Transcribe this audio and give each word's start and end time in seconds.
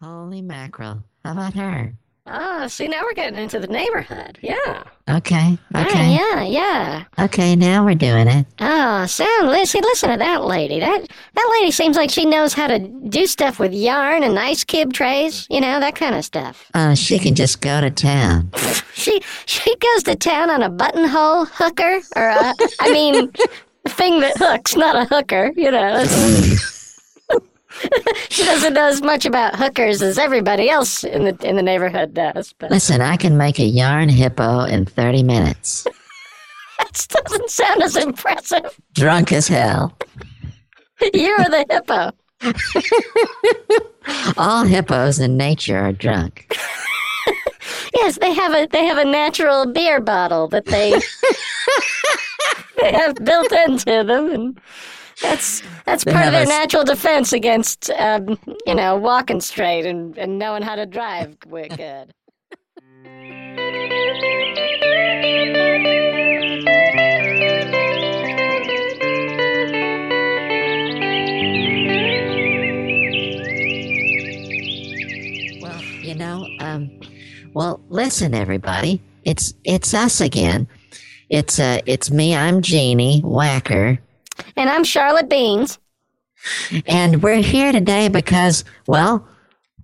Holy 0.00 0.42
mackerel. 0.42 1.02
How 1.24 1.32
about 1.32 1.54
her? 1.54 1.94
Ah, 2.30 2.66
see, 2.68 2.86
now 2.88 3.02
we're 3.02 3.14
getting 3.14 3.38
into 3.38 3.58
the 3.58 3.66
neighborhood. 3.66 4.38
Yeah. 4.42 4.84
Okay. 5.08 5.58
Okay. 5.74 6.12
Yeah, 6.14 6.42
yeah, 6.42 6.44
yeah. 6.44 7.04
Okay, 7.24 7.56
now 7.56 7.84
we're 7.84 7.94
doing 7.94 8.28
it. 8.28 8.46
Oh, 8.60 9.06
sound, 9.06 9.48
listen, 9.48 9.80
listen 9.80 10.10
to 10.10 10.18
that 10.18 10.44
lady. 10.44 10.78
That 10.78 11.08
that 11.34 11.48
lady 11.58 11.70
seems 11.72 11.96
like 11.96 12.10
she 12.10 12.26
knows 12.26 12.52
how 12.52 12.66
to 12.66 12.78
do 12.78 13.26
stuff 13.26 13.58
with 13.58 13.72
yarn 13.72 14.22
and 14.22 14.38
ice 14.38 14.62
cube 14.62 14.92
trays, 14.92 15.46
you 15.48 15.60
know, 15.60 15.80
that 15.80 15.94
kind 15.94 16.14
of 16.14 16.24
stuff. 16.24 16.70
Uh, 16.74 16.94
she 16.94 17.18
can 17.18 17.34
just 17.34 17.60
go 17.60 17.80
to 17.80 17.90
town. 17.90 18.50
She 18.98 19.22
she 19.46 19.76
goes 19.76 20.02
to 20.02 20.16
town 20.16 20.50
on 20.50 20.60
a 20.60 20.68
buttonhole 20.68 21.44
hooker, 21.44 22.00
or 22.16 22.28
a, 22.28 22.52
I 22.80 22.92
mean, 22.92 23.30
thing 23.88 24.18
that 24.18 24.36
hooks, 24.36 24.74
not 24.74 24.96
a 24.96 25.04
hooker, 25.04 25.52
you 25.56 25.70
know. 25.70 26.04
she 28.28 28.44
doesn't 28.44 28.74
know 28.74 28.88
as 28.88 29.02
much 29.02 29.24
about 29.26 29.56
hookers 29.56 30.02
as 30.02 30.18
everybody 30.18 30.68
else 30.70 31.04
in 31.04 31.24
the 31.24 31.36
in 31.46 31.56
the 31.56 31.62
neighborhood 31.62 32.14
does. 32.14 32.52
But 32.54 32.70
Listen, 32.70 33.00
I 33.00 33.16
can 33.16 33.36
make 33.36 33.58
a 33.58 33.64
yarn 33.64 34.08
hippo 34.08 34.64
in 34.64 34.84
30 34.86 35.22
minutes. 35.22 35.84
that 36.78 37.06
doesn't 37.08 37.50
sound 37.50 37.82
as 37.82 37.96
impressive. 37.96 38.78
Drunk 38.94 39.32
as 39.32 39.48
hell. 39.48 39.96
You're 41.14 41.38
the 41.38 41.66
hippo. 41.70 42.12
All 44.36 44.64
hippos 44.64 45.18
in 45.18 45.36
nature 45.36 45.78
are 45.78 45.92
drunk. 45.92 46.54
Yes, 47.94 48.18
they 48.18 48.32
have 48.32 48.52
a 48.52 48.66
they 48.66 48.84
have 48.84 48.98
a 48.98 49.04
natural 49.04 49.66
beer 49.66 50.00
bottle 50.00 50.48
that 50.48 50.66
they 50.66 50.90
they 52.80 52.92
have 52.92 53.14
built 53.24 53.52
into 53.52 54.04
them, 54.04 54.30
and 54.30 54.60
that's 55.22 55.62
that's 55.84 56.04
part 56.04 56.26
of 56.26 56.32
their 56.32 56.46
natural 56.46 56.84
defense 56.84 57.32
against 57.32 57.90
um, 57.90 58.38
you 58.66 58.74
know 58.74 58.96
walking 58.96 59.40
straight 59.40 59.86
and, 59.86 60.16
and 60.18 60.38
knowing 60.38 60.62
how 60.62 60.74
to 60.76 60.86
drive 60.86 61.38
good. 61.40 62.12
Well, 75.60 75.82
you 75.82 76.14
know, 76.14 76.46
um, 76.60 77.00
well, 77.54 77.80
listen, 77.88 78.34
everybody. 78.34 79.02
It's 79.24 79.54
it's 79.64 79.92
us 79.92 80.20
again. 80.20 80.68
It's 81.28 81.58
uh, 81.58 81.80
it's 81.86 82.10
me. 82.10 82.34
I'm 82.34 82.62
Jeannie 82.62 83.20
Whacker, 83.20 83.98
And 84.56 84.68
I'm 84.70 84.84
Charlotte 84.84 85.28
Beans. 85.28 85.78
and 86.86 87.22
we're 87.22 87.42
here 87.42 87.72
today 87.72 88.08
because, 88.08 88.64
well, 88.86 89.26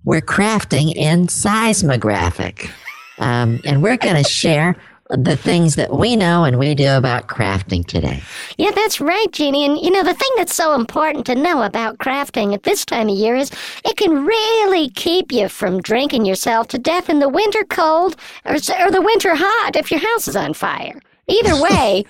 we're 0.03 0.21
crafting 0.21 0.93
in 0.95 1.27
seismographic, 1.27 2.69
um, 3.17 3.59
and 3.65 3.81
we're 3.81 3.97
going 3.97 4.15
to 4.23 4.29
share 4.29 4.75
the 5.09 5.35
things 5.35 5.75
that 5.75 5.95
we 5.95 6.15
know 6.15 6.45
and 6.45 6.57
we 6.57 6.73
do 6.73 6.89
about 6.89 7.27
crafting 7.27 7.85
today. 7.85 8.21
Yeah, 8.57 8.71
that's 8.71 8.99
right, 8.99 9.31
Jeannie. 9.31 9.65
And 9.65 9.77
you 9.79 9.91
know, 9.91 10.03
the 10.03 10.15
thing 10.15 10.31
that's 10.35 10.55
so 10.55 10.73
important 10.73 11.25
to 11.27 11.35
know 11.35 11.61
about 11.61 11.99
crafting 11.99 12.53
at 12.53 12.63
this 12.63 12.85
time 12.85 13.09
of 13.09 13.15
year 13.15 13.35
is 13.35 13.51
it 13.83 13.97
can 13.97 14.25
really 14.25 14.89
keep 14.89 15.31
you 15.31 15.47
from 15.47 15.81
drinking 15.81 16.25
yourself 16.25 16.67
to 16.69 16.79
death 16.79 17.09
in 17.09 17.19
the 17.19 17.29
winter 17.29 17.63
cold 17.65 18.15
or, 18.45 18.55
or 18.55 18.91
the 18.91 19.01
winter 19.01 19.35
hot 19.35 19.75
if 19.75 19.91
your 19.91 19.99
house 19.99 20.27
is 20.27 20.35
on 20.35 20.53
fire. 20.53 20.99
Either 21.27 21.61
way, 21.61 22.03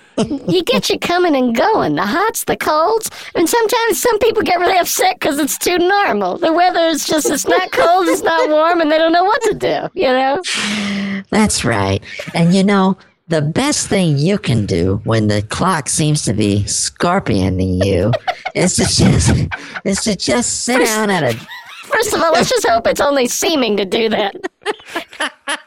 you 0.48 0.62
get 0.62 0.90
you 0.90 0.98
coming 0.98 1.34
and 1.34 1.56
going. 1.56 1.94
The 1.94 2.06
hots, 2.06 2.44
the 2.44 2.56
colds, 2.56 3.10
and 3.34 3.48
sometimes 3.48 4.00
some 4.00 4.18
people 4.18 4.42
get 4.42 4.58
really 4.60 4.78
upset 4.78 5.18
because 5.18 5.38
it's 5.38 5.58
too 5.58 5.78
normal. 5.78 6.38
The 6.38 6.52
weather 6.52 6.86
is 6.86 7.06
just, 7.06 7.30
it's 7.30 7.46
not 7.46 7.72
cold, 7.72 8.08
it's 8.08 8.22
not 8.22 8.48
warm, 8.48 8.80
and 8.80 8.90
they 8.90 8.98
don't 8.98 9.12
know 9.12 9.24
what 9.24 9.42
to 9.42 9.54
do, 9.54 9.88
you 9.94 10.08
know? 10.08 10.42
That's 11.30 11.64
right. 11.64 12.02
And 12.34 12.54
you 12.54 12.62
know, 12.62 12.96
the 13.28 13.42
best 13.42 13.88
thing 13.88 14.18
you 14.18 14.38
can 14.38 14.66
do 14.66 15.00
when 15.04 15.26
the 15.26 15.42
clock 15.42 15.88
seems 15.88 16.22
to 16.24 16.32
be 16.32 16.62
scorpioning 16.64 17.84
you 17.84 18.12
is 18.54 18.76
to 18.76 18.84
just 18.84 19.48
is 19.84 20.00
to 20.02 20.14
just 20.14 20.64
sit 20.64 20.84
down 20.84 21.10
at 21.10 21.24
a 21.24 21.46
First 21.96 22.12
of 22.12 22.20
all, 22.20 22.32
let's 22.32 22.50
just 22.50 22.68
hope 22.68 22.86
it's 22.86 23.00
only 23.00 23.26
seeming 23.26 23.78
to 23.78 23.86
do 23.86 24.10
that. 24.10 24.36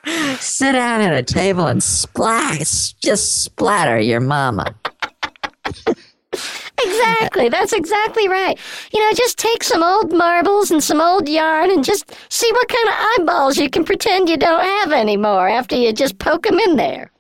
sit 0.40 0.74
down 0.74 1.02
at 1.02 1.12
a 1.12 1.24
table 1.24 1.66
and 1.66 1.82
splash 1.82 2.94
just 2.94 3.42
splatter 3.42 4.00
your 4.00 4.20
mama. 4.20 4.76
Exactly. 6.84 7.50
That's 7.50 7.74
exactly 7.74 8.28
right. 8.28 8.60
You 8.94 9.00
know, 9.00 9.12
just 9.14 9.40
take 9.40 9.64
some 9.64 9.82
old 9.82 10.14
marbles 10.14 10.70
and 10.70 10.84
some 10.84 11.02
old 11.02 11.28
yarn 11.28 11.72
and 11.72 11.84
just 11.84 12.14
see 12.32 12.52
what 12.52 12.68
kind 12.68 12.90
of 12.90 12.94
eyeballs 13.18 13.58
you 13.58 13.68
can 13.68 13.84
pretend 13.84 14.30
you 14.30 14.38
don't 14.38 14.64
have 14.64 14.92
anymore 14.92 15.50
after 15.50 15.76
you 15.76 15.92
just 15.92 16.20
poke 16.20 16.44
them 16.44 16.60
in 16.60 16.76
there. 16.76 17.12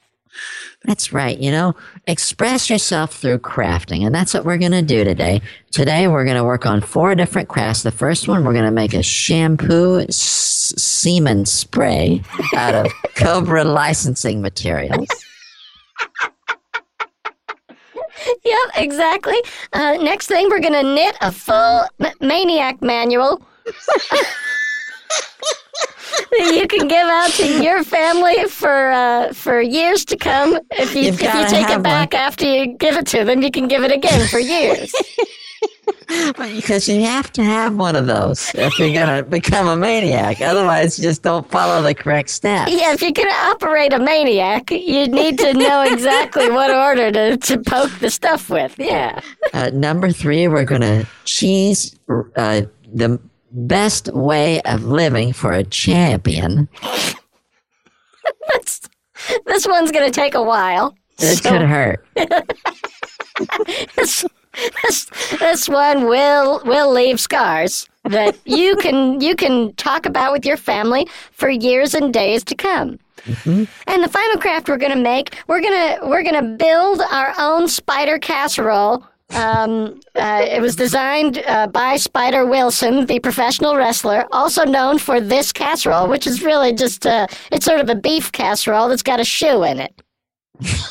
That's 0.89 1.13
right. 1.13 1.37
You 1.37 1.51
know, 1.51 1.75
express 2.07 2.67
yourself 2.67 3.13
through 3.13 3.37
crafting. 3.39 4.07
And 4.07 4.15
that's 4.15 4.33
what 4.33 4.43
we're 4.43 4.57
going 4.57 4.71
to 4.71 4.81
do 4.81 5.03
today. 5.03 5.39
Today, 5.71 6.07
we're 6.07 6.25
going 6.25 6.35
to 6.35 6.43
work 6.43 6.65
on 6.65 6.81
four 6.81 7.13
different 7.13 7.47
crafts. 7.47 7.83
The 7.83 7.91
first 7.91 8.27
one, 8.27 8.43
we're 8.43 8.53
going 8.53 8.65
to 8.65 8.71
make 8.71 8.95
a 8.95 9.03
shampoo 9.03 9.99
s- 9.99 10.73
semen 10.75 11.45
spray 11.45 12.23
out 12.55 12.73
of 12.73 12.91
Cobra 13.15 13.63
licensing 13.63 14.41
materials. 14.41 15.07
Yep, 18.43 18.57
exactly. 18.75 19.37
Uh, 19.71 19.93
next 20.01 20.27
thing, 20.27 20.49
we're 20.49 20.59
going 20.59 20.73
to 20.73 20.83
knit 20.83 21.15
a 21.21 21.31
full 21.31 21.85
maniac 22.19 22.81
manual. 22.81 23.41
that 26.37 26.55
you 26.55 26.67
can 26.67 26.87
give 26.87 27.07
out 27.07 27.31
to 27.31 27.63
your 27.63 27.83
family 27.83 28.45
for 28.45 28.91
uh, 28.91 29.33
for 29.33 29.61
years 29.61 30.05
to 30.05 30.17
come. 30.17 30.59
If 30.71 30.95
you 30.95 31.03
You've 31.03 31.21
if 31.21 31.33
you 31.33 31.47
take 31.47 31.69
it 31.69 31.81
back 31.81 32.13
after 32.13 32.45
you 32.45 32.77
give 32.77 32.95
it 32.97 33.07
to 33.07 33.23
them, 33.23 33.41
you 33.41 33.51
can 33.51 33.67
give 33.67 33.83
it 33.83 33.91
again 33.91 34.27
for 34.27 34.39
years. 34.39 34.93
Because 36.37 36.87
you 36.87 37.01
have 37.01 37.31
to 37.33 37.43
have 37.43 37.75
one 37.75 37.95
of 37.95 38.07
those 38.07 38.51
if 38.55 38.79
you're 38.79 38.93
going 38.93 39.15
to 39.23 39.29
become 39.29 39.67
a 39.67 39.75
maniac. 39.75 40.41
Otherwise, 40.41 40.97
you 40.97 41.03
just 41.03 41.21
don't 41.21 41.49
follow 41.51 41.83
the 41.83 41.93
correct 41.93 42.29
steps. 42.29 42.71
Yeah, 42.71 42.93
if 42.93 43.01
you're 43.01 43.11
going 43.11 43.27
to 43.27 43.35
operate 43.35 43.93
a 43.93 43.99
maniac, 43.99 44.71
you 44.71 45.07
need 45.07 45.37
to 45.37 45.53
know 45.53 45.81
exactly 45.81 46.49
what 46.49 46.71
order 46.71 47.11
to, 47.11 47.37
to 47.37 47.59
poke 47.59 47.91
the 47.99 48.09
stuff 48.09 48.49
with. 48.49 48.75
Yeah. 48.79 49.21
Uh, 49.53 49.69
number 49.71 50.11
three, 50.11 50.47
we're 50.47 50.65
going 50.65 50.81
to 50.81 51.07
cheese 51.25 51.95
uh, 52.35 52.61
the 52.91 53.19
best 53.51 54.13
way 54.13 54.61
of 54.61 54.83
living 54.85 55.33
for 55.33 55.51
a 55.51 55.63
champion. 55.63 56.67
That's, 58.47 58.81
this 59.45 59.67
one's 59.67 59.91
going 59.91 60.05
to 60.05 60.11
take 60.11 60.33
a 60.35 60.43
while. 60.43 60.95
It 61.19 61.37
So 61.37 61.49
could 61.51 61.61
hurt. 61.61 62.05
this, 63.95 64.25
this, 64.83 65.05
this 65.39 65.69
one 65.69 66.05
will 66.05 66.61
will 66.65 66.91
leave 66.91 67.19
scars 67.19 67.87
that 68.03 68.37
you 68.45 68.75
can 68.77 69.19
you 69.21 69.35
can 69.35 69.73
talk 69.73 70.05
about 70.05 70.31
with 70.31 70.45
your 70.45 70.57
family 70.57 71.07
for 71.31 71.49
years 71.49 71.93
and 71.93 72.13
days 72.13 72.43
to 72.45 72.55
come. 72.55 72.99
Mm-hmm. 73.25 73.65
And 73.87 74.03
the 74.03 74.09
final 74.09 74.39
craft 74.39 74.69
we're 74.69 74.77
gonna 74.77 74.95
make, 74.95 75.35
we're 75.47 75.61
gonna 75.61 75.99
we're 76.03 76.23
gonna 76.23 76.55
build 76.55 77.01
our 77.11 77.33
own 77.37 77.67
spider 77.67 78.17
casserole. 78.17 79.05
Um, 79.31 79.99
uh, 80.15 80.45
it 80.47 80.61
was 80.61 80.75
designed 80.75 81.43
uh, 81.45 81.67
by 81.67 81.97
Spider 81.97 82.45
Wilson, 82.45 83.05
the 83.05 83.19
professional 83.19 83.75
wrestler, 83.75 84.25
also 84.31 84.65
known 84.65 84.97
for 84.97 85.21
this 85.21 85.51
casserole, 85.51 86.07
which 86.07 86.25
is 86.25 86.41
really 86.41 86.73
just 86.73 87.05
uh, 87.05 87.27
it's 87.51 87.65
sort 87.65 87.79
of 87.79 87.89
a 87.89 87.95
beef 87.95 88.31
casserole 88.31 88.89
that's 88.89 89.03
got 89.03 89.19
a 89.19 89.25
shoe 89.25 89.63
in 89.63 89.79
it. 89.79 90.01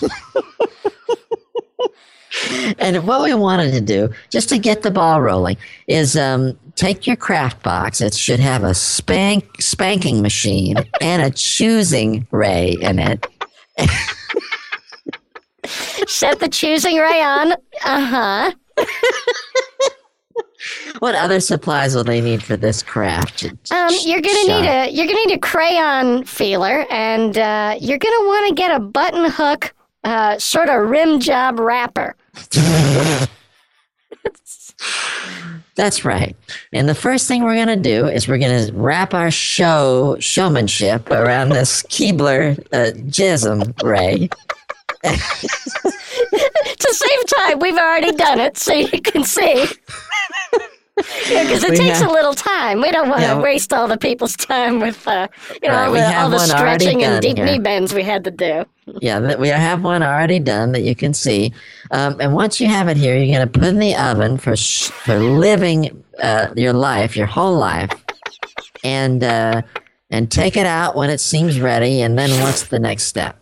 And 2.78 3.06
what 3.06 3.22
we 3.22 3.34
wanted 3.34 3.72
to 3.72 3.80
do, 3.80 4.10
just 4.30 4.48
to 4.50 4.58
get 4.58 4.82
the 4.82 4.90
ball 4.90 5.20
rolling, 5.20 5.56
is 5.86 6.16
um, 6.16 6.58
take 6.76 7.06
your 7.06 7.16
craft 7.16 7.62
box. 7.62 8.00
It 8.00 8.14
should 8.14 8.40
have 8.40 8.64
a 8.64 8.74
spank 8.74 9.60
spanking 9.60 10.22
machine 10.22 10.76
and 11.00 11.22
a 11.22 11.30
choosing 11.30 12.26
ray 12.30 12.76
in 12.80 12.98
it. 12.98 13.26
Set 16.06 16.40
the 16.40 16.48
choosing 16.48 16.96
ray 16.96 17.22
on. 17.22 17.52
Uh 17.84 18.06
huh. 18.06 18.52
What 20.98 21.14
other 21.14 21.38
supplies 21.40 21.94
will 21.94 22.04
they 22.04 22.20
need 22.20 22.42
for 22.42 22.56
this 22.56 22.82
craft? 22.82 23.44
Um, 23.70 23.90
you're 24.04 24.20
gonna 24.20 24.44
need 24.46 24.66
a 24.66 24.90
you're 24.90 25.06
gonna 25.06 25.26
need 25.26 25.36
a 25.36 25.38
crayon 25.38 26.24
feeler, 26.24 26.84
and 26.90 27.38
uh, 27.38 27.76
you're 27.80 27.98
gonna 27.98 28.26
want 28.26 28.48
to 28.48 28.54
get 28.54 28.74
a 28.74 28.80
button 28.80 29.30
hook, 29.30 29.72
uh, 30.04 30.38
sort 30.38 30.68
of 30.68 30.88
rim 30.88 31.20
job 31.20 31.60
wrapper. 31.60 32.16
That's 35.74 36.04
right. 36.04 36.34
And 36.72 36.88
the 36.88 36.94
first 36.94 37.28
thing 37.28 37.44
we're 37.44 37.54
going 37.54 37.68
to 37.68 37.76
do 37.76 38.06
is 38.08 38.26
we're 38.26 38.38
going 38.38 38.66
to 38.66 38.72
wrap 38.74 39.14
our 39.14 39.30
show 39.30 40.16
showmanship 40.18 41.08
around 41.10 41.50
this 41.50 41.84
Keebler 41.84 42.58
uh, 42.72 42.92
jism 43.08 43.80
ray. 43.84 44.28
To 45.04 46.94
save 46.94 47.26
time, 47.38 47.58
we've 47.60 47.76
already 47.76 48.12
done 48.12 48.40
it, 48.40 48.56
so 48.56 48.72
you 48.74 49.00
can 49.00 49.24
see. 49.24 49.66
Because 50.96 51.62
it 51.62 51.70
We 51.70 51.76
takes 51.76 52.00
have- 52.00 52.10
a 52.10 52.12
little 52.12 52.34
time. 52.34 52.80
We 52.80 52.90
don't 52.90 53.08
want 53.08 53.20
to 53.20 53.26
Yeah. 53.28 53.40
waste 53.40 53.72
all 53.72 53.86
the 53.86 53.96
people's 53.96 54.34
time 54.34 54.80
with, 54.80 55.06
uh, 55.06 55.28
you 55.62 55.68
know, 55.68 55.74
Right, 55.76 55.86
all 55.86 55.92
the, 55.92 56.16
all 56.22 56.28
the 56.30 56.38
stretching 56.40 57.04
and 57.04 57.22
deep 57.22 57.36
here. 57.36 57.46
knee 57.46 57.60
bends 57.60 57.94
we 57.94 58.02
had 58.02 58.24
to 58.24 58.32
do. 58.32 58.64
Yeah, 59.00 59.36
we 59.36 59.46
have 59.46 59.84
one 59.84 60.02
already 60.02 60.40
done 60.40 60.72
that 60.72 60.82
you 60.82 60.96
can 60.96 61.14
see. 61.14 61.52
Um, 61.92 62.16
and 62.20 62.34
once 62.34 62.60
you 62.60 62.66
have 62.66 62.88
it 62.88 62.96
here, 62.96 63.16
you're 63.16 63.32
going 63.32 63.48
to 63.48 63.58
put 63.60 63.68
in 63.68 63.78
the 63.78 63.94
oven 63.94 64.38
for 64.38 64.56
sh- 64.56 64.88
for 64.90 65.20
living 65.20 66.02
uh, 66.20 66.48
your 66.56 66.72
life, 66.72 67.16
your 67.16 67.26
whole 67.28 67.56
life, 67.56 67.92
and 68.82 69.22
uh, 69.22 69.62
and 70.10 70.32
take 70.32 70.56
it 70.56 70.66
out 70.66 70.96
when 70.96 71.10
it 71.10 71.18
seems 71.20 71.60
ready. 71.60 72.00
And 72.02 72.18
then 72.18 72.30
what's 72.42 72.64
the 72.64 72.80
next 72.80 73.04
step? 73.04 73.38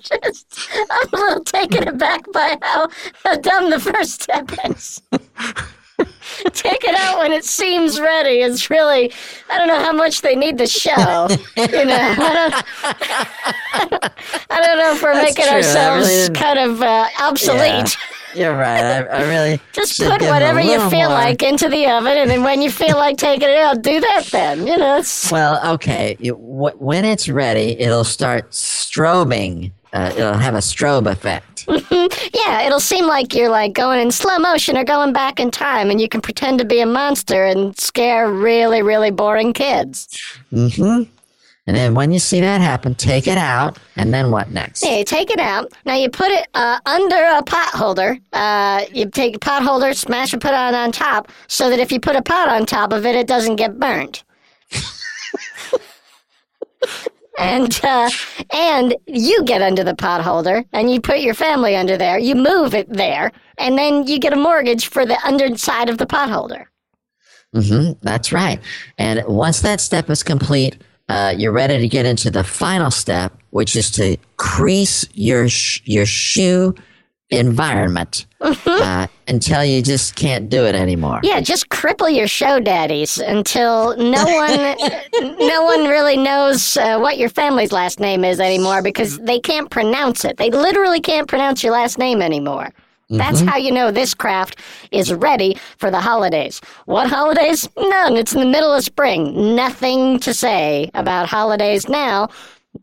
Just, 0.00 0.68
I'm 0.90 1.08
a 1.12 1.16
little 1.16 1.44
taken 1.70 1.88
aback 1.88 2.30
by 2.32 2.56
how, 2.62 2.88
how 3.24 3.36
dumb 3.36 3.70
the 3.70 3.80
first 3.80 4.22
step 4.22 4.50
is. 4.64 5.02
Take 6.52 6.84
it 6.84 6.94
out 6.94 7.18
when 7.18 7.32
it 7.32 7.44
seems 7.44 7.98
ready. 7.98 8.40
It's 8.42 8.70
really, 8.70 9.12
I 9.50 9.58
don't 9.58 9.66
know 9.66 9.80
how 9.80 9.92
much 9.92 10.20
they 10.20 10.36
need 10.36 10.56
the 10.58 10.66
show. 10.68 10.92
You 11.56 11.84
know, 11.84 12.14
I 12.18 12.52
don't, 12.84 14.12
I 14.50 14.60
don't 14.60 14.78
know 14.78 14.92
if 14.92 15.02
we're 15.02 15.14
That's 15.14 15.36
making 15.36 15.46
true. 15.46 15.56
Ourselves 15.56 16.06
really 16.08 16.34
kind 16.34 16.58
of 16.58 16.82
uh, 16.82 17.08
obsolete. 17.20 17.96
You're 18.34 18.56
right. 18.56 18.80
I, 18.80 18.98
I 19.06 19.22
really 19.28 19.60
Just 19.72 19.98
put 19.98 20.20
give 20.20 20.22
'em 20.22 20.28
a 20.28 20.30
whatever 20.30 20.60
you 20.60 20.78
feel 20.90 21.08
more- 21.08 21.18
like 21.18 21.42
into 21.42 21.68
the 21.68 21.86
oven, 21.88 22.16
and 22.16 22.30
then 22.30 22.44
when 22.44 22.62
you 22.62 22.70
feel 22.70 22.96
like 22.96 23.16
taking 23.16 23.48
it 23.48 23.56
out, 23.56 23.82
do 23.82 23.98
that 24.00 24.26
then. 24.30 24.66
You 24.68 24.76
know, 24.76 24.98
it's, 24.98 25.32
Well, 25.32 25.74
okay. 25.74 26.16
You, 26.20 26.34
wh- 26.34 26.80
when 26.80 27.04
it's 27.04 27.28
ready, 27.28 27.72
it'll 27.80 28.04
start 28.04 28.50
strobing. 28.52 29.72
Uh, 29.92 30.12
it'll 30.16 30.34
have 30.34 30.54
a 30.54 30.58
strobe 30.58 31.10
effect. 31.10 31.57
yeah, 31.90 32.62
it'll 32.62 32.80
seem 32.80 33.06
like 33.06 33.34
you're 33.34 33.50
like 33.50 33.74
going 33.74 34.00
in 34.00 34.10
slow 34.10 34.38
motion 34.38 34.76
or 34.76 34.84
going 34.84 35.12
back 35.12 35.38
in 35.38 35.50
time, 35.50 35.90
and 35.90 36.00
you 36.00 36.08
can 36.08 36.20
pretend 36.20 36.58
to 36.58 36.64
be 36.64 36.80
a 36.80 36.86
monster 36.86 37.44
and 37.44 37.78
scare 37.78 38.30
really, 38.30 38.82
really 38.82 39.10
boring 39.10 39.52
kids. 39.52 40.08
hmm 40.50 41.02
And 41.66 41.76
then 41.76 41.94
when 41.94 42.10
you 42.10 42.18
see 42.18 42.40
that 42.40 42.62
happen, 42.62 42.94
take 42.94 43.26
it 43.26 43.36
out, 43.36 43.78
and 43.96 44.14
then 44.14 44.30
what 44.30 44.50
next? 44.50 44.82
Yeah, 44.82 44.96
you 44.96 45.04
take 45.04 45.30
it 45.30 45.40
out. 45.40 45.70
Now 45.84 45.96
you 45.96 46.08
put 46.08 46.30
it 46.30 46.48
uh, 46.54 46.78
under 46.86 47.22
a 47.36 47.42
pot 47.42 47.74
holder. 47.74 48.18
Uh, 48.32 48.84
you 48.90 49.10
take 49.10 49.36
a 49.36 49.38
pot 49.38 49.62
holder, 49.62 49.92
smash 49.92 50.32
and 50.32 50.40
put 50.40 50.52
it 50.52 50.54
on 50.54 50.74
on 50.74 50.90
top, 50.90 51.30
so 51.48 51.68
that 51.68 51.78
if 51.78 51.92
you 51.92 52.00
put 52.00 52.16
a 52.16 52.22
pot 52.22 52.48
on 52.48 52.64
top 52.64 52.94
of 52.94 53.04
it, 53.04 53.14
it 53.14 53.26
doesn't 53.26 53.56
get 53.56 53.78
burnt. 53.78 54.24
and 57.38 57.80
uh, 57.84 58.10
and 58.52 58.94
you 59.06 59.44
get 59.44 59.62
under 59.62 59.84
the 59.84 59.94
pot 59.94 60.22
holder, 60.22 60.64
and 60.72 60.90
you 60.90 61.00
put 61.00 61.20
your 61.20 61.34
family 61.34 61.76
under 61.76 61.96
there. 61.96 62.18
You 62.18 62.34
move 62.34 62.74
it 62.74 62.92
there, 62.92 63.32
and 63.58 63.78
then 63.78 64.06
you 64.06 64.18
get 64.18 64.32
a 64.32 64.36
mortgage 64.36 64.88
for 64.88 65.06
the 65.06 65.18
underside 65.26 65.88
of 65.88 65.98
the 65.98 66.06
pot 66.06 66.30
holder. 66.30 66.70
hmm 67.54 67.92
That's 68.02 68.32
right. 68.32 68.60
And 68.98 69.24
once 69.26 69.60
that 69.62 69.80
step 69.80 70.10
is 70.10 70.22
complete, 70.22 70.76
uh, 71.08 71.34
you're 71.36 71.52
ready 71.52 71.78
to 71.78 71.88
get 71.88 72.04
into 72.06 72.30
the 72.30 72.44
final 72.44 72.90
step, 72.90 73.32
which 73.50 73.76
is 73.76 73.90
to 73.92 74.16
crease 74.36 75.06
your 75.14 75.48
sh- 75.48 75.80
your 75.84 76.06
shoe 76.06 76.74
environment 77.30 78.26
uh, 78.40 79.06
until 79.26 79.64
you 79.64 79.82
just 79.82 80.14
can't 80.16 80.48
do 80.48 80.64
it 80.64 80.74
anymore. 80.74 81.20
Yeah, 81.22 81.40
just 81.40 81.68
cripple 81.68 82.14
your 82.14 82.28
show 82.28 82.58
daddies 82.60 83.18
until 83.18 83.96
no 83.96 84.24
one, 84.24 85.38
no 85.38 85.64
one 85.64 85.86
really 85.88 86.16
knows 86.16 86.76
uh, 86.76 86.98
what 86.98 87.18
your 87.18 87.28
family's 87.28 87.72
last 87.72 88.00
name 88.00 88.24
is 88.24 88.40
anymore 88.40 88.82
because 88.82 89.18
they 89.18 89.38
can't 89.40 89.70
pronounce 89.70 90.24
it. 90.24 90.36
They 90.38 90.50
literally 90.50 91.00
can't 91.00 91.28
pronounce 91.28 91.62
your 91.62 91.72
last 91.72 91.98
name 91.98 92.22
anymore. 92.22 92.72
That's 93.10 93.40
how 93.40 93.56
you 93.56 93.72
know 93.72 93.90
this 93.90 94.12
craft 94.12 94.58
is 94.90 95.10
ready 95.14 95.56
for 95.78 95.90
the 95.90 95.98
holidays. 95.98 96.60
What 96.84 97.08
holidays? 97.08 97.66
None. 97.78 98.18
It's 98.18 98.34
in 98.34 98.40
the 98.40 98.44
middle 98.46 98.70
of 98.70 98.84
spring. 98.84 99.56
Nothing 99.56 100.18
to 100.20 100.34
say 100.34 100.90
about 100.92 101.26
holidays 101.26 101.88
now. 101.88 102.28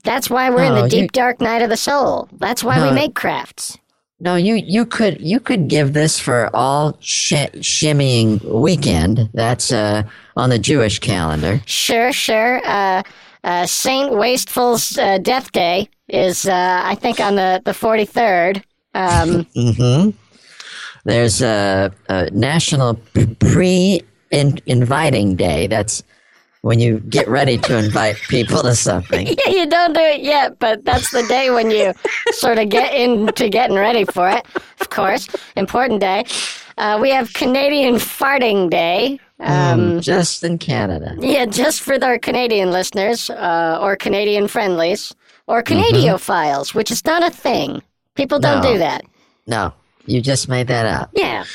That's 0.03 0.27
why 0.27 0.49
we're 0.49 0.63
in 0.63 0.73
No, 0.73 0.87
the 0.87 0.95
you- 0.95 1.01
deep 1.03 1.11
dark 1.11 1.41
night 1.41 1.61
of 1.61 1.69
the 1.69 1.77
soul. 1.77 2.27
That's 2.39 2.63
why 2.63 2.83
we 2.83 2.91
make 2.91 3.13
crafts. 3.13 3.77
No, 4.19 4.35
you 4.35 4.55
you 4.55 4.85
could 4.85 5.19
you 5.19 5.39
could 5.39 5.67
give 5.67 5.93
this 5.93 6.19
for 6.19 6.49
all 6.55 6.97
sh- 7.01 7.51
shimmying 7.59 8.41
weekend. 8.43 9.29
That's 9.33 9.71
uh, 9.73 10.03
on 10.37 10.49
the 10.49 10.57
Jewish 10.59 10.99
calendar. 10.99 11.61
Sure, 11.65 12.13
sure. 12.13 12.61
Uh, 12.65 13.03
uh, 13.43 13.65
Saint 13.65 14.13
Wasteful's 14.13 14.97
uh, 14.97 15.17
death 15.17 15.51
day 15.51 15.89
is, 16.07 16.47
uh, 16.47 16.81
I 16.83 16.95
think, 16.95 17.19
on 17.19 17.35
the 17.35 17.61
the 17.65 17.73
forty 17.73 18.05
third. 18.05 18.63
Um, 18.93 19.45
hmm 19.55 20.11
There's 21.03 21.41
a, 21.41 21.91
a 22.07 22.29
national 22.31 22.95
pre 23.39 24.01
inviting 24.31 25.35
day. 25.35 25.67
That's 25.67 26.03
when 26.65 26.79
you 26.79 26.99
get 27.01 27.27
ready 27.27 27.59
to 27.59 27.77
invite 27.77 28.15
people 28.27 28.63
to 28.63 28.73
something. 28.75 29.27
yeah, 29.27 29.49
you 29.57 29.67
don't 29.67 29.93
do 29.93 29.99
it 30.01 30.21
yet, 30.21 30.57
but 30.57 30.83
that's 30.83 31.11
the 31.11 31.21
day 31.27 31.51
when 31.51 31.69
you 31.69 31.93
sort 32.31 32.57
of 32.57 32.69
get 32.69 32.91
into 32.91 33.49
getting 33.49 33.75
ready 33.77 34.03
for 34.03 34.27
it. 34.27 34.43
Of 34.81 34.89
course, 34.89 35.27
important 35.55 36.01
day. 36.01 36.25
Uh, 36.79 36.97
we 36.99 37.11
have 37.11 37.31
Canadian 37.33 37.95
Farting 37.95 38.71
Day. 38.71 39.19
Um, 39.39 40.01
Just 40.01 40.43
in 40.43 40.57
Canada. 40.57 41.15
Yeah, 41.19 41.45
just 41.45 41.81
for 41.81 42.03
our 42.03 42.17
Canadian 42.17 42.71
listeners, 42.71 43.29
uh, 43.29 43.77
or 43.79 43.95
Canadian 43.95 44.47
friendlies, 44.47 45.13
or 45.45 45.61
Canadiophiles, 45.61 46.73
which 46.73 46.89
is 46.89 47.05
not 47.05 47.21
a 47.23 47.29
thing. 47.29 47.83
People 48.15 48.39
don't 48.39 48.63
No. 48.63 48.71
do 48.73 48.77
that. 48.79 49.03
No, 49.45 49.71
you 50.05 50.21
just 50.21 50.47
made 50.49 50.67
that 50.67 50.85
up. 50.85 51.09
Yeah. 51.13 51.45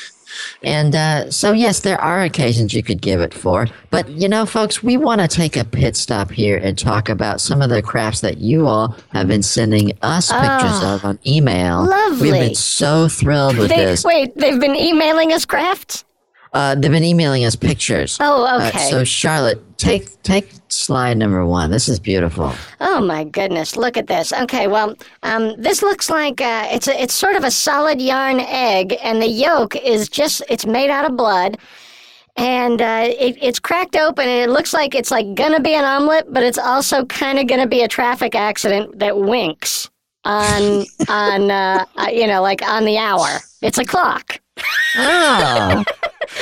And 0.63 0.95
uh, 0.95 1.29
so, 1.29 1.51
yes, 1.51 1.81
there 1.81 1.99
are 1.99 2.21
occasions 2.23 2.73
you 2.73 2.81
could 2.83 3.01
give 3.01 3.19
it 3.19 3.33
for. 3.33 3.67
But, 3.89 4.07
you 4.09 4.29
know, 4.29 4.45
folks, 4.45 4.81
we 4.81 4.95
want 4.95 5.19
to 5.21 5.27
take 5.27 5.57
a 5.57 5.65
pit 5.65 5.95
stop 5.97 6.31
here 6.31 6.57
and 6.57 6.77
talk 6.77 7.09
about 7.09 7.41
some 7.41 7.61
of 7.61 7.69
the 7.69 7.81
crafts 7.81 8.21
that 8.21 8.37
you 8.37 8.65
all 8.65 8.95
have 9.09 9.27
been 9.27 9.43
sending 9.43 9.91
us 10.01 10.31
pictures 10.31 10.83
of 10.83 11.03
on 11.03 11.19
email. 11.27 11.85
lovely. 11.85 12.31
We've 12.31 12.39
been 12.41 12.55
so 12.55 13.09
thrilled 13.09 13.57
with 13.57 13.69
They, 13.69 13.75
this. 13.85 14.05
wait, 14.05 14.35
they've 14.37 14.59
been 14.59 14.75
emailing 14.75 15.33
us 15.33 15.43
crafts? 15.45 16.05
Uh, 16.53 16.75
they've 16.75 16.91
been 16.91 17.03
emailing 17.03 17.45
us 17.45 17.55
pictures. 17.55 18.17
Oh, 18.19 18.43
Uh, 18.45 18.67
okay. 18.67 18.89
so, 18.89 19.03
Charlotte, 19.05 19.61
take 19.77 20.21
take 20.23 20.51
slide 20.67 21.17
number 21.17 21.45
one. 21.45 21.71
This 21.71 21.87
is 21.87 21.97
beautiful. 21.99 22.53
Oh 22.81 22.99
my 22.99 23.23
goodness! 23.23 23.77
Look 23.77 23.95
at 23.95 24.07
this. 24.07 24.33
Okay, 24.33 24.67
well, 24.67 24.95
um, 25.23 25.55
this 25.61 25.81
looks 25.81 26.09
like 26.09 26.41
uh, 26.41 26.67
it's 26.71 26.87
a, 26.89 27.01
it's 27.01 27.13
sort 27.13 27.35
of 27.37 27.45
a 27.45 27.51
solid 27.51 28.01
yarn 28.01 28.41
egg, 28.41 28.97
and 29.01 29.21
the 29.21 29.27
yolk 29.27 29.75
is 29.77 30.09
just 30.09 30.41
it's 30.49 30.65
made 30.65 30.89
out 30.89 31.09
of 31.09 31.15
blood, 31.15 31.57
and 32.35 32.81
uh, 32.81 33.05
it, 33.07 33.37
it's 33.41 33.59
cracked 33.59 33.95
open, 33.95 34.27
and 34.27 34.49
it 34.49 34.53
looks 34.53 34.73
like 34.73 34.93
it's 34.93 35.09
like 35.11 35.33
gonna 35.35 35.61
be 35.61 35.73
an 35.73 35.85
omelet, 35.85 36.33
but 36.33 36.43
it's 36.43 36.57
also 36.57 37.05
kind 37.05 37.39
of 37.39 37.47
gonna 37.47 37.67
be 37.67 37.81
a 37.81 37.87
traffic 37.87 38.35
accident 38.35 38.99
that 38.99 39.17
winks 39.17 39.89
on 40.25 40.83
on 41.07 41.49
uh, 41.49 41.85
uh, 41.95 42.07
you 42.11 42.27
know 42.27 42.41
like 42.41 42.61
on 42.67 42.83
the 42.83 42.97
hour. 42.97 43.39
It's 43.61 43.77
a 43.77 43.85
clock. 43.85 44.39
Oh, 44.97 45.83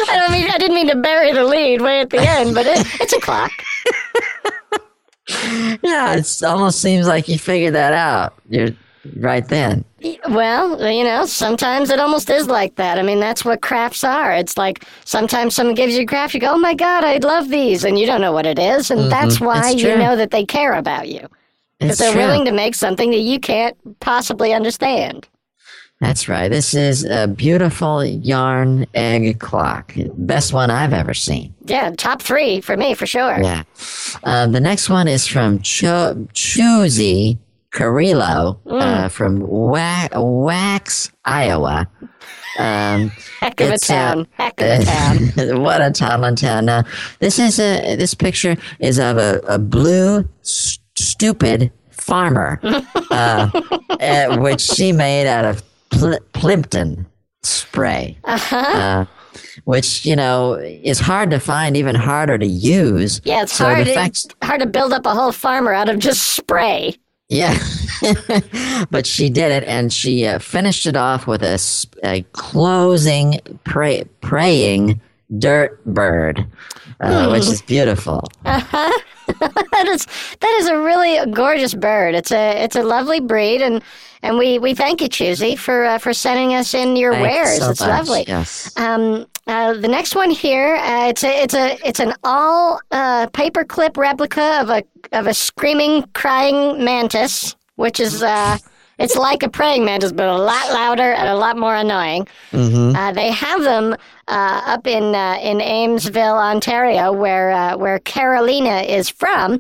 I 0.10 0.20
don't 0.20 0.32
mean 0.32 0.50
I 0.50 0.58
didn't 0.58 0.76
mean 0.76 0.88
to 0.90 0.96
bury 0.96 1.32
the 1.34 1.44
lead 1.44 1.82
way 1.82 2.02
at 2.02 2.10
the 2.10 2.20
end, 2.20 2.56
but 2.56 2.66
it, 2.66 2.86
it's 3.00 3.14
a 3.14 3.20
clock. 3.20 3.52
yeah, 5.84 6.16
it 6.16 6.44
almost 6.44 6.82
seems 6.82 7.08
like 7.08 7.28
you 7.28 7.38
figured 7.38 7.76
that 7.76 7.94
out. 7.94 8.34
You're 8.50 8.70
right 9.18 9.48
then. 9.48 9.86
Well, 10.30 10.92
you 10.92 11.04
know, 11.04 11.26
sometimes 11.26 11.90
it 11.90 12.00
almost 12.00 12.30
is 12.30 12.48
like 12.48 12.76
that. 12.76 12.98
I 12.98 13.02
mean, 13.02 13.20
that's 13.20 13.46
what 13.46 13.62
crafts 13.62 14.04
are. 14.04 14.34
It's 14.34 14.58
like 14.58 14.86
sometimes 15.06 15.56
someone 15.56 15.76
gives 15.76 15.96
you 15.96 16.04
a 16.04 16.06
craft, 16.06 16.34
you 16.34 16.40
go, 16.40 16.54
oh 16.54 16.58
my 16.58 16.74
God, 16.74 17.04
I 17.04 17.18
love 17.18 17.50
these. 17.50 17.84
And 17.84 18.00
you 18.00 18.06
don't 18.06 18.22
know 18.22 18.32
what 18.32 18.46
it 18.46 18.58
is. 18.60 18.92
And 18.92 19.12
that's 19.12 19.40
why 19.40 19.60
Mm-hmm. 19.60 19.80
You 19.80 19.98
know 19.98 20.16
that 20.16 20.32
they 20.32 20.46
care 20.46 20.74
about 20.74 21.10
you. 21.10 21.28
Because 21.80 21.98
they're 21.98 22.12
true. 22.12 22.22
willing 22.22 22.46
to 22.46 22.52
make 22.52 22.76
something 22.76 23.12
that 23.12 23.20
you 23.20 23.40
can't 23.40 23.78
possibly 24.00 24.54
understand. 24.54 25.28
That's 26.00 26.30
right. 26.30 26.50
This 26.50 26.74
is 26.74 27.04
a 27.04 27.28
beautiful 27.28 28.06
yarn 28.06 28.86
egg 28.94 29.40
clock. 29.40 29.94
Best 30.16 30.54
one 30.54 30.70
I've 30.72 30.94
ever 30.94 31.14
seen. 31.14 31.54
Yeah, 31.66 31.92
top 31.98 32.22
three 32.22 32.62
for 32.62 32.78
me, 32.78 32.94
for 32.94 33.06
sure. 33.06 33.38
Yeah. 33.42 33.64
Uh, 34.24 34.48
the 34.48 34.62
next 34.62 34.90
one 34.90 35.10
is 35.10 35.28
from 35.28 35.60
Cho- 35.60 36.26
Chuzy 36.34 37.38
Carrillo 37.72 38.60
uh, 38.68 39.10
from 39.10 39.42
Wa- 39.42 40.08
Wax, 40.16 41.12
Iowa. 41.26 41.90
Um, 42.58 43.12
Heck 43.42 43.60
of 43.60 43.70
a 43.70 43.74
uh, 43.74 43.78
town. 43.78 44.28
Heck 44.32 44.60
of 44.62 44.68
a 44.68 44.86
town. 45.36 45.62
what 45.62 45.82
a 45.82 45.92
toddler 45.92 46.36
town. 46.36 46.66
Now, 46.66 46.84
this 47.20 47.40
is 47.40 47.60
a 47.60 47.96
this 47.98 48.14
picture 48.14 48.56
is 48.80 49.00
of 49.00 49.18
a, 49.18 49.40
a 49.48 49.60
blue 49.60 50.28
st- 50.44 50.80
stupid 50.98 51.72
farmer, 51.92 52.60
uh, 52.64 53.50
uh, 54.00 54.38
which 54.40 54.62
she 54.62 54.92
made 54.92 55.28
out 55.28 55.46
of 55.46 55.62
pl- 55.92 56.20
Plimpton 56.34 57.06
spray. 57.44 58.18
Uh-huh. 58.24 59.06
which 59.66 60.06
you 60.06 60.16
know 60.16 60.54
is 60.56 61.00
hard 61.00 61.30
to 61.32 61.40
find, 61.40 61.78
even 61.78 61.96
harder 61.96 62.38
to 62.38 62.46
use. 62.46 63.22
Yeah, 63.24 63.44
it's 63.44 63.54
So 63.54 63.66
hard, 63.66 63.88
fact- 63.88 64.34
hard 64.44 64.62
to 64.62 64.68
build 64.68 64.92
up 64.94 65.06
a 65.06 65.14
whole 65.14 65.32
farmer 65.32 65.74
out 65.74 65.90
of 65.90 66.00
just 66.00 66.36
spray. 66.36 66.96
Yeah. 67.30 67.58
but 68.90 69.06
she 69.06 69.30
did 69.30 69.52
it, 69.52 69.64
and 69.66 69.94
she 69.94 70.26
uh, 70.26 70.40
finished 70.40 70.88
it 70.88 70.96
off 70.96 71.28
with 71.28 71.44
a 71.44 72.26
closing 72.32 73.40
pray, 73.66 74.04
praying 74.22 75.00
dirt 75.38 75.84
bird, 75.86 76.44
uh, 77.00 77.28
which 77.32 77.48
is 77.48 77.62
beautiful. 77.62 78.28
that 78.44 79.86
is 79.88 80.08
that 80.40 80.58
is 80.60 80.68
a 80.68 80.78
really 80.78 81.32
gorgeous 81.32 81.74
bird. 81.74 82.16
It's 82.16 82.32
a 82.32 82.64
it's 82.64 82.76
a 82.76 82.84
lovely 82.84 83.20
breed, 83.20 83.62
and 83.62 83.82
and 84.22 84.38
we, 84.38 84.60
we 84.60 84.74
thank 84.74 85.02
you, 85.02 85.08
Choosy, 85.08 85.56
for 85.56 85.86
uh, 85.86 85.98
for 85.98 86.14
sending 86.14 86.54
us 86.54 86.74
in 86.74 86.96
your 86.96 87.14
Thanks 87.14 87.24
wares. 87.24 87.60
so 87.60 87.70
it's 87.72 87.80
much. 87.82 87.90
lovely. 87.90 88.26
Yes. 88.28 88.72
Um, 88.78 89.26
uh, 89.48 89.74
the 89.74 89.88
next 89.88 90.16
one 90.16 90.30
here, 90.30 90.76
uh, 90.76 91.08
it's 91.08 91.24
a 91.24 91.42
it's 91.44 91.54
a 91.54 91.88
it's 91.88 92.00
an 92.00 92.14
all 92.24 92.80
uh, 92.92 93.28
paperclip 93.28 93.98
replica 93.98 94.60
of 94.62 94.70
a 94.70 94.84
of 95.12 95.28
a 95.28 95.34
screaming, 95.34 96.04
crying 96.14 96.84
mantis, 96.84 97.56
which 97.76 98.00
is 98.00 98.22
uh, 98.22 98.58
it's 99.00 99.16
like 99.16 99.42
a 99.44 99.50
praying 99.50 99.86
mantis, 99.86 100.12
but 100.12 100.28
a 100.28 100.38
lot 100.38 100.72
louder 100.72 101.12
and 101.14 101.28
a 101.30 101.36
lot 101.36 101.58
more 101.58 101.76
annoying. 101.76 102.28
hmm 102.52 102.94
Uh, 102.96 103.12
they 103.12 103.32
have 103.32 103.62
them 103.64 103.96
uh, 104.28 104.62
up 104.66 104.86
in 104.88 105.16
uh, 105.16 105.38
in 105.42 105.60
Amesville, 105.60 106.38
Ontario, 106.38 107.12
where 107.12 107.52
uh, 107.52 107.78
where 107.78 108.00
Carolina 108.00 108.78
is 108.82 109.10
from. 109.10 109.60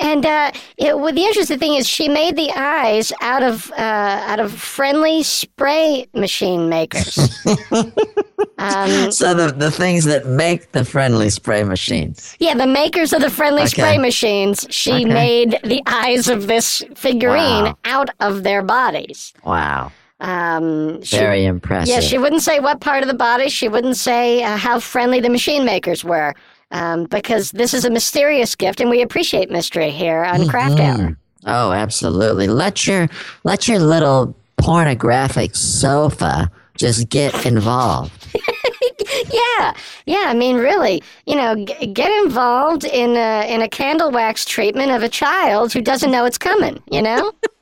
And 0.00 0.24
uh, 0.24 0.50
it, 0.78 0.98
well, 0.98 1.12
the 1.14 1.24
interesting 1.24 1.58
thing 1.58 1.74
is, 1.74 1.86
she 1.86 2.08
made 2.08 2.34
the 2.36 2.50
eyes 2.56 3.12
out 3.20 3.42
of 3.42 3.70
uh, 3.72 4.24
out 4.26 4.40
of 4.40 4.52
friendly 4.52 5.22
spray 5.22 6.06
machine 6.14 6.68
makers. 6.70 7.18
um, 8.58 9.10
So 9.12 9.34
the 9.34 9.52
the 9.56 9.70
things 9.70 10.04
that 10.04 10.26
make 10.26 10.72
the 10.72 10.84
friendly 10.84 11.30
spray 11.30 11.64
machines. 11.64 12.36
yeah, 12.40 12.54
the 12.54 12.66
makers 12.66 13.12
of 13.12 13.20
the 13.20 13.30
friendly 13.30 13.62
Okay. 13.62 13.70
spray 13.70 13.98
machines, 13.98 14.66
she 14.70 14.92
Okay. 14.92 15.04
made 15.04 15.58
the 15.64 15.82
eyes 15.86 16.28
of 16.28 16.46
this 16.46 16.82
figurine 16.94 17.64
Wow. 17.64 17.76
out 17.84 18.10
of 18.20 18.42
their 18.42 18.62
bodies. 18.62 19.32
Wow. 19.44 19.92
Um, 20.20 21.02
she, 21.02 21.16
Very 21.16 21.46
impressive. 21.46 21.88
Yeah, 21.94 22.00
she 22.00 22.18
wouldn't 22.18 22.42
say 22.42 22.60
what 22.60 22.80
part 22.80 23.02
of 23.02 23.08
the 23.08 23.14
body. 23.14 23.48
She 23.48 23.68
wouldn't 23.68 23.96
say 23.96 24.42
uh, 24.42 24.56
how 24.58 24.78
friendly 24.78 25.20
the 25.20 25.30
machine 25.30 25.64
makers 25.64 26.04
were, 26.04 26.34
um, 26.70 27.04
because 27.04 27.50
this 27.52 27.74
is 27.74 27.84
a 27.84 27.90
mysterious 27.90 28.54
gift, 28.54 28.80
and 28.80 28.90
we 28.90 29.02
appreciate 29.02 29.50
mystery 29.50 29.90
here 29.90 30.24
on 30.24 30.48
Craft 30.48 30.80
Hour. 30.80 31.16
Oh, 31.46 31.72
absolutely. 31.72 32.46
Let 32.48 32.86
your 32.86 33.08
let 33.44 33.66
your 33.66 33.78
little 33.78 34.36
pornographic 34.58 35.56
sofa 35.56 36.50
just 36.76 37.08
get 37.08 37.46
involved. 37.46 38.26
Yeah, 39.32 39.72
yeah. 40.06 40.24
I 40.26 40.34
mean, 40.34 40.56
really, 40.56 41.02
you 41.26 41.34
know, 41.34 41.64
g- 41.64 41.86
get 41.86 42.10
involved 42.24 42.84
in 42.84 43.10
a, 43.16 43.52
in 43.52 43.60
a 43.60 43.68
candle 43.68 44.10
wax 44.10 44.44
treatment 44.44 44.92
of 44.92 45.02
a 45.02 45.08
child 45.08 45.72
who 45.72 45.80
doesn't 45.82 46.10
know 46.10 46.24
it's 46.24 46.38
coming. 46.38 46.82
You 46.90 47.02
know. 47.02 47.32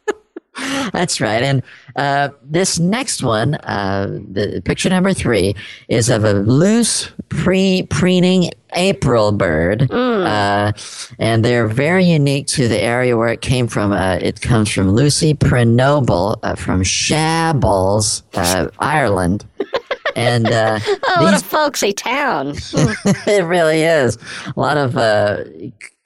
That's 0.93 1.21
right. 1.21 1.43
And 1.43 1.63
uh, 1.97 2.31
this 2.43 2.79
next 2.79 3.23
one, 3.23 3.55
uh, 3.57 4.09
the 4.31 4.61
picture 4.65 4.89
number 4.89 5.13
three, 5.13 5.55
is 5.89 6.09
of 6.09 6.25
a 6.25 6.33
loose 6.33 7.11
pre 7.29 7.85
preening 7.85 8.51
April 8.75 9.33
bird, 9.33 9.91
uh, 9.91 10.73
and 11.19 11.45
they're 11.45 11.69
very 11.69 12.05
unique 12.05 12.47
to 12.49 12.69
the 12.69 12.83
area 12.83 13.17
where 13.17 13.29
it 13.29 13.41
came 13.41 13.67
from. 13.67 13.93
Uh, 13.93 14.19
it 14.21 14.41
comes 14.41 14.71
from 14.71 14.91
Lucy 14.91 15.35
Prenoble 15.35 16.37
uh, 16.43 16.55
from 16.55 16.83
Shabbles, 16.83 18.23
uh, 18.35 18.69
Ireland. 18.79 19.47
And 20.17 20.49
uh, 20.49 20.81
Oh, 20.83 21.23
what 21.23 21.35
a 21.35 21.45
folksy 21.45 21.93
town. 21.93 22.55
it 22.75 23.45
really 23.45 23.83
is 23.83 24.19
a 24.47 24.59
lot 24.59 24.77
of 24.77 24.97
uh, 24.97 25.45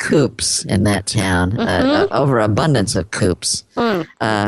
coops 0.02 0.64
in 0.64 0.82
that 0.84 1.06
town. 1.06 1.58
Uh, 1.58 2.06
overabundance 2.10 2.96
of 2.96 3.10
coops. 3.12 3.64
Uh, 3.76 4.04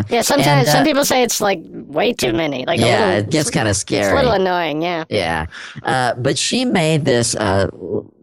Yeah, 0.08 0.22
sometimes 0.22 0.46
And, 0.46 0.68
uh, 0.68 0.72
some 0.72 0.84
people 0.84 1.04
say 1.04 1.22
it's 1.22 1.40
like 1.40 1.60
way 1.64 2.12
too 2.12 2.32
many. 2.32 2.66
Like 2.66 2.80
a 2.80 2.82
yeah, 2.86 2.98
little, 3.06 3.20
it 3.20 3.30
gets 3.30 3.50
kind 3.50 3.68
of 3.68 3.76
scary. 3.76 4.04
it's 4.06 4.12
a 4.12 4.16
little 4.16 4.32
annoying. 4.32 4.82
Yeah. 4.82 5.04
Yeah. 5.08 5.46
Uh, 5.84 6.14
but 6.14 6.36
she 6.36 6.64
made 6.64 7.04
this 7.04 7.34
uh, 7.36 7.68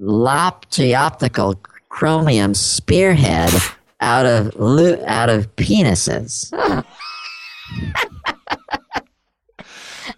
loptioptical 0.02 1.56
chromium 1.90 2.54
spearhead 2.54 3.52
out 4.02 4.26
of 4.26 4.54
lu- 4.56 5.02
out 5.08 5.30
of 5.30 5.56
penises. 5.56 6.52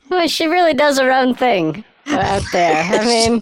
Well, 0.09 0.27
she 0.27 0.47
really 0.47 0.73
does 0.73 0.99
her 0.99 1.11
own 1.11 1.33
thing 1.35 1.83
out 2.07 2.43
there. 2.51 2.83
I 2.83 3.05
mean, 3.05 3.41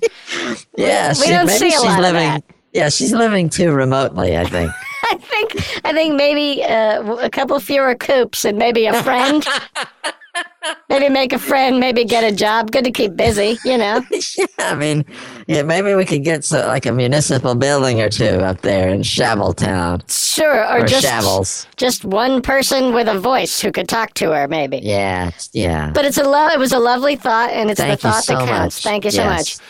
Yeah, 0.77 1.09
We 1.09 1.25
she, 1.25 1.29
don't 1.31 1.47
see 1.49 1.67
a 1.67 1.71
she's 1.71 1.83
lot 1.83 1.95
of 1.99 2.01
living. 2.01 2.29
that. 2.29 2.43
Yeah, 2.73 2.89
she's 2.89 3.11
living 3.13 3.49
too 3.49 3.71
remotely. 3.71 4.37
I 4.37 4.45
think. 4.45 4.71
I 5.11 5.15
think 5.17 5.55
I 5.85 5.93
think 5.93 6.15
maybe 6.15 6.63
uh, 6.63 7.15
a 7.17 7.29
couple 7.29 7.59
fewer 7.59 7.95
coops 7.95 8.45
and 8.45 8.57
maybe 8.57 8.85
a 8.85 9.01
friend. 9.03 9.45
maybe 10.89 11.09
make 11.09 11.33
a 11.33 11.39
friend. 11.39 11.79
Maybe 11.79 12.05
get 12.05 12.23
a 12.23 12.33
job. 12.33 12.71
Good 12.71 12.85
to 12.85 12.91
keep 12.91 13.17
busy. 13.17 13.57
You 13.65 13.77
know. 13.77 14.01
yeah, 14.37 14.45
I 14.59 14.75
mean, 14.75 15.03
yeah, 15.47 15.63
maybe 15.63 15.95
we 15.95 16.05
could 16.05 16.23
get 16.23 16.45
so, 16.45 16.65
like 16.67 16.85
a 16.85 16.91
municipal 16.93 17.55
building 17.55 17.99
or 17.99 18.09
two 18.09 18.25
up 18.25 18.61
there 18.61 18.89
in 18.89 19.01
Shabbletown 19.01 20.03
Sure. 20.09 20.63
Or, 20.65 20.81
or 20.81 20.85
just 20.85 21.05
Shavels. 21.05 21.67
just 21.75 22.05
one 22.05 22.41
person 22.41 22.93
with 22.93 23.07
a 23.09 23.19
voice 23.19 23.59
who 23.59 23.71
could 23.71 23.89
talk 23.89 24.13
to 24.15 24.31
her. 24.31 24.47
Maybe. 24.47 24.77
Yeah, 24.77 25.31
yeah. 25.51 25.91
But 25.93 26.05
it's 26.05 26.17
a 26.19 26.23
lo- 26.23 26.47
it 26.47 26.59
was 26.59 26.71
a 26.71 26.79
lovely 26.79 27.17
thought, 27.17 27.49
and 27.49 27.69
it's 27.69 27.79
Thank 27.81 27.99
the 27.99 28.07
thought 28.09 28.23
so 28.23 28.35
that 28.37 28.47
counts. 28.47 28.77
much. 28.77 28.83
Thank 28.83 29.03
you 29.05 29.11
so 29.11 29.23
Yes. 29.23 29.59
much. 29.59 29.67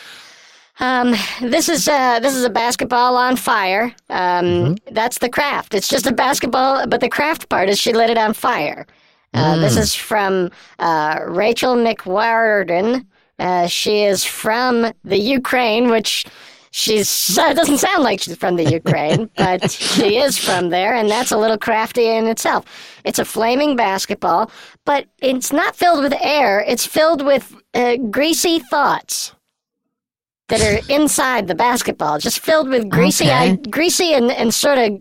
Um, 0.80 1.14
this 1.42 1.70
is 1.70 1.88
uh, 1.88 2.20
this 2.20 2.36
is 2.36 2.44
a 2.44 2.50
basketball 2.50 3.16
on 3.18 3.36
fire. 3.36 3.94
Um, 4.10 4.46
Mm-hmm. 4.46 4.94
That's 4.94 5.20
the 5.20 5.30
craft. 5.30 5.74
It's 5.74 5.88
just 5.90 6.08
a 6.08 6.14
basketball, 6.14 6.88
but 6.88 7.02
the 7.02 7.10
craft 7.10 7.50
part 7.50 7.70
is 7.70 7.80
she 7.80 7.94
lit 7.94 8.10
it 8.10 8.18
on 8.18 8.34
fire. 8.34 8.86
Uh, 9.34 9.58
This 9.58 9.76
Mm. 9.76 9.82
is 9.82 9.96
from 9.96 10.50
uh, 10.80 11.20
Rachel 11.28 11.76
McWarden. 11.76 13.06
Uh, 13.40 13.68
she 13.68 14.04
is 14.04 14.24
from 14.24 14.92
the 15.04 15.18
Ukraine, 15.18 15.90
which 15.90 16.26
she's 16.72 17.38
uh, 17.38 17.54
doesn't 17.54 17.78
sound 17.80 18.04
like 18.04 18.22
she's 18.22 18.38
from 18.38 18.56
the 18.56 18.70
Ukraine, 18.70 19.30
but 19.38 19.70
she 19.72 20.18
is 20.18 20.38
from 20.38 20.70
there, 20.70 20.94
and 20.96 21.10
that's 21.10 21.32
a 21.32 21.38
little 21.38 21.58
crafty 21.58 22.08
in 22.08 22.28
itself. 22.28 22.66
It's 23.04 23.20
a 23.20 23.26
flaming 23.26 23.76
basketball, 23.76 24.52
but 24.86 25.06
it's 25.20 25.52
not 25.52 25.76
filled 25.76 26.02
with 26.04 26.14
air. 26.22 26.64
It's 26.68 26.86
filled 26.86 27.22
with 27.26 27.56
uh, 27.74 27.98
greasy 28.18 28.60
thoughts 28.60 29.34
that 30.52 30.62
are 30.62 30.94
inside 30.94 31.48
the 31.48 31.56
basketball, 31.56 32.20
just 32.20 32.40
filled 32.40 32.70
with 32.70 32.88
greasy, 32.90 33.26
Okay. 33.26 33.52
I- 33.52 33.56
greasy 33.70 34.14
and, 34.14 34.30
and 34.32 34.54
sort 34.54 34.78
of 34.78 34.92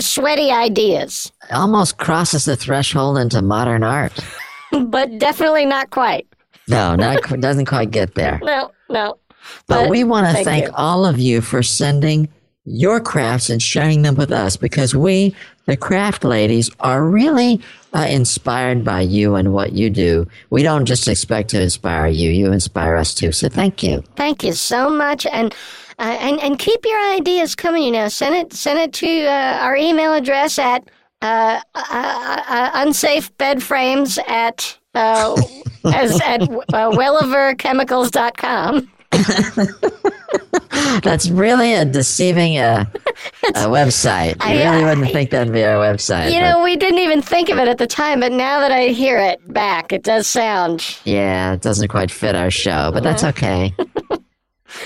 sweaty 0.00 0.50
ideas, 0.50 1.32
Almost 1.50 1.98
crosses 1.98 2.44
the 2.44 2.54
threshold 2.56 3.18
into 3.18 3.42
modern 3.42 3.82
art. 3.82 4.12
but 4.86 5.18
definitely 5.18 5.64
not 5.66 5.90
quite. 5.90 6.26
No, 6.68 6.94
not 6.94 7.22
doesn't 7.40 7.66
quite 7.66 7.90
get 7.90 8.14
there. 8.14 8.40
No, 8.44 8.70
no. 8.88 9.18
But, 9.66 9.82
But 9.84 9.90
we 9.90 10.04
want 10.04 10.26
to 10.26 10.32
thank 10.32 10.46
thank 10.46 10.70
all 10.74 11.04
of 11.04 11.18
you 11.18 11.40
for 11.40 11.62
sending 11.62 12.28
your 12.64 13.00
crafts 13.00 13.50
and 13.50 13.62
sharing 13.62 14.02
them 14.02 14.14
with 14.14 14.32
us 14.32 14.56
because 14.56 14.94
we, 14.94 15.34
the 15.66 15.76
craft 15.76 16.24
ladies, 16.24 16.70
are 16.80 17.04
really 17.04 17.60
uh, 17.92 18.06
inspired 18.08 18.84
by 18.84 19.02
you 19.02 19.34
and 19.34 19.52
what 19.52 19.72
you 19.72 19.90
do. 19.90 20.26
We 20.50 20.62
don't 20.62 20.86
just 20.86 21.08
expect 21.08 21.50
to 21.50 21.60
inspire 21.60 22.06
you; 22.06 22.30
you 22.30 22.52
inspire 22.52 22.96
us 22.96 23.14
too. 23.14 23.32
So 23.32 23.48
thank 23.48 23.82
you. 23.82 24.02
Thank 24.16 24.42
you 24.42 24.52
so 24.52 24.90
much, 24.90 25.26
and 25.26 25.54
uh, 25.98 26.16
and 26.20 26.40
and 26.40 26.58
keep 26.58 26.84
your 26.84 27.12
ideas 27.12 27.54
coming. 27.54 27.82
You 27.82 27.92
know, 27.92 28.08
send 28.08 28.34
it 28.34 28.52
send 28.52 28.78
it 28.78 28.92
to 28.94 29.26
uh, 29.26 29.58
our 29.60 29.76
email 29.76 30.14
address 30.14 30.58
at 30.58 30.88
uh, 31.22 31.60
uh, 31.74 32.42
uh, 32.48 32.70
unsafe 32.74 33.36
bed 33.38 33.62
frames 33.62 34.18
at 34.26 34.76
uh, 34.94 35.40
as 35.84 36.20
at 36.22 36.42
uh, 36.42 36.90
welliverchemicals.com. 36.90 38.90
That's 41.02 41.28
really 41.30 41.74
a 41.74 41.84
deceiving 41.84 42.58
uh, 42.58 42.84
uh, 42.94 43.66
website. 43.66 44.34
You 44.36 44.60
I- 44.60 44.70
really 44.72 44.84
I- 44.84 44.88
wouldn't 44.94 45.12
think 45.12 45.30
that'd 45.30 45.52
be 45.52 45.64
our 45.64 45.76
website. 45.76 46.32
You 46.32 46.40
know, 46.40 46.62
we 46.62 46.76
didn't 46.76 46.98
even 47.00 47.22
think 47.22 47.48
of 47.48 47.58
it 47.58 47.68
at 47.68 47.78
the 47.78 47.86
time, 47.86 48.20
but 48.20 48.32
now 48.32 48.60
that 48.60 48.72
I 48.72 48.88
hear 48.88 49.18
it 49.18 49.52
back, 49.52 49.92
it 49.92 50.02
does 50.02 50.26
sound. 50.26 50.84
yeah, 51.04 51.52
it 51.52 51.62
doesn't 51.62 51.88
quite 51.88 52.10
fit 52.10 52.34
our 52.34 52.50
show, 52.50 52.90
but 52.92 53.02
that's 53.02 53.24
okay. 53.24 53.74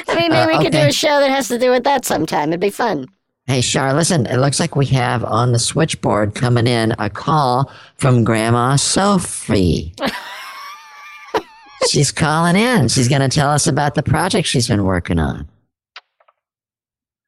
I 0.08 0.14
mean, 0.16 0.30
maybe 0.30 0.34
Uh, 0.36 0.46
we 0.58 0.64
could 0.64 0.72
do 0.72 0.78
a 0.86 0.92
show 0.92 1.20
that 1.20 1.30
has 1.30 1.48
to 1.48 1.58
do 1.58 1.70
with 1.70 1.84
that 1.84 2.04
sometime. 2.04 2.50
It'd 2.50 2.60
be 2.60 2.70
fun. 2.70 3.06
Hey, 3.46 3.62
Char, 3.62 3.94
listen, 3.94 4.26
it 4.26 4.36
looks 4.36 4.60
like 4.60 4.76
we 4.76 4.84
have 4.86 5.24
on 5.24 5.52
the 5.52 5.58
switchboard 5.58 6.34
coming 6.34 6.66
in 6.66 6.94
a 6.98 7.08
call 7.08 7.72
from 7.96 8.22
Grandma 8.22 8.76
Sophie. 8.76 9.94
she's 11.88 12.12
calling 12.12 12.56
in. 12.56 12.88
She's 12.88 13.08
going 13.08 13.22
to 13.22 13.28
tell 13.30 13.48
us 13.50 13.66
about 13.66 13.94
the 13.94 14.02
project 14.02 14.46
she's 14.46 14.68
been 14.68 14.84
working 14.84 15.18
on. 15.18 15.48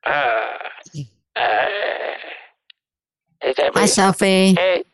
Uh, 0.05 0.11
uh, 1.37 1.67
is 3.45 3.57
that 3.57 3.60
Hi. 3.75 3.87
Sophie. 3.87 4.55
Hey, 4.55 4.85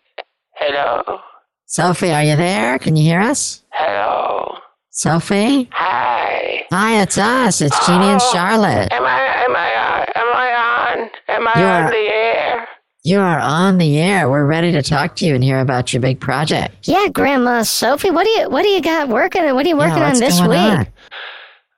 hello, 0.54 1.20
Sophie, 1.66 2.12
are 2.12 2.22
you 2.22 2.36
there? 2.36 2.78
Can 2.78 2.96
you 2.96 3.02
hear 3.04 3.20
us? 3.20 3.62
hello, 3.70 4.56
Sophie? 4.90 5.68
hi. 5.72 6.64
Hi, 6.70 7.00
it's 7.02 7.16
us. 7.18 7.60
It's 7.60 7.86
Jeannie 7.86 8.06
and 8.06 8.20
Oh. 8.22 8.32
Charlotte. 8.32 8.92
Am 8.92 9.04
I, 9.04 9.22
am 9.44 9.56
I 9.56 9.76
on, 9.76 10.06
am 10.14 10.34
I 10.34 10.54
on, 11.00 11.10
am 11.28 11.48
I 11.48 11.52
You 11.60 11.64
on 11.66 11.82
are- 11.84 11.90
the 11.90 11.96
air? 11.96 12.68
You 13.04 13.20
are 13.20 13.38
on 13.38 13.78
the 13.78 14.00
air. 14.00 14.28
We're 14.28 14.44
ready 14.46 14.72
to 14.72 14.82
talk 14.82 15.14
to 15.16 15.24
you 15.26 15.36
and 15.36 15.44
hear 15.44 15.60
about 15.60 15.92
your 15.92 16.00
big 16.02 16.18
project. 16.18 16.88
Yeah, 16.88 17.06
Grandma 17.06 17.62
Sophie, 17.62 18.10
what 18.10 18.24
do 18.24 18.30
you 18.30 18.50
what 18.50 18.62
do 18.62 18.68
you 18.68 18.82
got 18.82 19.08
working? 19.08 19.42
What 19.54 19.64
are 19.64 19.68
you 19.68 19.76
working 19.76 19.98
yeah, 19.98 20.10
on 20.10 20.18
this 20.18 20.40
week? 20.40 20.50
on? 20.58 20.86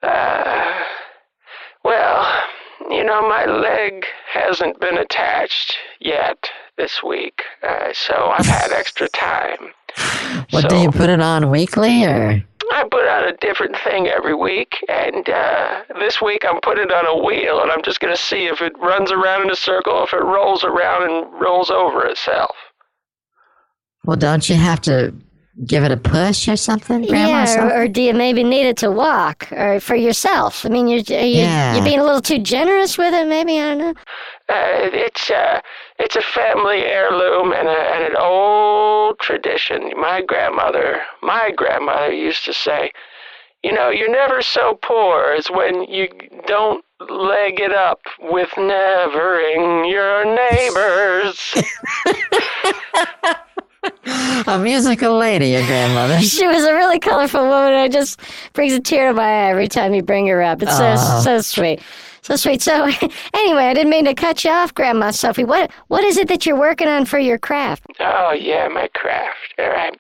Uh, 0.03 0.75
well, 1.85 2.43
you 2.91 3.05
know, 3.05 3.29
my 3.29 3.45
leg 3.45 4.07
hasn't 4.33 4.81
been 4.81 4.97
attached 4.97 5.77
yet 6.01 6.49
this 6.79 7.03
week, 7.03 7.43
uh, 7.63 7.93
so 7.93 8.15
I've 8.39 8.47
had 8.47 8.73
extra 8.73 9.09
time. 9.11 9.59
What 10.51 10.63
so 10.63 10.69
do 10.69 10.77
you 10.77 10.91
put 10.91 11.11
it 11.11 11.21
on 11.21 11.51
weekly 11.51 12.05
or? 12.05 12.43
I 12.73 12.85
put 12.91 13.07
on 13.07 13.25
a 13.29 13.37
different 13.39 13.77
thing 13.79 14.07
every 14.09 14.35
week, 14.35 14.73
and 14.89 15.29
uh, 15.29 15.83
this 15.99 16.23
week 16.23 16.45
I'm 16.49 16.61
putting 16.63 16.85
it 16.85 16.93
on 16.93 17.07
a 17.07 17.23
wheel, 17.25 17.61
and 17.61 17.71
I'm 17.71 17.83
just 17.83 18.01
going 18.01 18.15
to 18.15 18.21
see 18.21 18.47
if 18.47 18.63
it 18.63 18.73
runs 18.79 19.11
around 19.13 19.43
in 19.43 19.51
a 19.51 19.57
circle, 19.57 20.03
if 20.05 20.13
it 20.15 20.23
rolls 20.23 20.65
around 20.65 21.03
and 21.11 21.41
rolls 21.41 21.71
over 21.71 22.07
itself. 22.07 22.55
Well, 24.05 24.17
don't 24.17 24.49
you 24.49 24.55
have 24.57 24.81
to 24.83 25.15
give 25.67 25.83
it 25.85 25.91
a 25.93 25.97
push 25.97 26.49
or 26.49 26.57
something, 26.57 27.05
Grandma? 27.07 27.29
Yeah, 27.29 27.45
Sophie? 27.47 27.61
or, 27.75 27.83
or 27.83 27.89
do 27.89 28.01
you 28.03 28.15
maybe 28.15 28.45
need 28.45 28.67
it 28.67 28.77
to 28.79 28.91
walk 28.91 29.51
or 29.53 29.81
for 29.81 29.97
yourself? 29.97 30.65
I 30.65 30.69
mean, 30.69 30.89
you're 30.89 31.01
you're, 31.01 31.21
Yeah. 31.21 31.75
you're 31.75 31.85
being 31.85 32.01
a 32.01 32.05
little 32.05 32.23
too 32.23 32.39
generous 32.39 32.97
with 32.97 33.13
it. 33.13 33.27
Maybe 33.27 33.59
I 33.61 33.65
don't 33.75 33.79
know. 33.79 33.95
Uh, 34.49 34.89
it's 34.93 35.31
uh, 35.31 35.61
it's 35.99 36.17
a 36.17 36.23
family 36.23 36.79
heirloom 36.79 37.53
and, 37.53 37.69
a, 37.69 37.71
and 37.71 38.05
an 38.05 38.17
old 38.17 39.19
tradition. 39.19 39.93
My 39.97 40.23
grandmother, 40.23 41.03
my 41.23 41.51
grandmother 41.51 42.13
used 42.13 42.45
to 42.45 42.53
say, 42.53 42.93
you 43.63 43.73
know, 43.73 43.91
you're 43.91 44.11
never 44.11 44.41
so 44.41 44.79
poor 44.83 45.33
as 45.37 45.49
when 45.49 45.83
you 45.85 46.09
don't 46.47 46.85
leg 47.01 47.61
it 47.61 47.73
up 47.73 48.01
with 48.21 48.51
nevering 48.57 49.85
your 49.87 50.25
neighbors. 50.25 51.55
a 54.47 54.59
musical 54.59 55.17
lady, 55.17 55.49
your 55.51 55.67
grandmother. 55.67 56.19
She 56.23 56.47
was 56.47 56.65
a 56.65 56.75
really 56.75 56.99
colorful 56.99 57.47
woman. 57.47 57.73
It 57.73 57.93
just 57.93 58.21
brings 58.53 58.73
a 58.73 58.81
tear 58.81 59.09
to 59.09 59.15
my 59.15 59.23
eye 59.23 59.51
every 59.51 59.69
time 59.69 59.95
you 59.95 60.03
bring 60.03 60.27
her 60.29 60.43
up. 60.43 60.63
It's 60.63 60.77
so 60.77 60.97
so 61.23 61.41
sweet, 61.41 61.81
so 62.29 62.37
sweet. 62.37 62.63
So 62.69 62.85
anyway, 63.35 63.65
I 63.65 63.75
didn't 63.75 63.91
mean 63.91 64.05
to 64.05 64.15
cut 64.15 64.45
you 64.45 64.51
off, 64.51 64.75
Grandma 64.75 65.11
Sophie. 65.11 65.45
What 65.45 65.71
what 65.89 66.05
is 66.05 66.17
it 66.19 66.29
that 66.29 66.45
you're 66.47 66.59
working 66.59 66.89
on 66.89 67.05
for 67.07 67.19
your 67.19 67.39
craft? 67.39 67.87
oh 68.01 68.33
yeah, 68.33 68.69
my 68.69 68.89
craft. 68.95 69.55
All 69.59 69.69
right. 69.71 69.97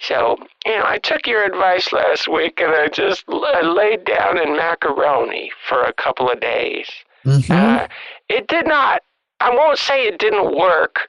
So, 0.00 0.36
you 0.66 0.76
know, 0.76 0.84
I 0.84 0.98
took 0.98 1.26
your 1.28 1.44
advice 1.44 1.92
last 1.92 2.26
week 2.26 2.60
and 2.60 2.72
I 2.72 2.88
just 2.88 3.22
l- 3.28 3.44
I 3.44 3.60
laid 3.60 4.04
down 4.04 4.36
in 4.36 4.56
macaroni 4.56 5.52
for 5.68 5.82
a 5.84 5.92
couple 5.92 6.28
of 6.28 6.40
days. 6.40 6.88
Mhm. 7.24 7.50
Uh, 7.50 7.86
it 8.28 8.48
did 8.48 8.66
not. 8.66 9.02
I 9.38 9.50
won't 9.54 9.78
say 9.78 10.06
it 10.06 10.18
didn't 10.18 10.56
work. 10.56 11.08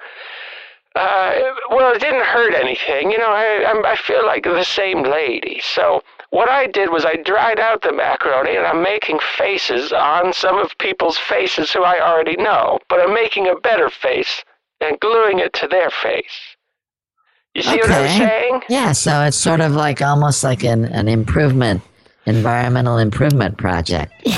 Uh, 0.95 1.33
well, 1.71 1.91
it 1.95 1.99
didn't 2.01 2.23
hurt 2.23 2.53
anything. 2.53 3.09
You 3.11 3.17
know, 3.17 3.31
I 3.31 3.65
I 3.85 3.95
feel 3.95 4.23
like 4.25 4.43
the 4.43 4.63
same 4.63 5.01
lady. 5.03 5.59
So 5.63 6.03
what 6.33 6.49
I 6.49 6.65
did 6.65 6.89
was 6.89 7.05
I 7.05 7.17
dried 7.17 7.59
out 7.59 7.83
the 7.83 7.91
macaroni 7.93 8.55
and 8.55 8.65
I'm 8.65 8.81
making 8.81 9.19
faces 9.37 9.93
on 9.93 10.33
some 10.33 10.57
of 10.57 10.75
people's 10.79 11.15
faces 11.15 11.71
who 11.71 11.83
I 11.83 12.01
already 12.01 12.35
know, 12.37 12.79
but 12.89 12.99
I'm 12.99 13.13
making 13.13 13.47
a 13.47 13.55
better 13.55 13.87
face 13.87 14.43
and 14.81 14.99
gluing 14.99 15.37
it 15.37 15.53
to 15.53 15.67
their 15.67 15.91
face. 15.91 16.55
You 17.53 17.61
see 17.61 17.77
what 17.77 17.91
I'm 17.91 18.17
saying? 18.17 18.61
Yeah, 18.67 18.93
so 18.93 19.21
it's 19.21 19.37
sort 19.37 19.61
of 19.61 19.73
like 19.73 20.01
almost 20.01 20.43
like 20.43 20.63
an, 20.63 20.85
an 20.85 21.07
improvement, 21.07 21.83
environmental 22.25 22.97
improvement 22.97 23.59
project. 23.59 24.11
if, 24.25 24.33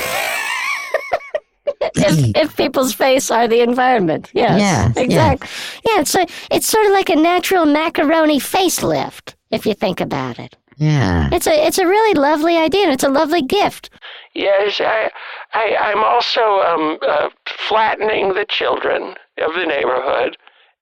if 2.35 2.57
people's 2.57 2.93
face 2.93 3.31
are 3.31 3.47
the 3.47 3.61
environment. 3.61 4.31
Yes, 4.33 4.59
Yeah, 4.59 4.91
yeah. 4.97 5.01
exactly. 5.01 5.47
Yeah, 5.87 6.01
it's 6.01 6.13
a, 6.13 6.27
it's 6.51 6.67
sort 6.67 6.87
of 6.87 6.91
like 6.91 7.07
a 7.07 7.15
natural 7.15 7.65
macaroni 7.65 8.41
facelift 8.41 9.35
if 9.49 9.65
you 9.65 9.73
think 9.73 10.01
about 10.01 10.39
it. 10.39 10.57
Yeah. 10.77 11.29
It's 11.32 11.48
a 11.48 11.65
it's 11.65 11.77
a 11.77 11.88
really 11.88 12.13
lovely 12.13 12.58
idea 12.58 12.84
and 12.84 12.91
it's 12.91 13.03
a 13.03 13.10
lovely 13.10 13.41
gift. 13.41 13.89
Yes, 14.34 14.82
I, 14.82 15.10
I, 15.53 15.75
I'm 15.77 16.03
also 16.03 16.41
um, 16.41 16.98
uh, 17.08 17.29
flattening 17.67 18.34
the 18.34 18.46
children 18.50 19.15
of 19.38 19.54
the 19.54 19.65
neighborhood, 19.65 20.36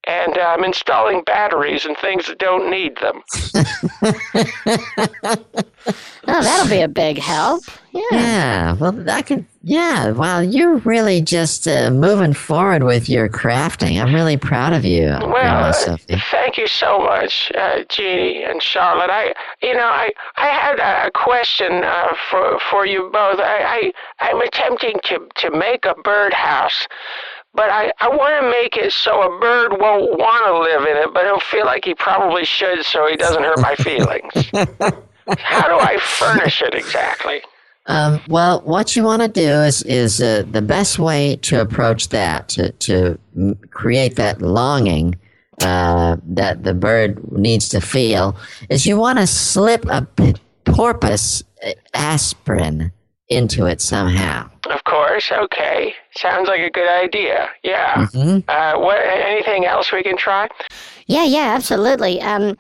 and 0.07 0.35
I'm 0.39 0.63
installing 0.63 1.21
batteries 1.23 1.85
and 1.85 1.95
things 1.97 2.25
that 2.25 2.39
don't 2.39 2.71
need 2.71 2.97
them. 2.97 3.21
Oh, 6.25 6.41
that'll 6.41 6.69
be 6.69 6.81
a 6.81 6.87
big 6.87 7.17
help. 7.17 7.63
Yeah. 7.91 8.01
Yeah, 8.11 8.73
well, 8.73 9.09
I 9.09 9.21
can. 9.21 9.45
Yeah, 9.65 10.11
wow, 10.11 10.41
you're 10.41 10.75
really 10.79 11.21
just 11.21 11.69
uh, 11.69 11.89
moving 11.89 12.33
forward 12.33 12.83
with 12.83 13.07
your 13.07 13.29
crafting. 13.29 13.97
I'm 14.01 14.13
really 14.13 14.35
proud 14.35 14.73
of 14.73 14.83
you, 14.83 15.05
Well, 15.21 15.73
uh, 15.87 15.97
thank 16.29 16.57
you 16.57 16.67
so 16.67 16.99
much, 16.99 17.49
uh, 17.55 17.85
Jeannie 17.87 18.43
and 18.43 18.61
Charlotte. 18.61 19.09
I, 19.09 19.33
you 19.61 19.73
know, 19.73 19.85
I, 19.85 20.09
I 20.35 20.47
had 20.47 20.79
a 20.79 21.11
question 21.11 21.81
uh, 21.85 22.13
for 22.29 22.59
for 22.69 22.85
you 22.85 23.09
both. 23.13 23.39
I, 23.39 23.91
I, 24.19 24.27
I'm 24.27 24.41
attempting 24.41 24.95
to 25.05 25.29
to 25.35 25.51
make 25.51 25.85
a 25.85 25.95
birdhouse. 26.03 26.85
But 27.55 27.69
I, 27.69 27.93
I 27.99 28.09
want 28.09 28.43
to 28.43 28.49
make 28.49 28.77
it 28.77 28.91
so 28.91 29.21
a 29.21 29.39
bird 29.39 29.79
won't 29.79 30.17
want 30.17 30.45
to 30.47 30.57
live 30.59 30.89
in 30.89 30.97
it, 31.03 31.13
but 31.13 31.23
he'll 31.23 31.39
feel 31.39 31.65
like 31.65 31.85
he 31.85 31.93
probably 31.93 32.43
should 32.45 32.83
so 32.83 33.07
he 33.07 33.15
doesn't 33.15 33.43
hurt 33.43 33.59
my 33.59 33.75
feelings. 33.75 34.33
How 35.37 35.67
do 35.67 35.77
I 35.79 35.99
furnish 36.01 36.63
it 36.63 36.73
exactly? 36.73 37.43
Um, 37.85 38.21
well, 38.29 38.61
what 38.61 38.95
you 38.95 39.03
want 39.03 39.21
to 39.21 39.27
do 39.27 39.49
is 39.61 39.83
is 39.83 40.21
uh, 40.21 40.43
the 40.49 40.61
best 40.61 40.99
way 40.99 41.35
to 41.37 41.59
approach 41.61 42.09
that 42.09 42.47
to 42.49 42.71
to 42.71 43.17
create 43.71 44.15
that 44.15 44.41
longing 44.41 45.15
uh, 45.61 46.17
that 46.25 46.63
the 46.63 46.73
bird 46.73 47.19
needs 47.31 47.69
to 47.69 47.81
feel 47.81 48.35
is 48.69 48.85
you 48.85 48.97
want 48.97 49.19
to 49.19 49.27
slip 49.27 49.85
a 49.85 50.07
porpoise 50.65 51.43
uh, 51.65 51.71
aspirin 51.93 52.91
into 53.27 53.65
it 53.65 53.81
somehow. 53.81 54.49
Of 54.69 54.83
course, 54.85 55.31
okay. 55.31 55.93
Sounds 56.15 56.47
like 56.47 56.61
a 56.61 56.69
good 56.69 56.89
idea. 56.89 57.49
Yeah. 57.63 58.07
hmm 58.07 58.39
Uh, 58.47 58.75
what? 58.77 58.97
Anything 59.05 59.65
else 59.65 59.91
we 59.91 60.03
can 60.03 60.15
try? 60.17 60.47
Yeah, 61.07 61.25
yeah, 61.25 61.53
absolutely. 61.55 62.21
Um, 62.21 62.57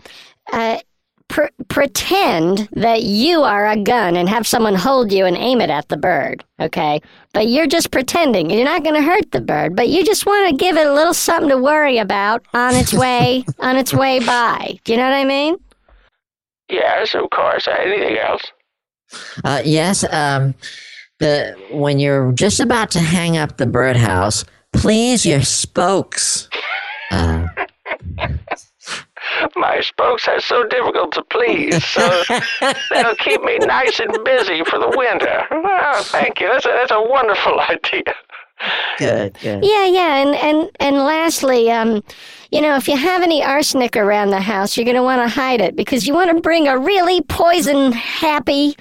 uh, 0.51 0.79
pr- 1.27 1.45
pretend 1.67 2.69
that 2.73 3.03
you 3.03 3.41
are 3.41 3.67
a 3.67 3.77
gun 3.77 4.15
and 4.15 4.29
have 4.29 4.47
someone 4.47 4.75
hold 4.75 5.11
you 5.11 5.25
and 5.25 5.35
aim 5.37 5.61
it 5.61 5.69
at 5.69 5.89
the 5.89 5.97
bird, 5.97 6.43
okay? 6.59 7.01
But 7.33 7.47
you're 7.47 7.67
just 7.67 7.91
pretending. 7.91 8.49
You're 8.49 8.65
not 8.65 8.83
going 8.83 8.95
to 8.95 9.01
hurt 9.01 9.31
the 9.31 9.41
bird, 9.41 9.75
but 9.75 9.89
you 9.89 10.05
just 10.05 10.25
want 10.25 10.49
to 10.49 10.55
give 10.55 10.77
it 10.77 10.87
a 10.87 10.93
little 10.93 11.13
something 11.13 11.49
to 11.49 11.57
worry 11.57 11.97
about 11.97 12.45
on 12.53 12.75
its 12.75 12.93
way 12.93 13.43
on 13.59 13.77
its 13.77 13.93
way 13.93 14.19
by. 14.19 14.77
Do 14.83 14.93
you 14.93 14.97
know 14.97 15.05
what 15.05 15.15
I 15.15 15.25
mean? 15.25 15.57
Yes, 16.69 17.13
of 17.15 17.29
course. 17.29 17.67
Anything 17.67 18.17
else? 18.17 18.43
Uh, 19.43 19.61
yes. 19.63 20.03
Um, 20.11 20.55
the 21.19 21.55
when 21.71 21.99
you're 21.99 22.31
just 22.31 22.59
about 22.59 22.91
to 22.91 22.99
hang 22.99 23.37
up 23.37 23.57
the 23.57 23.65
birdhouse, 23.65 24.45
please 24.71 25.25
your 25.25 25.43
spokes. 25.43 26.49
Uh, 27.11 27.47
My 29.55 29.81
spokes 29.81 30.27
are 30.27 30.39
so 30.39 30.65
difficult 30.67 31.13
to 31.13 31.23
please, 31.23 31.83
so 31.85 32.23
that'll 32.89 33.15
keep 33.15 33.41
me 33.43 33.57
nice 33.59 33.99
and 33.99 34.11
busy 34.23 34.63
for 34.63 34.79
the 34.79 34.93
winter. 34.95 35.45
Oh, 35.51 36.01
thank 36.05 36.39
you. 36.39 36.47
That's 36.47 36.65
a, 36.65 36.69
that's 36.69 36.91
a 36.91 37.01
wonderful 37.01 37.59
idea. 37.69 38.03
good, 38.97 39.37
good. 39.41 39.63
Yeah, 39.63 39.85
yeah, 39.85 40.15
and 40.17 40.35
and 40.35 40.69
and 40.79 40.97
lastly, 40.97 41.71
um, 41.71 42.03
you 42.51 42.61
know, 42.61 42.75
if 42.75 42.87
you 42.87 42.95
have 42.97 43.21
any 43.21 43.43
arsenic 43.43 43.95
around 43.95 44.29
the 44.29 44.41
house, 44.41 44.77
you're 44.77 44.85
going 44.85 44.95
to 44.95 45.03
want 45.03 45.21
to 45.21 45.27
hide 45.27 45.61
it 45.61 45.75
because 45.75 46.07
you 46.07 46.13
want 46.13 46.35
to 46.35 46.41
bring 46.41 46.67
a 46.67 46.77
really 46.77 47.21
poison 47.21 47.91
happy 47.91 48.75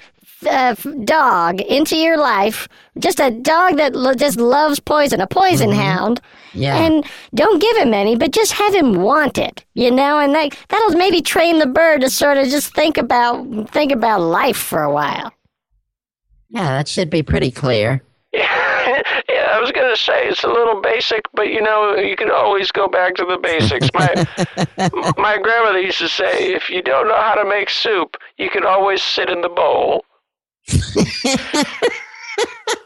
uh, 0.47 0.75
dog 1.03 1.61
into 1.61 1.97
your 1.97 2.17
life. 2.17 2.67
Just 2.99 3.19
a 3.19 3.31
dog 3.31 3.77
that 3.77 3.95
lo- 3.95 4.13
just 4.13 4.39
loves 4.39 4.79
poison, 4.79 5.21
a 5.21 5.27
poison 5.27 5.71
hound. 5.71 6.21
Yeah. 6.53 6.77
And 6.77 7.05
don't 7.33 7.59
give 7.59 7.77
him 7.77 7.93
any, 7.93 8.15
but 8.15 8.31
just 8.31 8.51
have 8.53 8.73
him 8.73 8.95
want 9.01 9.37
it, 9.37 9.65
you 9.73 9.89
know, 9.89 10.19
and 10.19 10.35
that 10.35 10.55
that'll 10.69 10.97
maybe 10.97 11.21
train 11.21 11.59
the 11.59 11.65
bird 11.65 12.01
to 12.01 12.09
sort 12.09 12.37
of 12.37 12.47
just 12.47 12.73
think 12.75 12.97
about 12.97 13.69
think 13.71 13.91
about 13.91 14.21
life 14.21 14.57
for 14.57 14.83
a 14.83 14.91
while. 14.91 15.33
Yeah, 16.49 16.77
that 16.77 16.87
should 16.87 17.09
be 17.09 17.23
pretty 17.23 17.49
clear. 17.49 18.03
Yeah, 18.31 19.01
yeah, 19.29 19.49
I 19.51 19.59
was 19.59 19.71
going 19.71 19.93
to 19.93 19.99
say 19.99 20.27
it's 20.27 20.43
a 20.43 20.47
little 20.47 20.81
basic, 20.81 21.21
but 21.33 21.49
you 21.49 21.61
know, 21.61 21.95
you 21.95 22.15
can 22.15 22.31
always 22.31 22.71
go 22.71 22.87
back 22.87 23.15
to 23.15 23.25
the 23.25 23.37
basics. 23.37 23.89
My 23.93 24.09
my 25.17 25.37
grandmother 25.37 25.79
used 25.79 25.99
to 25.99 26.09
say, 26.09 26.53
if 26.53 26.69
you 26.69 26.81
don't 26.81 27.07
know 27.07 27.15
how 27.15 27.35
to 27.35 27.47
make 27.47 27.69
soup, 27.69 28.17
you 28.37 28.49
can 28.49 28.65
always 28.65 29.01
sit 29.01 29.29
in 29.29 29.41
the 29.41 29.49
bowl. 29.49 30.05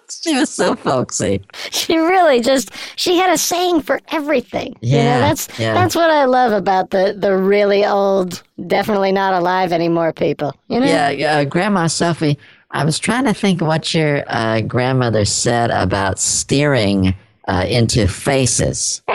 She 0.09 0.35
was 0.35 0.49
so 0.49 0.75
folksy. 0.75 1.41
She 1.71 1.97
really 1.97 2.41
just 2.41 2.71
she 2.97 3.17
had 3.17 3.29
a 3.29 3.37
saying 3.37 3.81
for 3.81 4.01
everything. 4.09 4.75
you 4.81 4.97
know, 4.97 5.03
Yeah, 5.03 5.19
that's 5.19 5.59
yeah. 5.59 5.73
that's 5.73 5.95
what 5.95 6.09
I 6.09 6.25
love 6.25 6.51
about 6.51 6.89
the 6.89 7.15
the 7.17 7.35
really 7.37 7.85
old, 7.85 8.43
definitely 8.67 9.11
not 9.13 9.33
alive 9.33 9.71
anymore 9.71 10.11
people. 10.11 10.53
You 10.67 10.81
know? 10.81 10.85
Yeah, 10.85 11.09
yeah, 11.09 11.43
Grandma 11.45 11.87
Sophie. 11.87 12.37
I 12.71 12.83
was 12.83 12.99
trying 12.99 13.23
to 13.25 13.33
think 13.33 13.61
what 13.61 13.93
your 13.93 14.23
uh, 14.27 14.61
grandmother 14.61 15.23
said 15.23 15.71
about 15.71 16.19
steering 16.19 17.15
uh, 17.47 17.65
into 17.67 18.07
faces. 18.07 19.01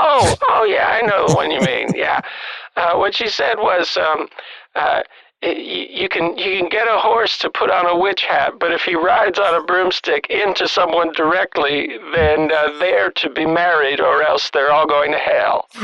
Oh, 0.00 0.36
oh 0.48 0.64
yeah, 0.64 0.86
I 0.86 1.04
know 1.06 1.26
the 1.26 1.34
one 1.34 1.50
you 1.50 1.60
mean. 1.60 1.88
Yeah. 1.94 2.20
Uh, 2.76 2.94
what 2.96 3.14
she 3.14 3.28
said 3.28 3.56
was, 3.58 3.96
um, 3.96 4.28
you 5.42 6.08
can 6.08 6.36
you 6.36 6.58
can 6.58 6.68
get 6.68 6.88
a 6.88 6.98
horse 6.98 7.38
to 7.38 7.50
put 7.50 7.70
on 7.70 7.86
a 7.86 7.96
witch 7.96 8.22
hat, 8.24 8.54
but 8.58 8.72
if 8.72 8.82
he 8.82 8.94
rides 8.94 9.38
on 9.38 9.54
a 9.54 9.62
broomstick 9.64 10.26
into 10.30 10.66
someone 10.66 11.12
directly, 11.12 11.98
then 12.14 12.50
uh, 12.50 12.78
they're 12.78 13.10
to 13.12 13.30
be 13.30 13.46
married, 13.46 14.00
or 14.00 14.22
else 14.22 14.50
they're 14.50 14.72
all 14.72 14.86
going 14.86 15.12
to 15.12 15.18
hell. 15.18 15.68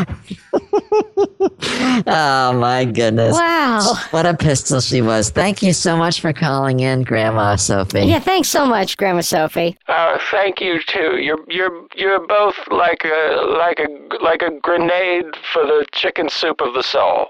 Oh 2.06 2.52
my 2.58 2.84
goodness. 2.84 3.34
Wow. 3.34 3.94
What 4.10 4.26
a 4.26 4.34
pistol 4.34 4.80
she 4.80 5.00
was. 5.00 5.30
Thank 5.30 5.62
you 5.62 5.72
so 5.72 5.96
much 5.96 6.20
for 6.20 6.32
calling 6.32 6.80
in, 6.80 7.02
Grandma 7.02 7.56
Sophie. 7.56 8.02
Yeah, 8.06 8.18
thanks 8.18 8.48
so 8.48 8.66
much, 8.66 8.96
Grandma 8.96 9.20
Sophie. 9.20 9.76
Uh, 9.88 10.18
thank 10.30 10.60
you 10.60 10.80
too. 10.86 11.18
You're 11.18 11.44
you're 11.48 11.86
you're 11.96 12.26
both 12.26 12.56
like 12.70 13.04
a 13.04 13.56
like 13.58 13.78
a 13.80 14.22
like 14.22 14.42
a 14.42 14.50
grenade 14.60 15.26
for 15.52 15.62
the 15.64 15.86
chicken 15.92 16.28
soup 16.28 16.60
of 16.60 16.74
the 16.74 16.82
soul. 16.82 17.28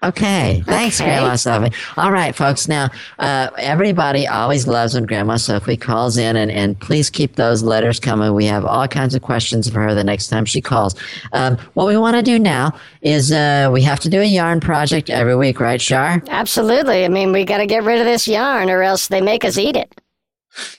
Okay. 0.00 0.62
Thanks, 0.64 1.00
Okay. 1.00 1.10
Grandma 1.10 1.34
Sophie. 1.34 1.72
All 1.96 2.12
right, 2.12 2.32
folks. 2.32 2.68
Now, 2.68 2.88
uh, 3.18 3.48
everybody 3.58 4.28
always 4.28 4.68
loves 4.68 4.94
when 4.94 5.06
Grandma 5.06 5.36
Sophie 5.38 5.76
calls 5.76 6.16
in, 6.16 6.36
and, 6.36 6.52
and 6.52 6.78
please 6.78 7.10
keep 7.10 7.34
those 7.34 7.64
letters 7.64 7.98
coming. 7.98 8.32
We 8.32 8.44
have 8.44 8.64
all 8.64 8.86
kinds 8.86 9.16
of 9.16 9.22
questions 9.22 9.68
for 9.68 9.80
her 9.80 9.96
the 9.96 10.04
next 10.04 10.28
time 10.28 10.44
she 10.44 10.60
calls. 10.60 10.94
Um, 11.32 11.58
what 11.74 11.88
we 11.88 11.96
want 11.96 12.14
to 12.14 12.22
do 12.22 12.38
now 12.38 12.78
is 13.02 13.32
uh, 13.32 13.70
we 13.72 13.82
have 13.82 13.98
to 14.00 14.08
do 14.08 14.20
a 14.20 14.24
yarn 14.24 14.60
project 14.60 15.10
every 15.10 15.34
week, 15.34 15.58
right, 15.58 15.80
Shar? 15.80 16.22
Absolutely. 16.28 17.04
I 17.04 17.08
mean, 17.08 17.32
we 17.32 17.44
got 17.44 17.58
to 17.58 17.66
get 17.66 17.82
rid 17.82 17.98
of 17.98 18.06
this 18.06 18.28
yarn, 18.28 18.70
or 18.70 18.82
else 18.84 19.08
they 19.08 19.20
make 19.20 19.44
us 19.44 19.58
eat 19.58 19.74
it. 19.74 20.00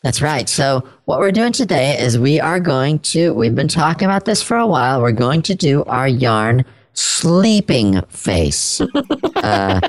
That's 0.02 0.22
right. 0.22 0.48
So, 0.48 0.88
what 1.06 1.20
we're 1.20 1.32
doing 1.34 1.52
today 1.52 1.98
is 2.00 2.18
we 2.18 2.40
are 2.40 2.60
going 2.60 3.00
to, 3.00 3.34
we've 3.34 3.56
been 3.56 3.68
talking 3.68 4.06
about 4.06 4.24
this 4.24 4.42
for 4.42 4.56
a 4.56 4.66
while. 4.68 5.02
We're 5.02 5.12
going 5.12 5.42
to 5.44 5.56
do 5.56 5.84
our 5.86 6.08
yarn 6.08 6.64
sleeping 7.00 8.02
face. 8.10 8.82
yeah, 9.36 9.80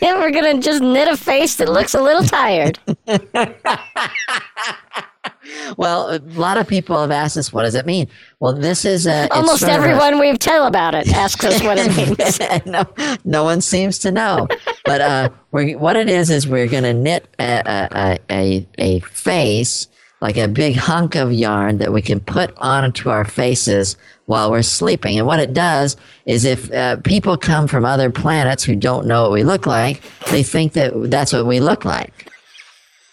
yeah, 0.00 0.18
we're 0.18 0.30
gonna 0.30 0.60
just 0.60 0.82
knit 0.82 1.08
a 1.08 1.16
face 1.16 1.56
that 1.56 1.68
looks 1.68 1.94
a 1.94 2.02
little 2.02 2.24
tired. 2.24 2.78
Well, 5.76 6.10
a 6.14 6.18
lot 6.38 6.56
of 6.58 6.66
people 6.66 6.98
have 7.00 7.10
asked 7.10 7.36
us, 7.36 7.52
what 7.52 7.62
does 7.64 7.74
it 7.74 7.84
mean? 7.86 8.08
Well, 8.40 8.54
this 8.54 8.84
is 8.84 9.06
a. 9.06 9.28
Almost 9.32 9.62
of 9.62 9.68
a- 9.68 9.72
everyone 9.72 10.18
we 10.18 10.36
tell 10.36 10.66
about 10.66 10.94
it 10.94 11.08
asks 11.12 11.44
us 11.44 11.62
what 11.62 11.78
it 11.78 11.94
means. 11.96 12.66
no, 12.66 12.84
no 13.24 13.44
one 13.44 13.60
seems 13.60 13.98
to 14.00 14.10
know. 14.10 14.48
But 14.84 15.00
uh, 15.00 15.28
we're, 15.52 15.78
what 15.78 15.96
it 15.96 16.08
is 16.08 16.30
is 16.30 16.46
we're 16.48 16.66
going 16.66 16.84
to 16.84 16.94
knit 16.94 17.28
a, 17.38 17.62
a, 17.66 18.18
a, 18.30 18.68
a 18.78 19.00
face, 19.00 19.86
like 20.24 20.38
a 20.38 20.48
big 20.48 20.74
hunk 20.74 21.16
of 21.16 21.34
yarn 21.34 21.76
that 21.76 21.92
we 21.92 22.00
can 22.00 22.18
put 22.18 22.50
onto 22.56 23.10
our 23.10 23.26
faces 23.26 23.94
while 24.24 24.50
we're 24.50 24.62
sleeping. 24.62 25.18
And 25.18 25.26
what 25.26 25.38
it 25.38 25.52
does 25.52 25.98
is 26.24 26.46
if 26.46 26.72
uh, 26.72 26.96
people 26.96 27.36
come 27.36 27.68
from 27.68 27.84
other 27.84 28.08
planets 28.08 28.64
who 28.64 28.74
don't 28.74 29.06
know 29.06 29.24
what 29.24 29.32
we 29.32 29.44
look 29.44 29.66
like, 29.66 30.00
they 30.30 30.42
think 30.42 30.72
that 30.72 31.10
that's 31.10 31.34
what 31.34 31.44
we 31.44 31.60
look 31.60 31.84
like. 31.84 32.32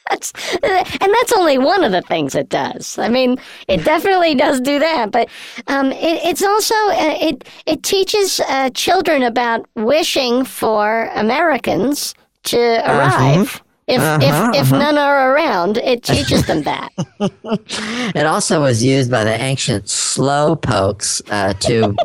That's, 0.09 0.31
and 0.63 1.13
that's 1.13 1.33
only 1.33 1.57
one 1.57 1.83
of 1.83 1.91
the 1.91 2.01
things 2.01 2.33
it 2.33 2.47
does. 2.47 2.97
I 2.97 3.09
mean, 3.09 3.37
it 3.67 3.83
definitely 3.83 4.33
does 4.33 4.61
do 4.61 4.79
that, 4.79 5.11
but 5.11 5.27
um, 5.67 5.91
it, 5.91 6.21
it's 6.23 6.43
also 6.43 6.75
uh, 6.75 7.17
it 7.19 7.43
it 7.65 7.83
teaches 7.83 8.39
uh, 8.47 8.69
children 8.69 9.21
about 9.23 9.65
wishing 9.75 10.45
for 10.45 11.09
Americans 11.15 12.15
to 12.43 12.57
arrive. 12.89 13.61
If, 13.87 13.99
if, 14.21 14.55
if 14.67 14.71
none 14.71 14.97
are 14.97 15.33
around, 15.33 15.77
it 15.77 16.03
teaches 16.03 16.45
them 16.45 16.63
that. 16.63 16.89
It 18.15 18.25
also 18.25 18.61
was 18.61 18.83
used 18.83 19.09
by 19.11 19.23
the 19.23 19.31
ancient 19.39 19.89
slow 19.89 20.55
pokes 20.55 21.21
uh, 21.29 21.53
to 21.53 21.95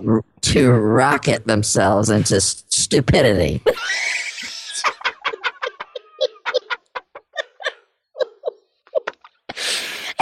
to 0.43 0.71
rocket 0.73 1.47
themselves 1.47 2.09
into 2.11 2.37
s- 2.37 2.65
stupidity. 2.69 3.61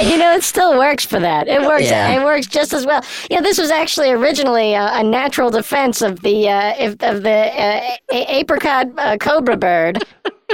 You 0.01 0.19
know, 0.19 0.33
it 0.35 0.43
still 0.43 0.77
works 0.77 1.05
for 1.05 1.21
that. 1.21 1.47
It 1.47 1.63
works. 1.63 1.85
Yeah. 1.85 2.21
It 2.21 2.25
works 2.25 2.47
just 2.47 2.73
as 2.73 2.85
well. 2.85 3.03
Yeah, 3.31 3.41
this 3.41 3.59
was 3.59 3.71
actually 3.71 4.11
originally 4.11 4.75
a, 4.75 4.93
a 4.99 5.03
natural 5.05 5.51
defense 5.51 6.03
of 6.03 6.21
the 6.23 6.49
uh, 6.49 6.75
if, 6.79 6.93
of 7.03 7.23
the 7.23 7.31
uh, 7.31 7.97
a- 8.13 8.37
apricot 8.39 8.89
uh, 8.99 9.17
cobra 9.19 9.57
bird. 9.57 10.03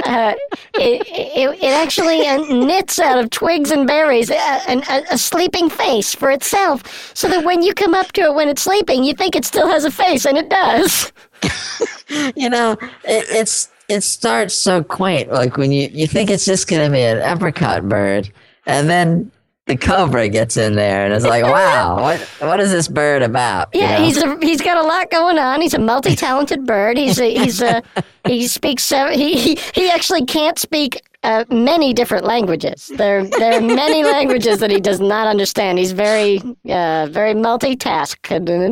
Uh, 0.05 0.33
it, 0.75 1.01
it, 1.07 1.63
it 1.63 1.73
actually 1.73 2.25
uh, 2.27 2.37
knits 2.53 2.97
out 2.99 3.17
of 3.17 3.29
twigs 3.29 3.71
and 3.71 3.85
berries 3.85 4.29
a, 4.29 4.35
a, 4.35 5.03
a 5.11 5.17
sleeping 5.17 5.69
face 5.69 6.15
for 6.15 6.31
itself, 6.31 7.15
so 7.15 7.27
that 7.27 7.43
when 7.43 7.61
you 7.61 7.73
come 7.73 7.93
up 7.93 8.11
to 8.13 8.21
it 8.21 8.33
when 8.33 8.47
it's 8.47 8.61
sleeping, 8.61 9.03
you 9.03 9.13
think 9.13 9.35
it 9.35 9.45
still 9.45 9.67
has 9.67 9.83
a 9.85 9.91
face, 9.91 10.25
and 10.25 10.37
it 10.37 10.49
does. 10.49 11.11
you 12.35 12.49
know, 12.49 12.73
it, 13.03 13.25
it's 13.29 13.69
it 13.89 14.01
starts 14.01 14.53
so 14.53 14.83
quaint. 14.83 15.31
Like 15.31 15.57
when 15.57 15.71
you 15.71 15.89
you 15.91 16.07
think 16.07 16.29
it's 16.29 16.45
just 16.45 16.67
gonna 16.67 16.89
be 16.89 17.01
an 17.01 17.17
apricot 17.19 17.87
bird, 17.87 18.31
and 18.65 18.89
then 18.89 19.31
the 19.71 19.85
cobra 19.85 20.27
gets 20.29 20.57
in 20.57 20.75
there, 20.75 21.05
and 21.05 21.13
it's 21.13 21.25
like, 21.25 21.43
wow, 21.43 21.99
what 22.01 22.19
what 22.39 22.59
is 22.59 22.71
this 22.71 22.87
bird 22.87 23.21
about? 23.21 23.69
you 23.73 23.81
Yeah, 23.81 23.97
know? 23.99 24.05
he's 24.05 24.17
a, 24.17 24.37
he's 24.41 24.61
got 24.61 24.77
a 24.77 24.81
lot 24.81 25.09
going 25.11 25.37
on. 25.37 25.61
He's 25.61 25.73
a 25.73 25.79
multi-talented 25.79 26.65
bird. 26.65 26.97
He's 26.97 27.19
a, 27.19 27.33
he's 27.33 27.61
a, 27.61 27.81
he 28.27 28.47
speaks 28.47 28.83
seven, 28.83 29.17
he, 29.17 29.35
he 29.39 29.55
he 29.73 29.89
actually 29.89 30.25
can't 30.25 30.59
speak 30.59 31.01
uh, 31.23 31.45
many 31.49 31.93
different 31.93 32.25
languages. 32.25 32.91
There 32.95 33.23
there 33.25 33.53
are 33.57 33.61
many 33.61 34.03
languages 34.15 34.59
that 34.59 34.71
he 34.71 34.79
does 34.79 34.99
not 34.99 35.27
understand. 35.27 35.77
He's 35.79 35.91
very 35.93 36.39
uh, 36.69 37.07
very 37.09 37.33
multitask. 37.33 38.17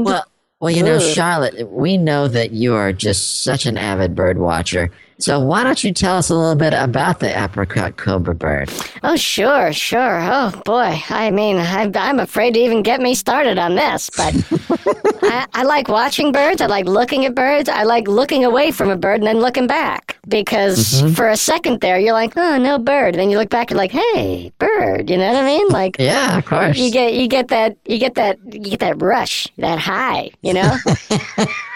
well. 0.06 0.26
Well, 0.62 0.72
you 0.72 0.84
know, 0.84 1.00
Charlotte, 1.00 1.70
we 1.70 1.96
know 1.96 2.28
that 2.28 2.52
you 2.52 2.76
are 2.76 2.92
just 2.92 3.44
such 3.46 3.66
an 3.66 3.78
avid 3.78 4.14
bird 4.14 4.38
watcher. 4.40 4.92
So 5.20 5.38
why 5.42 5.66
don't 5.66 5.84
you 5.84 5.92
tell 5.92 6.16
us 6.16 6.30
a 6.30 6.36
little 6.36 6.56
bit 6.56 6.74
about 6.74 7.20
the 7.20 7.28
apricot 7.28 7.98
cobra 7.98 8.34
bird? 8.34 8.72
Oh 9.04 9.18
sure, 9.18 9.74
sure. 9.74 10.20
Oh 10.22 10.62
boy, 10.64 10.98
I 11.10 11.30
mean, 11.30 11.58
I, 11.58 11.92
I'm 11.94 12.22
afraid 12.22 12.54
to 12.54 12.60
even 12.62 12.84
get 12.84 13.02
me 13.02 13.14
started 13.14 13.60
on 13.60 13.76
this, 13.76 14.10
but 14.16 14.34
I, 15.24 15.46
I 15.54 15.64
like 15.64 15.90
watching 15.90 16.32
birds. 16.32 16.62
I 16.62 16.68
like 16.68 16.86
looking 16.86 17.26
at 17.26 17.36
birds. 17.36 17.68
I 17.68 17.84
like 17.84 18.08
looking 18.08 18.46
away 18.46 18.72
from 18.72 18.90
a 18.90 18.96
bird 18.96 19.16
and 19.16 19.28
then 19.28 19.40
looking 19.40 19.68
back 19.68 20.18
because 20.30 21.02
mm-hmm. 21.02 21.14
for 21.14 21.28
a 21.28 21.36
second 21.36 21.82
there 21.82 22.00
you're 22.00 22.14
like, 22.14 22.38
oh 22.38 22.58
no 22.58 22.80
bird. 22.80 23.16
then 23.16 23.30
you 23.30 23.38
look 23.38 23.50
back, 23.50 23.72
you're 23.72 23.78
like, 23.78 23.92
hey 23.92 24.54
bird. 24.58 25.10
You 25.10 25.18
know 25.18 25.34
what 25.34 25.44
I 25.44 25.46
mean? 25.46 25.68
Like 25.68 25.98
Yeah, 26.00 26.38
of 26.38 26.46
course. 26.46 26.78
you 26.78 26.92
get 26.92 27.14
you 27.14 27.28
get 27.28 27.50
that 27.50 27.76
you 27.86 28.00
get 28.00 28.16
that 28.16 28.40
you 28.46 28.62
get 28.62 28.80
that 28.80 29.02
rush, 29.02 29.50
that 29.58 29.80
high. 29.80 30.32
You 30.42 30.54
know. 30.54 30.78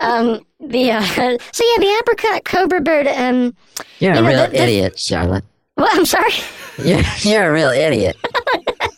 um. 0.00 0.40
The 0.60 0.92
uh, 0.92 1.02
so 1.02 1.22
yeah, 1.22 1.78
the 1.78 1.96
apricot 2.00 2.44
cobra 2.44 2.80
bird. 2.80 3.06
Um. 3.08 3.54
You're 3.98 4.12
a 4.12 4.16
you 4.16 4.22
know, 4.22 4.28
real 4.28 4.44
the- 4.46 4.50
the- 4.50 4.62
idiot, 4.62 4.98
Charlotte. 4.98 5.44
Well, 5.76 5.88
I'm 5.90 6.06
sorry. 6.06 6.30
You're, 6.78 7.00
you're 7.22 7.50
a 7.50 7.52
real 7.52 7.70
idiot. 7.70 8.16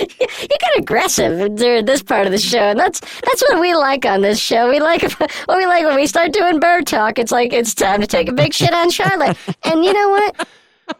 you 0.00 0.06
get 0.48 0.78
aggressive 0.78 1.54
during 1.56 1.84
this 1.84 2.02
part 2.02 2.26
of 2.26 2.32
the 2.32 2.38
show, 2.38 2.58
and 2.58 2.78
that's 2.78 3.00
that's 3.00 3.42
what 3.42 3.60
we 3.60 3.74
like 3.74 4.06
on 4.06 4.22
this 4.22 4.38
show. 4.40 4.70
We 4.70 4.80
like 4.80 5.02
what 5.46 5.58
we 5.58 5.66
like 5.66 5.84
when 5.84 5.96
we 5.96 6.06
start 6.06 6.32
doing 6.32 6.60
bird 6.60 6.86
talk. 6.86 7.18
It's 7.18 7.32
like 7.32 7.52
it's 7.52 7.74
time 7.74 8.00
to 8.00 8.06
take 8.06 8.28
a 8.28 8.32
big 8.32 8.54
shit 8.54 8.72
on 8.72 8.90
Charlotte, 8.90 9.36
and 9.64 9.84
you 9.84 9.92
know 9.92 10.08
what? 10.10 10.48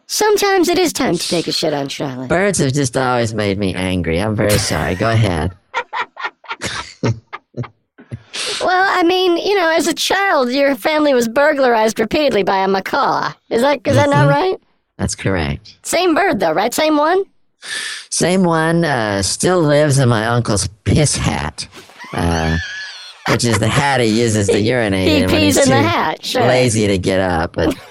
Sometimes 0.07 0.69
it 0.69 0.79
is 0.79 0.93
time 0.93 1.17
to 1.17 1.29
take 1.29 1.47
a 1.49 1.53
shit 1.53 1.73
on 1.75 1.89
Charlotte. 1.89 2.29
Birds 2.29 2.59
have 2.59 2.73
just 2.73 2.97
always 2.97 3.35
made 3.35 3.59
me 3.59 3.75
angry. 3.75 4.21
I'm 4.21 4.37
very 4.37 4.59
sorry. 4.59 4.95
Go 4.95 5.11
ahead. 5.11 5.57
Well, 8.61 8.99
I 8.99 9.03
mean, 9.03 9.37
you 9.37 9.55
know, 9.55 9.71
as 9.71 9.87
a 9.87 9.95
child, 9.95 10.51
your 10.51 10.75
family 10.75 11.13
was 11.15 11.29
burglarized 11.29 11.99
repeatedly 12.01 12.43
by 12.43 12.59
a 12.59 12.69
macaw. 12.69 13.33
Is 13.51 13.63
that 13.63 13.81
is 13.87 13.97
that 13.97 14.09
not 14.11 14.29
right? 14.29 14.59
That's 14.99 15.15
correct. 15.15 15.77
Same 15.83 16.15
bird 16.15 16.41
though, 16.41 16.53
right? 16.53 16.73
Same 16.73 16.97
one. 16.97 17.25
Same 18.11 18.43
one 18.45 18.85
uh, 18.85 19.23
still 19.23 19.61
lives 19.61 19.99
in 19.99 20.09
my 20.09 20.27
uncle's 20.27 20.69
piss 20.85 21.17
hat, 21.17 21.69
uh, 22.13 22.57
which 23.29 23.45
is 23.45 23.59
the 23.59 23.69
hat 23.69 24.01
he 24.01 24.07
uses 24.07 24.49
to 24.49 24.61
urinate 24.75 25.09
He 25.09 25.17
in 25.19 25.31
when 25.31 25.41
pees 25.41 25.57
he's 25.57 25.65
in 25.67 25.71
the 25.71 25.89
hat. 25.89 26.25
Sure. 26.25 26.43
lazy 26.43 26.87
to 26.87 26.99
get 26.99 27.21
up. 27.21 27.53
But 27.53 27.75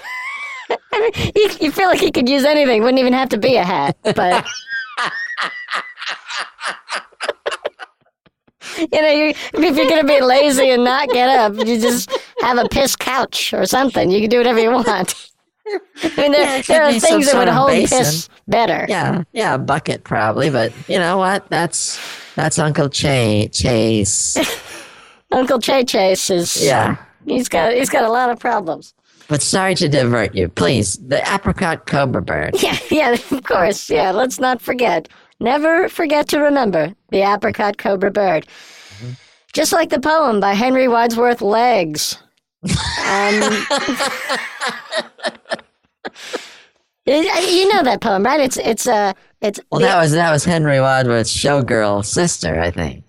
You, 1.34 1.50
you 1.60 1.72
feel 1.72 1.88
like 1.88 2.00
he 2.00 2.10
could 2.10 2.28
use 2.28 2.44
anything. 2.44 2.82
Wouldn't 2.82 3.00
even 3.00 3.12
have 3.12 3.28
to 3.30 3.38
be 3.38 3.56
a 3.56 3.64
hat, 3.64 3.96
but. 4.02 4.46
You 8.78 9.02
know, 9.02 9.08
you, 9.10 9.28
if 9.28 9.76
you're 9.76 9.86
going 9.88 10.00
to 10.00 10.06
be 10.06 10.20
lazy 10.20 10.70
and 10.70 10.84
not 10.84 11.08
get 11.10 11.28
up, 11.28 11.54
you 11.66 11.78
just 11.80 12.10
have 12.40 12.58
a 12.58 12.68
piss 12.68 12.96
couch 12.96 13.52
or 13.52 13.66
something. 13.66 14.10
You 14.10 14.20
can 14.20 14.30
do 14.30 14.38
whatever 14.38 14.58
you 14.60 14.70
want. 14.70 15.28
I 15.66 16.08
mean, 16.16 16.32
there, 16.32 16.56
Yeah, 16.56 16.62
there 16.62 16.82
are 16.84 16.92
things 16.98 17.26
that 17.30 17.36
would 17.38 17.48
hold 17.48 17.68
basin. 17.68 17.98
piss 17.98 18.28
better. 18.48 18.84
yeah, 18.88 19.22
yeah, 19.32 19.54
a 19.54 19.58
bucket 19.58 20.04
probably. 20.04 20.50
But 20.50 20.72
you 20.88 20.98
know 20.98 21.16
what? 21.18 21.48
That's 21.50 22.00
that's 22.34 22.58
Uncle 22.58 22.88
Che 22.88 23.48
Chase. 23.52 24.36
Uncle 25.30 25.58
Che 25.60 25.84
Chase 25.84 26.30
is 26.30 26.64
Yeah. 26.64 26.96
he's 27.26 27.48
got 27.48 27.72
he's 27.72 27.90
got 27.90 28.04
a 28.04 28.10
lot 28.10 28.28
of 28.30 28.38
problems. 28.40 28.92
But 29.28 29.40
sorry 29.40 29.74
to 29.76 29.88
divert 29.88 30.34
you. 30.34 30.48
Please, 30.48 30.96
the 30.98 31.22
apricot 31.32 31.86
cobra 31.86 32.20
bird. 32.22 32.54
Yeah, 32.62 32.76
yeah, 32.90 33.10
of 33.12 33.44
course. 33.44 33.88
Yeah, 33.88 34.10
let's 34.10 34.38
not 34.40 34.60
forget. 34.60 35.08
Never 35.42 35.88
forget 35.88 36.28
to 36.28 36.38
remember 36.38 36.94
the 37.10 37.22
apricot 37.22 37.76
cobra 37.76 38.12
bird. 38.12 38.46
Just 39.52 39.72
like 39.72 39.90
the 39.90 39.98
poem 39.98 40.38
by 40.38 40.54
Henry 40.54 40.86
Wadsworth 40.86 41.42
Legs. 41.42 42.16
Um, 42.62 42.70
you 47.06 47.68
know 47.72 47.82
that 47.82 47.98
poem, 48.00 48.22
right? 48.22 48.38
It's 48.38 48.56
it's 48.56 48.86
uh 48.86 49.14
it's 49.40 49.58
Well, 49.72 49.80
that 49.80 50.00
was 50.00 50.12
that 50.12 50.30
was 50.30 50.44
Henry 50.44 50.80
Wadsworth's 50.80 51.36
showgirl 51.36 52.04
sister, 52.04 52.60
I 52.60 52.70
think. 52.70 53.04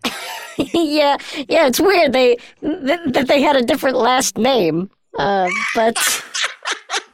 yeah 0.58 1.17
yeah. 1.48 1.67
It's 1.67 1.80
weird 1.80 2.13
they 2.13 2.38
that 2.62 3.26
they 3.28 3.43
had 3.43 3.56
a 3.56 3.62
different 3.62 3.98
last 3.98 4.39
name, 4.39 4.89
uh, 5.19 5.50
but 5.76 5.96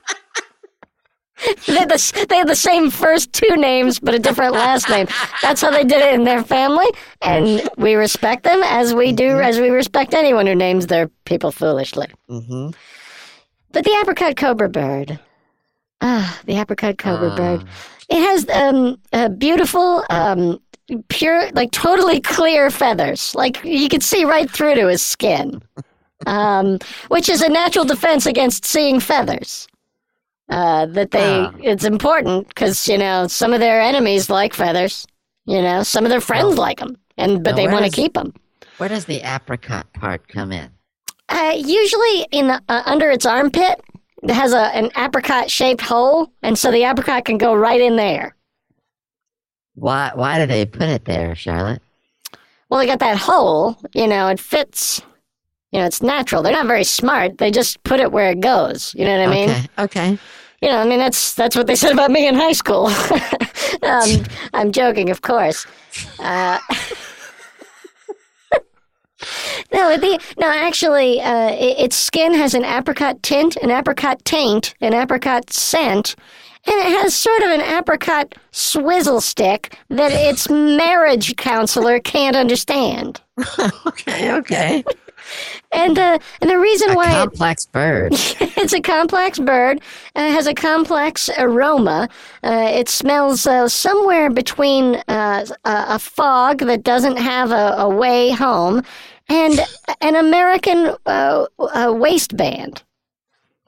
they 1.66 1.76
had, 1.76 1.90
the, 1.90 2.26
they 2.30 2.38
had 2.38 2.48
the 2.48 2.56
same 2.56 2.90
first 2.90 3.32
two 3.34 3.56
names 3.58 4.00
but 4.00 4.14
a 4.14 4.20
different 4.20 4.54
last 4.54 4.90
name. 4.90 5.08
That's 5.42 5.62
how 5.62 5.72
they 5.72 5.84
did 5.84 6.02
it 6.02 6.14
in 6.14 6.24
their 6.24 6.44
family, 6.44 6.88
and 7.22 7.68
we 7.78 7.96
respect 7.96 8.44
them 8.44 8.62
as 8.64 8.94
we 8.94 9.12
do 9.12 9.40
as 9.40 9.60
we 9.60 9.70
respect 9.70 10.14
anyone 10.14 10.46
who 10.48 10.56
names 10.56 10.88
their 10.88 11.08
people 11.26 11.52
foolishly. 11.52 12.08
Mm-hmm. 12.30 12.72
But 13.72 13.86
the 13.86 13.98
apricot 14.02 14.36
cobra 14.36 14.70
bird. 14.70 15.20
Ah, 16.02 16.40
the 16.46 16.60
apricot 16.60 16.98
cobra 16.98 17.30
Ah. 17.32 17.36
bird. 17.36 17.66
It 18.10 18.22
has 18.22 18.50
um, 18.50 19.00
uh, 19.14 19.30
beautiful, 19.30 20.04
um, 20.10 20.60
pure, 21.10 21.52
like 21.52 21.72
totally 21.72 22.20
clear 22.20 22.72
feathers. 22.72 23.36
Like 23.36 23.64
you 23.64 23.88
could 23.90 24.02
see 24.02 24.26
right 24.26 24.50
through 24.50 24.76
to 24.76 24.88
his 24.88 25.02
skin, 25.04 25.62
um, 26.26 26.80
which 27.10 27.30
is 27.30 27.42
a 27.44 27.50
natural 27.50 27.86
defense 27.86 28.26
against 28.26 28.66
seeing 28.66 29.00
feathers. 29.00 29.68
Uh, 30.50 30.88
that 30.88 31.12
they, 31.12 31.42
Ah. 31.42 31.52
it's 31.62 31.84
important 31.86 32.48
because 32.48 32.88
you 32.88 32.98
know 32.98 33.28
some 33.28 33.54
of 33.54 33.60
their 33.60 33.80
enemies 33.82 34.30
like 34.30 34.54
feathers. 34.54 35.06
You 35.46 35.62
know, 35.62 35.84
some 35.84 36.06
of 36.06 36.10
their 36.12 36.22
friends 36.22 36.58
like 36.58 36.82
'em, 36.82 36.90
like 36.90 36.94
them, 36.96 37.02
and 37.18 37.44
but 37.44 37.52
Now, 37.52 37.56
they 37.58 37.68
want 37.68 37.86
to 37.86 37.92
keep 37.92 38.14
them. 38.14 38.34
Where 38.78 38.90
does 38.90 39.06
the 39.06 39.22
apricot 39.22 39.92
part 39.94 40.28
come 40.28 40.52
in? 40.52 40.70
Uh, 41.28 41.54
usually 41.56 42.26
in 42.32 42.48
the 42.48 42.62
uh, 42.70 42.84
under 42.86 43.10
its 43.10 43.26
armpit, 43.26 43.82
it 44.24 44.32
has 44.32 44.54
a 44.54 44.76
an 44.76 44.90
apricot 44.98 45.50
shaped 45.52 45.82
hole, 45.82 46.32
and 46.44 46.58
so 46.58 46.72
the 46.72 46.84
apricot 46.84 47.26
can 47.26 47.38
go 47.38 47.54
right 47.54 47.82
in 47.82 47.96
there. 47.96 48.36
Why 49.76 50.12
why 50.16 50.40
do 50.40 50.46
they 50.46 50.66
put 50.66 50.90
it 50.90 51.06
there, 51.06 51.36
Charlotte? 51.36 51.82
Well, 52.70 52.80
they 52.80 52.86
got 52.86 53.00
that 53.00 53.18
hole, 53.18 53.78
you 53.94 54.08
know, 54.08 54.28
it 54.28 54.40
fits. 54.40 55.02
You 55.72 55.80
know, 55.80 55.86
it's 55.86 56.02
natural. 56.02 56.42
They're 56.42 56.54
not 56.54 56.66
very 56.66 56.84
smart. 56.84 57.38
They 57.38 57.52
just 57.52 57.84
put 57.84 58.00
it 58.00 58.12
where 58.12 58.32
it 58.32 58.40
goes. 58.40 58.94
You 58.96 59.06
know 59.06 59.20
what 59.20 59.30
I 59.30 59.32
mean? 59.32 59.50
okay, 59.50 59.68
okay. 59.80 60.18
You 60.62 60.70
know, 60.70 60.78
I 60.78 60.86
mean 60.86 61.00
that's 61.00 61.36
that's 61.36 61.56
what 61.56 61.68
they 61.68 61.76
said 61.76 61.94
about 61.94 62.12
me 62.12 62.28
in 62.28 62.36
high 62.36 62.52
school. 62.52 62.88
um, 63.84 64.26
I'm 64.54 64.72
joking, 64.72 65.10
of 65.10 65.22
course. 65.22 65.66
Uh, 66.20 66.60
no, 69.74 69.96
the, 69.98 70.20
no, 70.38 70.48
actually, 70.48 71.22
uh, 71.22 71.50
i 71.50 71.76
its 71.78 71.96
skin 71.96 72.34
has 72.34 72.54
an 72.54 72.66
apricot 72.66 73.24
tint, 73.24 73.56
an 73.58 73.72
apricot 73.72 74.24
taint, 74.26 74.76
an 74.82 74.94
apricot 74.94 75.50
scent, 75.50 76.16
and 76.66 76.76
it 76.76 77.02
has 77.02 77.16
sort 77.16 77.42
of 77.42 77.50
an 77.50 77.62
apricot 77.62 78.36
swizzle 78.52 79.22
stick 79.22 79.78
that 79.90 80.12
its 80.12 80.50
marriage 80.50 81.36
counselor 81.38 82.00
can't 82.00 82.36
understand. 82.36 83.22
Okay, 83.86 84.34
okay. 84.34 84.84
And 85.72 85.98
uh, 85.98 86.20
and 86.42 86.50
the 86.50 86.58
reason 86.58 86.92
A 86.92 86.96
why 86.96 87.12
it, 87.12 87.16
complex 87.16 87.66
bird. 87.66 88.14
it's 88.14 88.74
a 88.74 88.82
complex 88.82 89.40
bird. 89.40 89.80
Uh, 90.16 90.22
it 90.22 90.32
has 90.32 90.48
a 90.48 90.54
complex 90.54 91.30
aroma. 91.38 92.10
Uh, 92.44 92.70
it 92.72 92.90
smells 92.90 93.46
uh, 93.46 93.68
somewhere 93.68 94.30
between 94.30 94.96
uh, 95.08 95.46
a, 95.66 95.86
a 95.90 96.00
fog 96.00 96.60
that 96.60 96.84
doesn't 96.84 97.18
have 97.18 97.52
a, 97.52 97.76
a 97.78 97.90
way 97.90 98.32
home 98.32 98.84
and 99.30 99.60
an 100.02 100.16
American 100.16 100.96
uh, 101.06 101.46
uh, 101.60 101.94
waistband. 101.96 102.84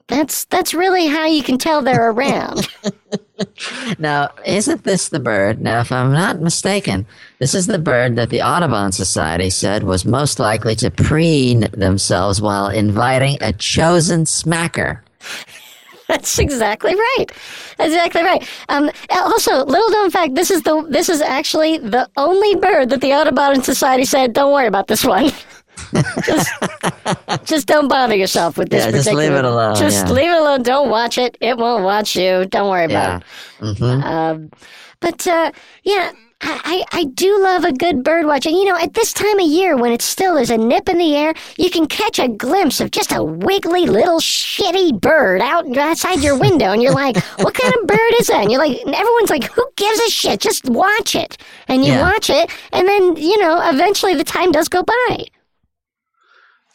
That's 0.08 0.44
that's 0.46 0.74
really 0.74 1.06
how 1.06 1.26
you 1.26 1.42
can 1.42 1.56
tell 1.56 1.80
they're 1.82 2.10
around. 2.10 2.68
Now, 3.98 4.30
isn't 4.46 4.84
this 4.84 5.08
the 5.08 5.18
bird? 5.18 5.60
Now, 5.60 5.80
if 5.80 5.90
I'm 5.90 6.12
not 6.12 6.40
mistaken, 6.40 7.06
this 7.42 7.56
is 7.56 7.66
the 7.66 7.76
bird 7.80 8.14
that 8.14 8.30
the 8.30 8.40
Audubon 8.40 8.92
Society 8.92 9.50
said 9.50 9.82
was 9.82 10.04
most 10.04 10.38
likely 10.38 10.76
to 10.76 10.92
preen 10.92 11.66
themselves 11.72 12.40
while 12.40 12.68
inviting 12.68 13.36
a 13.40 13.52
chosen 13.52 14.22
smacker. 14.26 15.00
That's 16.06 16.38
exactly 16.38 16.94
right. 16.94 17.26
That's 17.78 17.90
exactly 17.94 18.22
right. 18.22 18.48
Um, 18.68 18.92
also, 19.10 19.64
little 19.64 19.90
known 19.90 20.08
fact: 20.12 20.36
this 20.36 20.52
is 20.52 20.62
the 20.62 20.86
this 20.88 21.08
is 21.08 21.20
actually 21.20 21.78
the 21.78 22.08
only 22.16 22.54
bird 22.54 22.90
that 22.90 23.00
the 23.00 23.12
Audubon 23.12 23.60
Society 23.64 24.04
said, 24.04 24.34
"Don't 24.34 24.52
worry 24.52 24.68
about 24.68 24.86
this 24.86 25.04
one. 25.04 25.32
just, 26.24 26.48
just 27.44 27.66
don't 27.66 27.88
bother 27.88 28.14
yourself 28.14 28.56
with 28.56 28.70
this." 28.70 28.84
Yeah, 28.84 28.92
just 28.92 29.12
leave 29.12 29.32
it 29.32 29.44
alone, 29.44 29.74
Just 29.74 30.06
yeah. 30.06 30.12
leave 30.12 30.30
it 30.30 30.38
alone. 30.38 30.62
Don't 30.62 30.90
watch 30.90 31.18
it. 31.18 31.36
It 31.40 31.58
won't 31.58 31.82
watch 31.82 32.14
you. 32.14 32.44
Don't 32.46 32.70
worry 32.70 32.84
about 32.84 33.24
Yeah. 33.60 33.70
it. 33.70 33.78
hmm 33.78 33.84
Um, 33.84 34.50
but 35.00 35.26
uh, 35.26 35.50
yeah, 35.82 36.12
I, 36.42 36.84
I 36.92 36.98
I 37.00 37.04
do 37.04 37.40
love 37.40 37.64
a 37.64 37.72
good 37.72 38.02
bird 38.02 38.26
watching. 38.26 38.54
You 38.56 38.64
know, 38.66 38.76
at 38.76 38.94
this 38.94 39.12
time 39.12 39.38
of 39.38 39.46
year 39.46 39.76
when 39.76 39.92
it's 39.92 40.04
still 40.04 40.34
there's 40.34 40.50
a 40.50 40.56
nip 40.58 40.88
in 40.88 40.98
the 40.98 41.14
air, 41.16 41.34
you 41.56 41.70
can 41.70 41.86
catch 41.86 42.18
a 42.18 42.28
glimpse 42.28 42.80
of 42.80 42.90
just 42.90 43.12
a 43.12 43.22
wiggly 43.22 43.86
little 43.86 44.18
shitty 44.18 45.00
bird 45.00 45.40
out 45.40 45.76
outside 45.76 46.22
your 46.22 46.36
window, 46.38 46.72
and 46.72 46.82
you're 46.82 46.92
like, 46.92 47.16
"What 47.38 47.54
kind 47.54 47.72
of 47.80 47.86
bird 47.86 48.12
is 48.20 48.26
that?" 48.26 48.42
And 48.42 48.50
you're 48.50 48.60
like, 48.60 48.80
and 48.84 48.94
everyone's 48.94 49.30
like, 49.30 49.44
"Who 49.52 49.64
gives 49.76 50.00
a 50.00 50.10
shit? 50.10 50.40
Just 50.40 50.64
watch 50.64 51.14
it." 51.14 51.36
And 51.68 51.84
you 51.84 51.92
Yeah. 51.92 52.02
watch 52.02 52.28
it, 52.30 52.50
and 52.72 52.86
then 52.88 53.16
you 53.16 53.38
know, 53.38 53.60
eventually 53.70 54.14
the 54.14 54.24
time 54.24 54.50
does 54.52 54.68
go 54.68 54.82
by. 54.82 55.26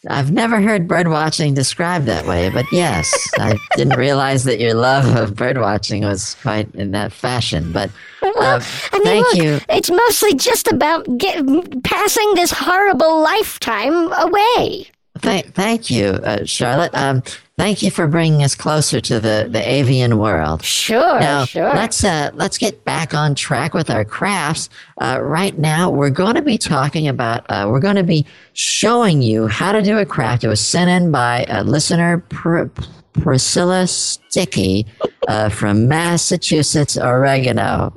I've 0.09 0.31
never 0.31 0.61
heard 0.61 0.87
bird 0.87 1.07
watching 1.07 1.53
described 1.53 2.05
that 2.05 2.25
way, 2.25 2.49
but 2.49 2.65
yes, 2.71 3.13
I 3.37 3.57
didn't 3.75 3.97
realize 3.97 4.43
that 4.45 4.59
your 4.59 4.73
love 4.73 5.15
of 5.15 5.35
bird 5.35 5.57
watching 5.57 6.03
was 6.03 6.35
quite 6.41 6.73
in 6.75 6.91
that 6.91 7.11
fashion. 7.11 7.71
But 7.71 7.89
uh, 8.21 8.61
I 8.91 8.97
mean, 8.99 9.03
thank 9.03 9.25
look, 9.25 9.35
you. 9.35 9.59
it's 9.69 9.89
mostly 9.89 10.35
just 10.35 10.67
about 10.67 11.05
get, 11.17 11.43
passing 11.83 12.33
this 12.35 12.51
horrible 12.51 13.21
lifetime 13.21 14.11
away. 14.13 14.89
Thank, 15.21 15.53
thank 15.53 15.89
you, 15.89 16.07
uh, 16.07 16.45
Charlotte. 16.45 16.91
Um, 16.93 17.23
thank 17.57 17.81
you 17.81 17.91
for 17.91 18.07
bringing 18.07 18.43
us 18.43 18.55
closer 18.55 18.99
to 19.01 19.19
the, 19.19 19.47
the 19.49 19.67
avian 19.67 20.17
world. 20.17 20.63
Sure, 20.63 21.19
Now 21.19 21.45
sure. 21.45 21.73
let's 21.73 22.03
uh, 22.03 22.31
let's 22.33 22.57
get 22.57 22.83
back 22.85 23.13
on 23.13 23.35
track 23.35 23.73
with 23.73 23.89
our 23.89 24.05
crafts. 24.05 24.69
Uh, 25.01 25.19
right 25.21 25.57
now, 25.57 25.89
we're 25.89 26.09
going 26.09 26.35
to 26.35 26.41
be 26.41 26.57
talking 26.57 27.07
about. 27.07 27.45
Uh, 27.49 27.67
we're 27.69 27.79
going 27.79 27.95
to 27.95 28.03
be 28.03 28.25
showing 28.53 29.21
you 29.21 29.47
how 29.47 29.71
to 29.71 29.81
do 29.81 29.97
a 29.97 30.05
craft. 30.05 30.43
It 30.43 30.47
was 30.47 30.61
sent 30.61 30.89
in 30.89 31.11
by 31.11 31.45
a 31.49 31.63
listener, 31.63 32.19
Pr- 32.29 32.65
Priscilla 33.13 33.87
Sticky, 33.87 34.85
uh, 35.27 35.49
from 35.49 35.87
Massachusetts, 35.87 36.97
oregano, 36.97 37.91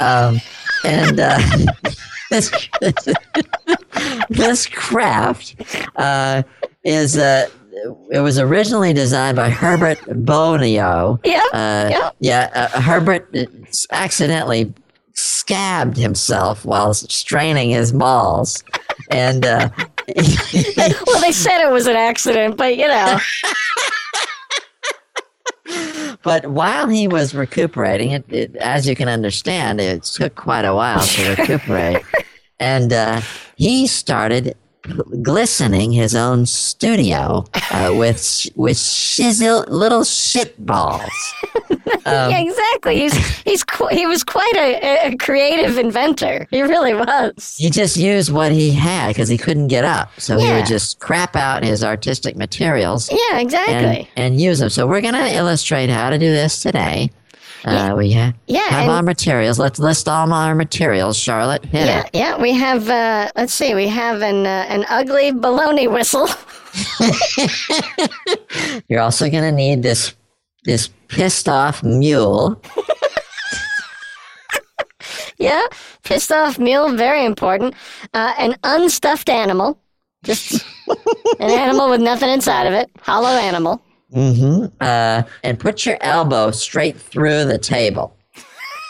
um, 0.00 0.40
and 0.84 1.18
uh, 1.18 1.38
this 2.32 2.50
this 4.30 4.66
craft 4.66 5.54
uh, 5.96 6.42
is. 6.84 7.16
Uh, 7.18 7.48
it 8.10 8.20
was 8.20 8.38
originally 8.38 8.92
designed 8.92 9.36
by 9.36 9.48
Herbert 9.50 9.98
Bonio. 10.00 11.18
Yeah, 11.24 11.42
Uh, 11.54 11.88
yeah. 11.90 12.10
yeah, 12.20 12.50
uh, 12.74 12.80
Herbert 12.80 13.28
uh, 13.34 13.44
accidentally 13.90 14.72
scabbed 15.14 15.96
himself 15.96 16.64
while 16.66 16.92
straining 16.94 17.70
his 17.70 17.90
balls, 17.90 18.62
and 19.10 19.44
uh, 19.46 19.68
well, 20.16 21.20
they 21.22 21.32
said 21.32 21.66
it 21.66 21.72
was 21.72 21.86
an 21.86 21.96
accident, 21.96 22.56
but 22.58 22.76
you 22.76 22.86
know, 22.86 23.18
but 26.22 26.46
while 26.46 26.88
he 26.88 27.08
was 27.08 27.34
recuperating, 27.34 28.10
it, 28.10 28.24
it, 28.28 28.56
as 28.56 28.86
you 28.86 28.94
can 28.94 29.08
understand, 29.08 29.80
it 29.80 30.02
took 30.04 30.34
quite 30.34 30.64
a 30.64 30.74
while 30.74 31.00
to 31.00 31.30
recuperate, 31.36 32.02
and 32.62 32.92
uh, 32.92 33.20
he 33.56 33.86
started 33.86 34.56
glistening 35.22 35.92
his 35.92 36.14
own 36.14 36.44
studio 36.46 37.44
uh, 37.70 37.92
with 37.94 38.48
with 38.56 38.76
shizzle 38.76 39.64
little 39.68 40.02
shit 40.04 40.54
balls. 40.64 41.34
Um, 41.70 41.80
yeah, 42.06 42.38
exactly. 42.40 42.96
He's 42.98 43.14
he's 43.42 43.62
qu- 43.64 43.88
he 43.88 44.06
was 44.06 44.24
quite 44.24 44.54
a, 44.56 45.12
a 45.12 45.16
creative 45.16 45.78
inventor. 45.78 46.46
He 46.50 46.62
really 46.62 46.94
was. 46.94 47.54
he 47.58 47.70
just 47.70 47.96
used 47.96 48.32
what 48.32 48.50
he 48.52 48.72
had 48.72 49.08
because 49.08 49.28
he 49.28 49.38
couldn't 49.38 49.68
get 49.68 49.84
up. 49.84 50.10
So 50.18 50.36
he 50.38 50.50
would 50.50 50.66
just 50.66 50.98
crap 50.98 51.36
out 51.36 51.62
his 51.64 51.84
artistic 51.84 52.36
materials 52.36 53.08
Yeah, 53.10 53.18
and, 53.38 53.42
exactly. 53.42 54.10
and 54.16 54.40
use 54.40 54.58
them. 54.58 54.70
So 54.70 54.86
we're 54.86 55.00
going 55.00 55.14
to 55.14 55.32
illustrate 55.34 55.90
how 55.90 56.10
to 56.10 56.18
do 56.18 56.30
this 56.32 56.60
today. 56.62 57.10
Uh, 57.64 57.94
we 57.96 58.12
ha- 58.12 58.32
Yeah, 58.46 58.68
have 58.68 58.88
our 58.88 59.02
materials. 59.02 59.58
Let's 59.58 59.78
list 59.78 60.08
all 60.08 60.32
our 60.32 60.54
materials. 60.54 61.16
Charlotte, 61.16 61.64
hit 61.64 61.86
yeah, 61.86 62.00
it. 62.04 62.10
yeah. 62.12 62.36
We 62.40 62.52
have 62.54 62.88
uh, 62.88 63.30
let's 63.36 63.54
see. 63.54 63.74
We 63.74 63.86
have 63.88 64.20
an 64.22 64.46
uh, 64.46 64.66
an 64.68 64.84
ugly 64.88 65.30
baloney 65.32 65.90
whistle. 65.90 66.28
You're 68.88 69.00
also 69.00 69.30
going 69.30 69.44
to 69.44 69.52
need 69.52 69.82
this 69.82 70.14
this 70.64 70.88
pissed 71.08 71.48
off 71.48 71.82
mule. 71.82 72.60
Yeah, 75.38 75.62
pissed 76.04 76.30
off 76.30 76.58
mule, 76.60 76.92
very 76.94 77.24
important. 77.24 77.74
Uh, 78.14 78.32
an 78.38 78.54
unstuffed 78.62 79.28
animal, 79.28 79.76
just 80.22 80.64
an 81.40 81.50
animal 81.50 81.90
with 81.90 82.00
nothing 82.00 82.28
inside 82.30 82.66
of 82.68 82.74
it, 82.74 82.88
hollow 83.00 83.30
animal. 83.30 83.82
Mm-hmm. 84.12 84.66
Uh, 84.80 85.22
and 85.42 85.58
put 85.58 85.86
your 85.86 85.96
elbow 86.00 86.50
straight 86.50 86.96
through 86.96 87.44
the 87.44 87.58
table. 87.58 88.16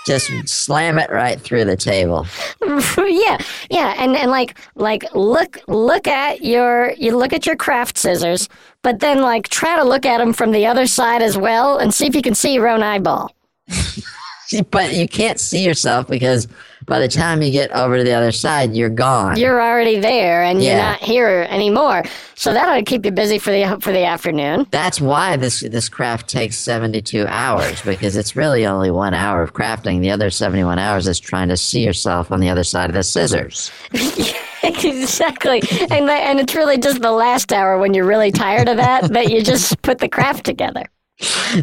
Just 0.04 0.30
slam 0.48 0.98
it 0.98 1.10
right 1.10 1.40
through 1.40 1.64
the 1.64 1.76
table. 1.76 2.26
yeah, 2.98 3.38
yeah, 3.70 3.94
and 3.96 4.16
and 4.16 4.32
like 4.32 4.58
like 4.74 5.04
look 5.14 5.60
look 5.68 6.08
at 6.08 6.42
your 6.42 6.92
you 6.98 7.16
look 7.16 7.32
at 7.32 7.46
your 7.46 7.54
craft 7.54 7.96
scissors, 7.96 8.48
but 8.82 8.98
then 8.98 9.22
like 9.22 9.48
try 9.48 9.76
to 9.76 9.84
look 9.84 10.04
at 10.04 10.18
them 10.18 10.32
from 10.32 10.50
the 10.50 10.66
other 10.66 10.88
side 10.88 11.22
as 11.22 11.38
well, 11.38 11.78
and 11.78 11.94
see 11.94 12.06
if 12.06 12.16
you 12.16 12.22
can 12.22 12.34
see 12.34 12.52
your 12.54 12.66
own 12.66 12.82
eyeball. 12.82 13.30
But 14.70 14.94
you 14.94 15.06
can't 15.06 15.38
see 15.38 15.64
yourself 15.64 16.08
because 16.08 16.48
by 16.86 16.98
the 16.98 17.08
time 17.08 17.42
you 17.42 17.50
get 17.50 17.70
over 17.72 17.98
to 17.98 18.04
the 18.04 18.12
other 18.12 18.32
side, 18.32 18.74
you're 18.74 18.88
gone. 18.88 19.36
You're 19.36 19.60
already 19.62 20.00
there, 20.00 20.42
and 20.42 20.62
you're 20.62 20.76
not 20.76 20.98
here 21.00 21.46
anymore. 21.48 22.02
So 22.34 22.52
that 22.52 22.68
ought 22.68 22.76
to 22.76 22.82
keep 22.82 23.04
you 23.04 23.12
busy 23.12 23.38
for 23.38 23.50
the 23.50 23.78
for 23.80 23.92
the 23.92 24.04
afternoon. 24.04 24.66
That's 24.70 25.00
why 25.00 25.36
this 25.36 25.60
this 25.60 25.88
craft 25.88 26.28
takes 26.28 26.56
72 26.56 27.26
hours 27.26 27.82
because 27.82 28.16
it's 28.16 28.34
really 28.34 28.66
only 28.66 28.90
one 28.90 29.14
hour 29.14 29.42
of 29.42 29.52
crafting. 29.52 30.00
The 30.00 30.10
other 30.10 30.30
71 30.30 30.78
hours 30.78 31.06
is 31.06 31.20
trying 31.20 31.48
to 31.48 31.56
see 31.56 31.84
yourself 31.84 32.32
on 32.32 32.40
the 32.40 32.48
other 32.48 32.64
side 32.64 32.90
of 32.90 32.94
the 32.94 33.02
scissors. 33.02 33.70
exactly, 34.62 35.62
and 35.90 36.08
the, 36.08 36.14
and 36.14 36.40
it's 36.40 36.54
really 36.54 36.78
just 36.78 37.00
the 37.00 37.12
last 37.12 37.52
hour 37.52 37.78
when 37.78 37.94
you're 37.94 38.06
really 38.06 38.32
tired 38.32 38.68
of 38.68 38.76
that 38.78 39.12
that 39.12 39.30
you 39.30 39.42
just 39.42 39.80
put 39.82 39.98
the 39.98 40.08
craft 40.08 40.44
together. 40.44 40.84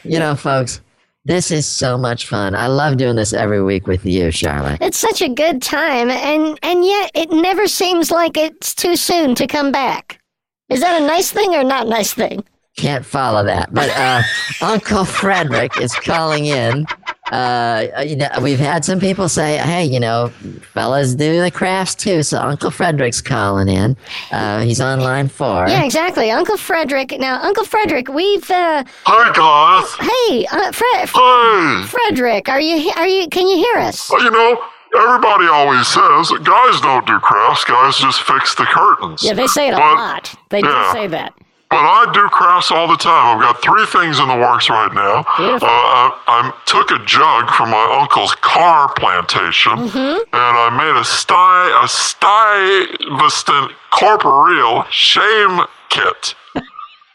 You 0.05 0.19
know, 0.19 0.35
folks, 0.35 0.83
this 1.27 1.51
is 1.51 1.67
so 1.67 1.99
much 1.99 2.27
fun. 2.27 2.55
I 2.55 2.69
love 2.69 2.97
doing 2.97 3.17
this 3.17 3.33
every 3.33 3.61
week 3.61 3.89
with 3.89 4.07
you, 4.07 4.31
Charlotte. 4.31 4.79
It's 4.81 4.97
such 4.97 5.21
a 5.21 5.29
good 5.29 5.61
time, 5.61 6.09
and 6.09 6.57
and 6.63 6.85
yet 6.85 7.11
it 7.15 7.31
never 7.33 7.67
seems 7.67 8.13
like 8.13 8.37
it's 8.37 8.75
too 8.75 8.95
soon 8.95 9.35
to 9.35 9.49
come 9.49 9.73
back. 9.73 10.21
Is 10.69 10.81
that 10.81 11.03
a 11.03 11.07
nice 11.07 11.33
thing 11.33 11.55
or 11.55 11.65
not 11.65 11.89
nice 11.89 12.13
thing? 12.13 12.45
Can't 12.77 13.05
follow 13.05 13.43
that. 13.45 13.75
But 13.75 13.91
uh, 13.91 14.23
Uncle 14.61 15.05
Frederick 15.05 15.81
is 15.81 15.93
calling 15.95 16.47
in. 16.47 16.87
Uh, 17.33 18.03
you 18.07 18.15
know, 18.17 18.29
we've 18.41 18.59
had 18.59 18.85
some 18.85 19.01
people 19.01 19.29
say, 19.29 19.57
"Hey, 19.59 19.85
you 19.85 19.99
know, 19.99 20.29
fellas 20.73 21.15
do 21.15 21.41
the 21.41 21.51
crafts 21.51 21.95
too." 21.95 22.23
So 22.23 22.39
Uncle 22.41 22.71
Frederick's 22.71 23.21
calling 23.21 23.69
in. 23.69 23.97
Uh, 24.31 24.61
he's 24.61 24.81
on 24.81 25.01
line 25.01 25.29
four. 25.29 25.67
Yeah, 25.69 25.85
exactly. 25.85 26.31
Uncle 26.31 26.57
Frederick. 26.57 27.19
Now, 27.19 27.41
Uncle 27.43 27.65
Frederick, 27.65 28.09
we've. 28.09 28.49
Uh, 28.51 28.85
Hi 29.05 29.33
guys. 29.35 30.09
hey, 30.29 30.47
uh, 30.47 30.71
Fred, 30.73 31.09
Hey. 31.09 31.87
Frederick, 31.89 32.49
are 32.49 32.61
you 32.61 32.91
are 32.97 33.09
you? 33.09 33.29
Can 33.29 33.49
you 33.49 33.57
hear 33.57 33.79
us? 33.79 34.09
Well, 34.11 34.23
you 34.23 34.31
know, 34.31 34.63
everybody 34.97 35.47
always 35.49 35.87
says 35.89 36.31
guys 36.45 36.81
don't 36.81 37.07
do 37.07 37.19
crafts. 37.19 37.65
Guys 37.65 37.97
just 37.99 38.23
fix 38.23 38.55
the 38.55 38.65
curtains. 38.65 39.25
Yeah, 39.25 39.35
they 39.35 39.47
say 39.49 39.69
it 39.69 39.73
a 39.75 39.77
But- 39.77 39.95
lot. 39.97 40.35
They 40.51 40.63
do 40.63 40.73
say 40.93 41.09
that. 41.09 41.33
But 41.77 41.85
I 41.85 42.11
do 42.15 42.23
crafts 42.31 42.71
all 42.71 42.89
the 42.89 42.97
time. 42.97 43.37
I've 43.37 43.43
got 43.43 43.61
three 43.63 43.85
things 43.87 44.19
in 44.19 44.29
the 44.29 44.35
works 44.37 44.71
right 44.71 44.93
now. 44.95 45.21
Uh, 45.29 45.59
I, 45.61 46.11
I 46.27 46.53
took 46.65 46.91
a 46.91 47.05
jug 47.05 47.51
from 47.51 47.69
my 47.71 47.99
uncle's 48.01 48.35
car 48.41 48.89
plantation, 48.97 49.73
Mm-hmm. 49.77 50.17
and 50.33 50.55
I 50.65 50.71
made 50.73 50.99
a 50.99 51.05
sty 51.05 51.69
a 51.85 51.87
Stuyvesant 51.87 53.73
corporeal 53.91 54.85
shame 54.91 55.61
kit. 55.91 56.35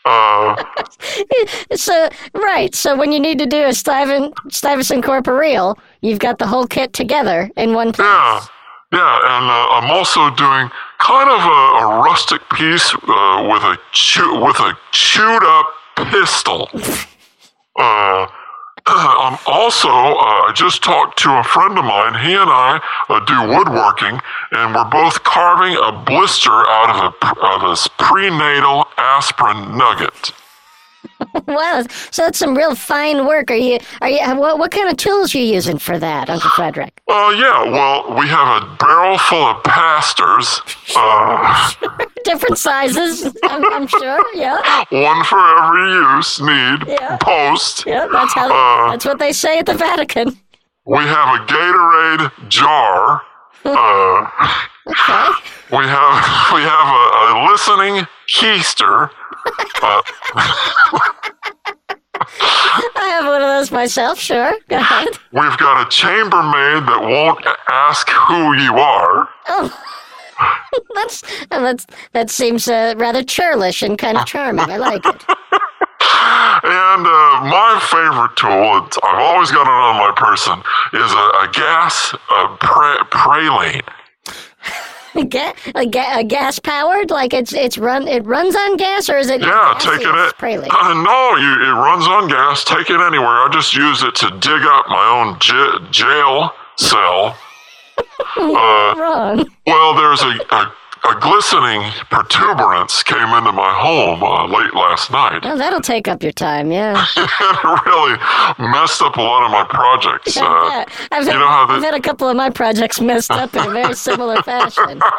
Uh, 0.03 0.55
So 1.75 2.09
right. 2.33 2.73
So 2.73 2.97
when 2.97 3.11
you 3.11 3.19
need 3.19 3.37
to 3.37 3.45
do 3.45 3.65
a 3.65 3.69
Stuyven, 3.69 4.33
Stuyvesant 4.51 5.03
corporeal, 5.03 5.77
you've 6.01 6.17
got 6.17 6.39
the 6.39 6.47
whole 6.47 6.65
kit 6.65 6.93
together 6.93 7.51
in 7.55 7.75
one 7.75 7.93
place. 7.93 8.07
Yeah, 8.07 8.41
yeah, 8.93 9.37
and 9.37 9.45
uh, 9.45 9.67
I'm 9.77 9.91
also 9.91 10.31
doing 10.31 10.71
kind 11.01 11.29
of 11.29 11.41
a, 11.41 11.61
a 11.83 12.03
rustic 12.03 12.41
piece 12.51 12.93
uh, 12.93 13.49
with 13.51 13.63
a 13.63 13.77
chew, 13.91 14.39
with 14.43 14.55
a 14.59 14.77
chewed 14.91 15.43
up 15.43 15.65
pistol. 16.11 16.69
uh, 17.75 18.27
I'm 18.87 19.37
also 19.45 19.89
uh, 19.89 20.49
I 20.49 20.51
just 20.55 20.83
talked 20.83 21.17
to 21.19 21.29
a 21.31 21.43
friend 21.43 21.77
of 21.77 21.85
mine. 21.85 22.13
He 22.23 22.33
and 22.33 22.49
I 22.49 22.79
uh, 23.09 23.19
do 23.25 23.57
woodworking, 23.57 24.19
and 24.51 24.75
we're 24.75 24.89
both 24.89 25.23
carving 25.23 25.75
a 25.77 25.91
blister 26.05 26.51
out 26.51 26.89
of 26.89 26.97
a 26.97 27.11
of 27.45 27.63
a 27.63 27.75
prenatal 27.97 28.85
aspirin 28.97 29.77
nugget. 29.77 30.33
Wow. 31.47 31.83
So 32.11 32.23
that's 32.23 32.37
some 32.39 32.57
real 32.57 32.75
fine 32.75 33.25
work. 33.25 33.51
Are 33.51 33.55
you? 33.55 33.79
Are 34.01 34.09
you? 34.09 34.19
What, 34.35 34.59
what 34.59 34.71
kind 34.71 34.89
of 34.89 34.97
tools 34.97 35.33
are 35.33 35.37
you 35.37 35.53
using 35.53 35.77
for 35.77 35.97
that, 35.99 36.29
Uncle 36.29 36.49
Frederick? 36.51 37.01
Uh, 37.07 37.33
yeah, 37.37 37.63
well, 37.69 38.13
we 38.19 38.27
have 38.27 38.63
a 38.63 38.75
barrel 38.77 39.17
full 39.17 39.43
of 39.45 39.63
pastors. 39.63 40.61
Uh, 40.93 41.71
Different 42.25 42.57
sizes, 42.57 43.25
I'm, 43.45 43.63
I'm 43.73 43.87
sure. 43.87 44.19
Yeah. 44.35 44.57
one 44.91 45.23
for 45.23 45.39
every 45.63 45.91
use 46.17 46.39
need 46.41 46.79
Yeah. 46.87 47.17
post. 47.21 47.85
Yeah. 47.85 48.07
That's 48.11 48.33
how. 48.33 48.51
Uh, 48.51 48.91
that's 48.91 49.05
what 49.05 49.17
they 49.19 49.31
say 49.31 49.59
at 49.59 49.65
the 49.67 49.73
Vatican. 49.75 50.37
We 50.85 50.97
have 50.97 51.39
a 51.41 51.45
Gatorade 51.45 52.49
jar. 52.49 53.21
Uh, 53.63 54.27
Okay. 54.87 55.31
we 55.71 55.85
have 55.85 56.53
we 56.55 56.61
have 56.61 56.87
a, 56.87 57.01
a 57.21 57.47
listening 57.51 58.07
keister. 58.27 59.11
I 62.95 63.07
have 63.09 63.25
one 63.25 63.41
of 63.41 63.47
those 63.47 63.71
myself. 63.71 64.19
Sure. 64.19 64.53
Go 64.69 64.77
ahead. 64.77 65.09
we've 65.31 65.57
got 65.57 65.85
a 65.85 65.89
chambermaid 65.89 66.85
that 66.87 66.99
won't 67.01 67.45
ask 67.69 68.09
who 68.09 68.53
you 68.53 68.75
are. 68.77 69.27
Oh. 69.47 69.83
That's 70.95 71.21
that's 71.49 71.85
that 72.13 72.29
seems 72.31 72.67
uh, 72.67 72.95
rather 72.97 73.23
churlish 73.23 73.83
and 73.83 73.95
kind 73.97 74.17
of 74.17 74.25
charming. 74.25 74.71
I 74.71 74.77
like 74.77 75.05
it. 75.05 75.23
And 76.63 77.05
uh, 77.05 77.41
my 77.45 77.79
favorite 77.91 78.35
tool, 78.37 78.87
I've 79.03 79.19
always 79.19 79.51
got 79.51 79.63
it 79.63 79.69
on 79.69 79.97
my 79.97 80.13
person, 80.15 80.59
is 80.93 81.11
a, 81.11 81.45
a 81.45 81.49
gas 81.53 82.15
uh, 82.31 82.55
pra- 82.59 83.05
praline. 83.11 83.81
Ga- 85.13 85.53
a, 85.75 85.85
ga- 85.85 86.19
a 86.19 86.23
gas 86.23 86.57
powered, 86.59 87.09
like 87.11 87.33
it's 87.33 87.53
it's 87.53 87.77
run 87.77 88.07
it 88.07 88.25
runs 88.25 88.55
on 88.55 88.77
gas, 88.77 89.09
or 89.09 89.17
is 89.17 89.29
it? 89.29 89.41
Yeah, 89.41 89.75
taking 89.79 90.07
it. 90.07 90.33
Praline? 90.37 90.69
Uh, 90.71 90.93
no, 90.93 91.35
you, 91.37 91.69
it 91.69 91.73
runs 91.73 92.05
on 92.07 92.29
gas. 92.29 92.63
Take 92.63 92.89
it 92.89 93.01
anywhere. 93.01 93.27
I 93.27 93.49
just 93.51 93.75
use 93.75 94.03
it 94.03 94.15
to 94.15 94.29
dig 94.39 94.61
up 94.63 94.85
my 94.87 95.05
own 95.07 95.37
j- 95.39 95.91
jail 95.91 96.51
cell. 96.77 97.37
Uh, 98.37 98.93
Wrong. 98.97 99.45
well, 99.67 99.93
there's 99.95 100.21
a, 100.21 100.39
a, 100.55 100.73
a 101.03 101.19
glistening 101.19 101.81
protuberance 102.09 103.01
came 103.03 103.29
into 103.33 103.51
my 103.51 103.73
home 103.73 104.21
uh, 104.23 104.45
late 104.47 104.73
last 104.73 105.11
night. 105.11 105.43
Well, 105.43 105.57
that'll 105.57 105.81
take 105.81 106.07
up 106.07 106.21
your 106.21 106.31
time. 106.31 106.71
Yeah. 106.71 107.05
it 107.17 107.85
really 107.85 108.17
messed 108.71 109.01
up 109.01 109.17
a 109.17 109.21
lot 109.21 109.43
of 109.43 109.51
my 109.51 109.65
projects. 109.69 110.37
Uh, 110.37 110.41
Yeah, 110.71 110.85
I've, 111.11 111.25
had, 111.25 111.33
you 111.33 111.39
know 111.39 111.47
how 111.47 111.65
the- 111.67 111.73
I've 111.73 111.83
had 111.83 111.93
a 111.95 111.99
couple 112.01 112.27
of 112.29 112.35
my 112.35 112.49
projects 112.49 113.01
messed 113.01 113.31
up 113.31 113.53
in 113.55 113.65
a 113.67 113.69
very 113.71 113.93
similar 113.95 114.41
fashion. 114.43 115.01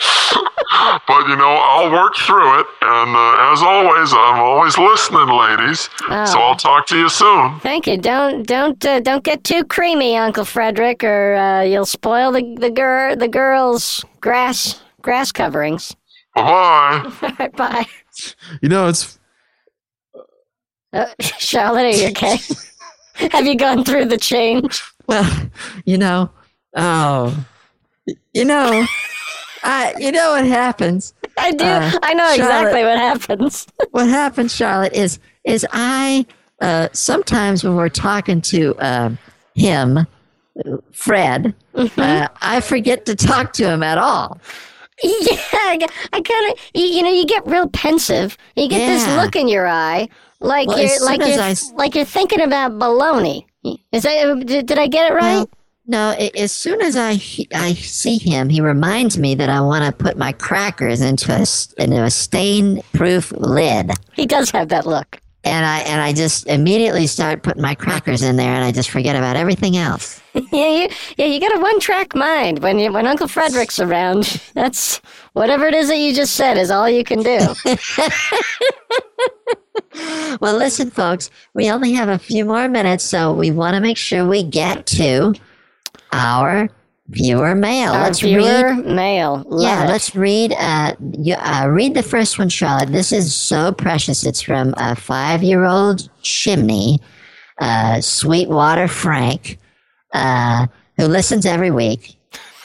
but 1.06 1.26
you 1.28 1.36
know, 1.36 1.58
I'll 1.62 1.90
work 1.90 2.14
through 2.16 2.60
it. 2.60 2.66
And 2.82 3.14
uh, 3.16 3.52
as 3.52 3.62
always, 3.62 4.12
I'm 4.12 4.40
always 4.40 4.78
listening, 4.78 5.28
ladies. 5.28 5.80
So 5.80 6.38
Oh. 6.38 6.42
I'll 6.42 6.56
talk 6.56 6.86
to 6.88 6.96
you 6.98 7.08
soon. 7.08 7.60
Thank 7.60 7.86
you. 7.86 7.96
Don't 7.98 8.46
don't 8.46 8.82
uh, 8.84 9.00
don't 9.00 9.24
get 9.24 9.44
too 9.44 9.64
creamy, 9.64 10.16
Uncle 10.16 10.44
Frederick, 10.44 11.02
or 11.04 11.34
uh, 11.34 11.62
you'll 11.62 11.86
spoil 11.86 12.32
the 12.32 12.54
the 12.58 12.70
girl 12.70 13.16
the 13.16 13.28
girls' 13.28 14.04
grass 14.20 14.80
grass 15.02 15.32
coverings. 15.32 15.94
Bye 16.34 16.42
bye. 16.42 17.10
All 17.22 17.32
right, 17.38 17.56
bye. 17.56 17.86
You 18.62 18.68
know, 18.68 18.88
it's 18.88 19.18
Uh, 20.92 21.06
Charlotte, 21.20 21.86
are 21.86 21.96
you 21.96 22.08
okay? 22.08 22.36
Have 23.32 23.46
you 23.46 23.54
gone 23.56 23.84
through 23.84 24.06
the 24.06 24.16
change? 24.18 24.82
Well, 25.06 25.28
you 25.84 25.98
know, 25.98 26.30
oh, 26.74 27.44
you 28.32 28.44
know, 28.44 28.86
I, 29.62 29.94
you 29.98 30.12
know 30.12 30.32
what 30.32 30.46
happens. 30.46 31.14
I 31.38 31.52
do. 31.52 31.64
Uh, 31.64 31.90
I 32.02 32.14
know 32.14 32.26
Charlotte- 32.34 32.40
exactly 32.40 32.82
what 32.84 32.98
happens. 32.98 33.66
What 33.90 34.08
happens, 34.08 34.54
Charlotte, 34.54 34.92
is 34.92 35.18
is 35.44 35.66
I 35.72 36.24
uh, 36.60 36.88
sometimes 36.92 37.64
when 37.64 37.74
we're 37.74 37.88
talking 37.88 38.40
to 38.42 38.74
uh, 38.76 39.10
him, 39.54 40.06
Fred, 40.92 41.54
uh, 41.74 42.28
I 42.40 42.60
forget 42.60 43.06
to 43.06 43.16
talk 43.16 43.52
to 43.54 43.68
him 43.68 43.82
at 43.82 43.98
all. 43.98 44.38
Yeah, 45.02 45.36
I, 45.62 45.78
kind 46.12 46.52
of. 46.52 46.58
You, 46.74 46.84
you 46.84 47.02
know, 47.02 47.10
you 47.10 47.24
get 47.24 47.46
real 47.46 47.68
pensive. 47.68 48.36
You 48.54 48.68
get 48.68 48.86
this 48.86 49.06
look 49.16 49.34
in 49.34 49.48
your 49.48 49.66
eye, 49.66 50.08
like 50.40 50.68
Well, 50.68 50.78
you're 50.78 51.04
like 51.04 51.20
you're 51.20 51.40
I 51.40 51.54
like 51.74 51.94
you're 51.94 52.04
thinking 52.04 52.42
about 52.42 52.72
baloney. 52.72 53.46
Is 53.92 54.02
that? 54.02 54.46
Did, 54.46 54.66
did 54.66 54.78
I 54.78 54.86
get 54.86 55.10
it 55.10 55.14
right? 55.14 55.36
Well, 55.36 55.50
no, 55.90 56.10
as 56.36 56.52
soon 56.52 56.80
as 56.80 56.96
I 56.96 57.20
I 57.54 57.74
see 57.74 58.16
him, 58.18 58.48
he 58.48 58.60
reminds 58.60 59.18
me 59.18 59.34
that 59.34 59.48
I 59.50 59.60
want 59.60 59.84
to 59.84 59.92
put 59.92 60.16
my 60.16 60.32
crackers 60.32 61.00
into 61.00 61.32
a 61.32 61.44
into 61.82 62.02
a 62.04 62.10
stain-proof 62.10 63.32
lid. 63.32 63.90
he 64.14 64.26
does 64.26 64.50
have 64.52 64.68
that 64.68 64.86
look. 64.86 65.20
and 65.44 65.66
I 65.66 65.78
and 65.80 66.00
I 66.00 66.12
just 66.12 66.46
immediately 66.46 67.06
start 67.06 67.42
putting 67.42 67.62
my 67.62 67.74
crackers 67.74 68.22
in 68.22 68.36
there, 68.36 68.54
and 68.54 68.64
I 68.64 68.72
just 68.72 68.90
forget 68.90 69.16
about 69.16 69.36
everything 69.36 69.76
else. 69.76 70.20
Yeah, 70.52 70.68
you, 70.68 70.88
yeah, 71.16 71.26
you 71.26 71.40
got 71.40 71.56
a 71.56 71.60
one-track 71.60 72.14
mind 72.14 72.60
when 72.60 72.78
you, 72.78 72.92
when 72.92 73.04
Uncle 73.04 73.26
Frederick's 73.26 73.80
around. 73.80 74.40
That's 74.54 75.00
whatever 75.32 75.66
it 75.66 75.74
is 75.74 75.88
that 75.88 75.98
you 75.98 76.14
just 76.14 76.34
said 76.34 76.56
is 76.56 76.70
all 76.70 76.88
you 76.88 77.02
can 77.02 77.20
do. 77.22 77.40
Well, 80.40 80.56
listen, 80.56 80.90
folks, 80.90 81.30
we 81.52 81.70
only 81.70 81.92
have 81.92 82.08
a 82.08 82.18
few 82.18 82.44
more 82.44 82.68
minutes, 82.68 83.02
so 83.04 83.32
we 83.32 83.50
want 83.50 83.74
to 83.74 83.80
make 83.80 83.96
sure 83.96 84.24
we 84.26 84.42
get 84.44 84.86
to 84.86 85.34
our 86.12 86.68
viewer 87.08 87.54
mail. 87.54 87.92
Our 87.92 88.04
let's 88.04 88.20
viewer 88.20 88.74
read. 88.74 88.86
mail. 88.86 89.44
Love 89.48 89.62
Yeah, 89.62 89.84
it. 89.84 89.88
let's 89.88 90.14
read. 90.14 90.52
Uh, 90.58 90.94
you, 91.18 91.34
uh, 91.34 91.66
read 91.68 91.94
the 91.94 92.02
first 92.02 92.38
one, 92.38 92.48
Charlotte. 92.48 92.92
This 92.92 93.12
is 93.12 93.34
so 93.34 93.72
precious. 93.72 94.24
It's 94.24 94.40
from 94.40 94.74
a 94.76 94.94
five-year-old 94.94 96.08
chimney, 96.22 97.00
uh, 97.60 98.00
Sweetwater 98.00 98.86
Frank, 98.88 99.58
uh, 100.12 100.66
who 100.96 101.06
listens 101.06 101.46
every 101.46 101.70
week. 101.70 102.16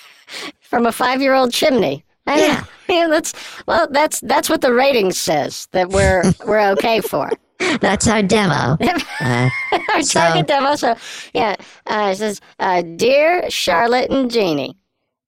from 0.61 0.85
a 0.85 0.91
five-year-old 0.91 1.51
chimney. 1.51 2.03
I 2.27 2.39
Yeah. 2.39 2.63
yeah, 2.89 3.07
that's 3.07 3.33
well, 3.67 3.87
that's 3.89 4.19
that's 4.21 4.49
what 4.49 4.61
the 4.61 4.73
rating 4.73 5.11
says 5.11 5.67
that 5.71 5.89
we're 5.89 6.23
we're 6.45 6.71
okay 6.71 7.01
for. 7.01 7.31
That's 7.79 8.07
our 8.07 8.21
demo. 8.23 8.77
Uh, 9.21 9.49
Our 9.93 10.01
So- 10.03 10.19
target 10.19 10.47
demo. 10.47 10.75
So 10.75 10.95
yeah, 11.33 11.55
uh, 11.87 12.09
it 12.11 12.17
says, 12.17 12.41
uh, 12.59 12.81
"Dear 12.81 13.49
Charlotte 13.49 14.11
and 14.11 14.29
Jeannie," 14.29 14.75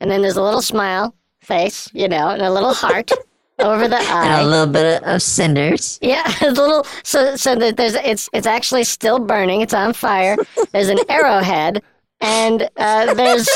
and 0.02 0.12
then 0.12 0.22
there's 0.22 0.36
a 0.36 0.44
little 0.44 0.62
smile 0.62 1.16
face, 1.42 1.90
you 1.94 2.08
know, 2.10 2.28
and 2.30 2.42
a 2.42 2.52
little 2.52 2.74
heart 2.74 3.10
over 3.60 3.88
the 3.88 3.96
and 3.98 4.42
a 4.42 4.46
little 4.48 4.68
bit 4.72 5.02
of 5.04 5.22
cinders. 5.22 5.98
Yeah, 6.02 6.30
a 6.42 6.52
little. 6.52 6.86
So 7.04 7.38
so 7.38 7.56
that 7.56 7.78
there's 7.78 7.96
it's 7.96 8.30
it's 8.34 8.46
actually 8.48 8.84
still 8.84 9.20
burning. 9.20 9.62
It's 9.62 9.74
on 9.74 9.94
fire. 9.94 10.36
There's 10.74 10.90
an 10.90 11.00
arrowhead, 11.10 11.82
and 12.22 12.70
uh, 12.78 13.14
there's. 13.14 13.48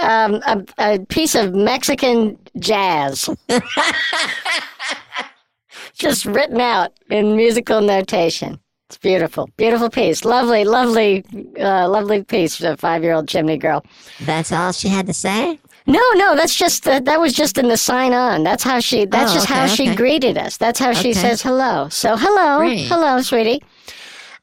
Um, 0.00 0.34
a, 0.46 0.64
a 0.78 0.98
piece 1.06 1.34
of 1.34 1.52
Mexican 1.52 2.38
jazz 2.58 3.28
just 6.00 6.24
written 6.26 6.60
out 6.60 6.92
in 7.10 7.36
musical 7.36 7.80
notation. 7.80 8.58
It's 8.88 8.98
beautiful, 8.98 9.48
beautiful 9.56 9.88
piece. 9.88 10.24
Lovely, 10.24 10.64
lovely, 10.64 11.24
uh, 11.60 11.88
lovely 11.88 12.24
piece 12.24 12.56
for 12.56 12.70
a 12.72 12.76
five-year-old 12.76 13.28
chimney 13.28 13.56
girl. 13.56 13.84
That's 14.22 14.50
all 14.50 14.72
she 14.72 14.88
had 14.88 15.06
to 15.06 15.12
say? 15.14 15.60
No, 15.86 16.02
no, 16.14 16.34
that's 16.34 16.56
just 16.56 16.86
uh, 16.88 16.98
that 17.00 17.20
was 17.20 17.32
just 17.32 17.56
in 17.56 17.68
the 17.68 17.76
sign 17.76 18.12
on. 18.12 18.42
That's 18.42 18.64
how 18.64 18.80
she. 18.80 19.04
That's 19.06 19.30
Oh, 19.30 19.34
just 19.34 19.46
how 19.46 19.64
okay, 19.66 19.74
she 19.74 19.94
greeted 19.94 20.36
us. 20.36 20.56
That's 20.56 20.78
how 20.78 20.92
she 20.92 21.12
says 21.12 21.40
hello. 21.40 21.88
So 21.88 22.16
hello, 22.16 22.58
Great. 22.58 22.86
hello, 22.88 23.20
sweetie. 23.22 23.62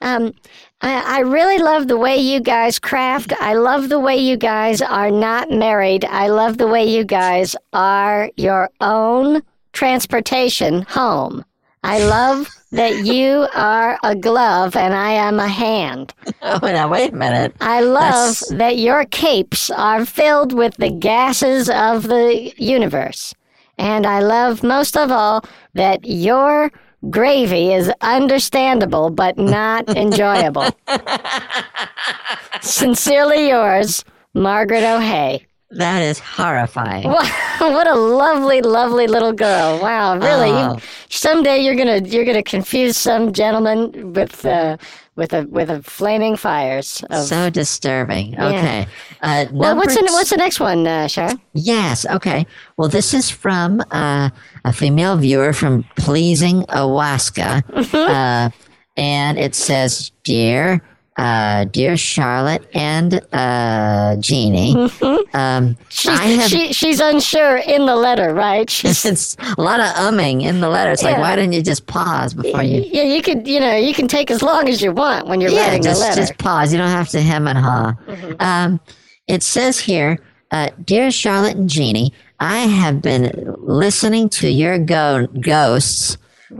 Um, 0.02 0.34
I, 0.82 1.18
I 1.18 1.20
really 1.22 1.58
love 1.58 1.88
the 1.88 1.98
way 1.98 2.18
you 2.18 2.40
guys 2.40 2.80
craft. 2.80 3.34
I 3.40 3.54
love 3.54 3.90
the 3.90 4.00
way 4.00 4.16
you 4.18 4.38
guys 4.38 4.82
are 4.82 5.12
not 5.12 5.50
married. 5.52 6.06
I 6.06 6.28
love 6.30 6.58
the 6.58 6.68
way 6.68 6.86
you 6.86 7.04
guys 7.04 7.56
are 7.74 8.30
your 8.38 8.70
own 8.82 9.42
transportation 9.78 10.82
home. 10.82 11.46
I 11.84 12.00
love 12.04 12.50
that 12.72 13.06
you 13.14 13.48
are 13.54 14.00
a 14.04 14.16
glove 14.16 14.76
and 14.76 14.96
I 14.96 15.12
am 15.12 15.40
a 15.40 15.48
hand. 15.48 16.16
Oh, 16.42 16.60
now 16.64 16.90
wait 16.90 17.14
a 17.14 17.16
minute. 17.16 17.56
I 17.62 17.82
love 17.82 18.40
That's- 18.40 18.50
that 18.58 18.78
your 18.80 19.06
capes 19.06 19.70
are 19.70 20.04
filled 20.04 20.52
with 20.52 20.76
the 20.78 20.90
gases 20.90 21.70
of 21.70 22.08
the 22.08 22.52
universe. 22.58 23.36
And 23.78 24.08
I 24.08 24.20
love 24.22 24.64
most 24.64 24.98
of 24.98 25.12
all 25.12 25.46
that 25.76 26.00
your 26.06 26.72
gravy 27.12 27.72
is 27.74 27.92
understandable 28.02 29.12
but 29.12 29.38
not 29.38 29.88
enjoyable. 29.96 30.70
Sincerely 32.62 33.50
yours, 33.50 34.04
Margaret 34.34 34.84
O'Hay. 34.84 35.46
That 35.72 36.02
is 36.02 36.20
horrifying. 36.20 37.10
What 37.60 37.88
a 37.88 37.96
lovely, 37.96 38.62
lovely 38.62 39.08
little 39.08 39.34
girl! 39.34 39.80
Wow, 39.82 40.16
really. 40.18 40.52
Oh. 40.52 40.74
You, 40.76 40.80
someday 41.10 41.60
you're 41.60 41.76
gonna 41.76 41.98
you're 41.98 42.24
gonna 42.24 42.44
confuse 42.44 42.96
some 42.96 43.34
gentleman 43.34 44.14
with 44.14 44.46
uh, 44.46 44.78
with 45.16 45.34
a 45.34 45.48
with 45.50 45.70
a 45.72 45.82
flaming 45.82 46.38
fires 46.38 47.04
of 47.10 47.26
So 47.26 47.50
disturbing. 47.50 48.40
Okay. 48.40 48.88
Uh, 49.24 49.46
Well, 49.52 49.76
what's 49.76 49.96
the, 49.96 50.04
what's 50.04 50.30
the 50.30 50.38
next 50.38 50.60
one, 50.60 50.86
uh, 50.86 51.08
Sharon? 51.08 51.42
Yes. 51.54 52.06
Okay. 52.06 52.46
Well, 52.78 52.90
this 52.90 53.14
is 53.14 53.32
from 53.32 53.82
uh, 53.92 54.30
a 54.64 54.72
female 54.72 55.18
viewer 55.18 55.52
from 55.52 55.84
Pleasing 55.98 56.62
Awaska, 56.70 57.64
uh, 57.94 58.50
and 58.96 59.38
it 59.40 59.56
says, 59.56 60.12
"Dear, 60.24 60.82
uh, 61.18 61.66
dear 61.66 61.98
Charlotte 61.98 62.64
and 62.74 63.22
uh, 63.34 64.16
Jeannie, 64.20 64.76
um, 65.34 65.76
She's, 65.90 66.20
have." 66.20 66.50
she, 66.50 66.72
she's 66.74 67.00
unsure 67.00 67.58
in 67.58 67.86
the 67.86 67.96
letter, 67.96 68.34
right? 68.34 68.70
She's, 68.78 69.04
it's 69.06 69.36
a 69.58 69.62
lot 69.62 69.80
of 69.80 69.88
umming 69.96 70.44
in 70.44 70.60
the 70.62 70.70
letter. 70.70 70.92
It's 70.92 71.04
like, 71.04 71.18
why 71.18 71.36
didn't 71.36 71.54
you 71.54 71.64
just 71.64 71.88
pause 71.88 72.34
before 72.34 72.62
you? 72.64 72.82
yeah, 72.86 73.04
you 73.04 73.22
could, 73.22 73.48
you 73.48 73.60
know, 73.60 73.76
you 73.76 73.94
can 73.94 74.08
take 74.08 74.30
as 74.30 74.42
long 74.44 74.70
as 74.70 74.82
you 74.82 74.92
want 74.92 75.28
when 75.28 75.42
you're 75.42 75.50
Yeah, 75.52 75.66
writing 75.68 75.84
just 75.84 76.02
the 76.02 76.08
letter. 76.10 76.22
just 76.22 76.38
pause. 76.38 76.72
You 76.72 76.78
don't 76.78 76.90
have 76.90 77.10
to 77.10 77.22
hem 77.22 77.48
and 77.48 77.58
haw. 77.58 77.94
Um, 78.40 78.80
it 79.28 79.42
says 79.44 79.80
here, 79.80 80.20
uh, 80.52 80.70
dear 80.86 81.10
Charlotte 81.12 81.58
and 81.58 81.70
Jeannie, 81.70 82.14
I 82.40 82.60
have 82.60 83.02
been 83.02 83.56
listening 83.58 84.30
to 84.30 84.50
your 84.50 84.78
go- 84.78 85.28
ghosts 85.28 86.18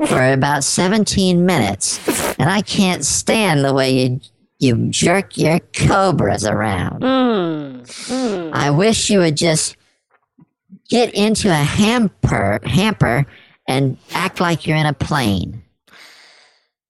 for 0.08 0.34
about 0.34 0.64
17 0.64 1.46
minutes, 1.46 2.00
and 2.40 2.50
I 2.50 2.62
can't 2.62 3.06
stand 3.06 3.64
the 3.64 3.74
way 3.74 3.92
you 3.92 4.20
you 4.60 4.88
jerk 4.90 5.38
your 5.38 5.60
cobras 5.76 6.46
around. 6.46 7.04
Hmm. 7.04 8.50
I 8.54 8.72
wish 8.72 9.10
you 9.10 9.20
would 9.20 9.38
just 9.38 9.76
get 10.90 11.14
into 11.14 11.50
a 11.50 11.54
hamper 11.56 12.60
hamper 12.64 13.26
and 13.68 13.98
act 14.14 14.40
like 14.40 14.66
you're 14.66 14.78
in 14.78 14.86
a 14.86 14.94
plane. 14.94 15.64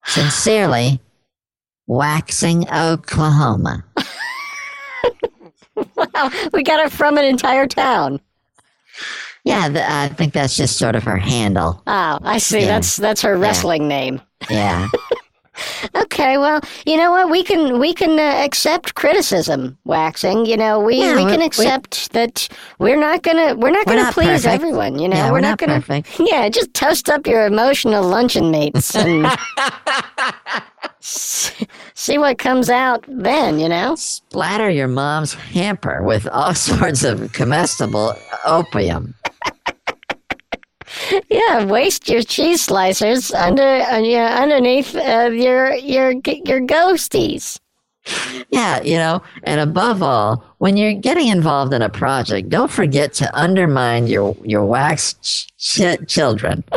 Sincerely, 0.06 1.02
Waxing, 1.88 2.70
Oklahoma. 2.70 3.84
Wow, 5.76 6.32
we 6.54 6.64
got 6.64 6.86
it 6.86 6.92
from 6.92 7.18
an 7.18 7.26
entire 7.26 7.68
town. 7.68 8.20
Yeah, 9.44 9.70
th- 9.70 9.86
I 9.86 10.10
think 10.10 10.34
that's 10.34 10.58
just 10.58 10.78
sort 10.78 10.96
of 10.96 11.04
her 11.04 11.18
handle. 11.18 11.82
Oh, 11.88 12.20
I 12.22 12.38
see. 12.38 12.62
Yeah. 12.62 12.66
That's 12.66 12.98
that's 12.98 13.22
her 13.22 13.38
wrestling 13.38 13.88
name. 13.88 14.22
Yeah. 14.50 14.88
Okay, 15.96 16.38
well, 16.38 16.62
you 16.86 16.98
know 16.98 17.12
what? 17.12 17.30
We 17.30 17.44
can 17.44 17.80
we 17.80 17.94
can 17.94 18.20
uh, 18.20 18.44
accept 18.46 18.96
criticism, 18.96 19.78
waxing. 19.86 20.46
You 20.46 20.58
know, 20.58 20.80
we, 20.80 20.98
Yeah, 21.00 21.16
we 21.16 21.26
we- 21.26 21.32
can 21.32 21.40
we- 21.40 21.46
accept 21.46 22.12
that 22.14 22.48
we're 22.80 23.00
not 23.00 23.24
gonna 23.24 23.56
we're 23.56 23.72
not 23.72 23.86
We're 23.88 23.94
gonna 23.94 24.04
not 24.04 24.14
please 24.14 24.44
perfect. 24.44 24.54
everyone. 24.54 25.00
You 25.00 25.08
know, 25.10 25.18
Yeah, 25.18 25.28
we're, 25.28 25.34
we're 25.34 25.42
not, 25.42 25.50
not 25.50 25.60
gonna. 25.60 25.82
perfect. 25.82 26.20
Yeah, 26.32 26.50
just 26.50 26.74
toast 26.74 27.10
up 27.10 27.26
your 27.28 27.46
emotional 27.46 28.04
luncheon 28.08 28.52
mates 28.52 28.96
and 28.96 29.26
see 31.00 32.18
what 32.18 32.38
comes 32.38 32.70
out 32.70 33.04
then. 33.08 33.60
You 33.60 33.70
know. 33.70 33.96
Splatter 33.96 34.70
your 34.70 34.88
mom's 34.88 35.34
hamper 35.34 36.02
with 36.04 36.28
all 36.28 36.54
sorts 36.70 37.04
of 37.04 37.32
comestible 37.34 38.16
opium. 38.46 39.14
Yeah, 41.30 41.66
waste 41.66 42.10
your 42.10 42.22
cheese 42.22 42.66
slicers 42.66 43.34
under 43.34 43.62
uh, 43.64 44.00
yeah, 44.00 44.40
underneath 44.42 44.96
uh, 44.96 45.30
your 45.32 45.74
your 45.76 46.12
your 46.12 46.62
ghosties. 46.62 47.60
Yeah, 48.50 48.82
you 48.82 48.98
know, 48.98 49.22
and 49.44 49.60
above 49.60 50.02
all, 50.02 50.44
when 50.60 50.78
you're 50.78 50.94
getting 50.94 51.28
involved 51.28 51.74
in 51.74 51.82
a 51.82 51.90
project, 51.90 52.50
don't 52.50 52.72
forget 52.72 53.14
to 53.16 53.38
undermine 53.38 54.08
your 54.08 54.36
your 54.44 54.66
wax 54.66 55.16
ch- 55.22 55.48
ch- 55.58 56.08
children. 56.08 56.64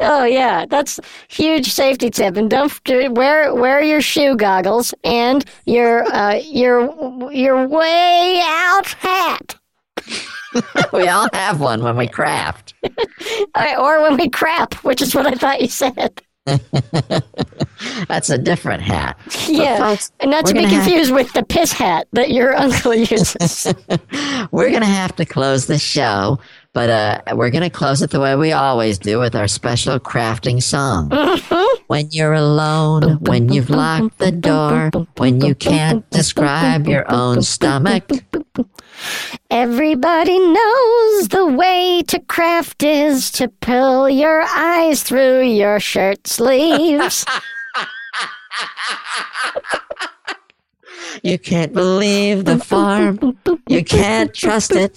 Oh 0.00 0.24
yeah, 0.24 0.64
that's 0.66 0.98
huge 1.28 1.70
safety 1.72 2.10
tip. 2.10 2.36
And 2.36 2.50
don't 2.50 2.72
wear 3.14 3.54
wear 3.54 3.82
your 3.82 4.00
shoe 4.00 4.34
goggles 4.34 4.94
and 5.04 5.44
your 5.66 6.04
uh, 6.12 6.36
your 6.42 7.30
your 7.30 7.68
way 7.68 8.40
out 8.42 8.86
hat. 8.86 9.58
we 10.92 11.08
all 11.08 11.28
have 11.34 11.60
one 11.60 11.82
when 11.82 11.96
we 11.96 12.08
craft. 12.08 12.69
Or 13.78 14.02
when 14.02 14.16
we 14.16 14.28
crap, 14.28 14.74
which 14.84 15.02
is 15.02 15.14
what 15.14 15.26
I 15.26 15.32
thought 15.32 15.60
you 15.60 15.68
said. 15.68 16.22
That's 18.08 18.30
a 18.30 18.38
different 18.38 18.82
hat. 18.82 19.18
Yeah, 19.46 19.78
folks, 19.78 20.10
and 20.20 20.30
not 20.30 20.46
to 20.46 20.54
be 20.54 20.66
confused 20.66 21.12
with 21.12 21.32
the 21.32 21.44
piss 21.44 21.72
hat 21.72 22.08
that 22.12 22.30
your 22.30 22.56
uncle 22.56 22.94
uses. 22.94 23.66
we're 24.50 24.70
going 24.70 24.80
to 24.80 24.86
have 24.86 25.14
to 25.16 25.24
close 25.24 25.66
the 25.66 25.78
show, 25.78 26.40
but 26.72 26.90
uh, 26.90 27.36
we're 27.36 27.50
going 27.50 27.62
to 27.62 27.70
close 27.70 28.02
it 28.02 28.10
the 28.10 28.20
way 28.20 28.36
we 28.36 28.52
always 28.52 28.98
do 28.98 29.18
with 29.18 29.36
our 29.36 29.48
special 29.48 30.00
crafting 30.00 30.62
song. 30.62 31.10
When 31.86 32.08
you're 32.10 32.34
alone, 32.34 33.18
when 33.20 33.52
you've 33.52 33.70
locked 33.70 34.18
the 34.18 34.32
door, 34.32 34.90
when 35.16 35.40
you 35.40 35.54
can't 35.54 36.08
describe 36.10 36.86
your 36.86 37.04
own 37.12 37.42
stomach. 37.42 38.04
Everybody 39.50 40.38
knows 40.38 41.28
the 41.28 41.46
way 41.46 42.02
to 42.08 42.20
craft 42.20 42.82
is 42.82 43.30
to 43.32 43.48
pull 43.48 44.08
your 44.08 44.42
eyes 44.42 45.02
through 45.02 45.42
your 45.42 45.80
shirt 45.80 46.26
sleeves. 46.26 47.24
You 51.22 51.38
can't 51.38 51.72
believe 51.72 52.44
the 52.44 52.58
farm. 52.58 53.36
You 53.68 53.84
can't 53.84 54.32
trust 54.32 54.72
it. 54.72 54.96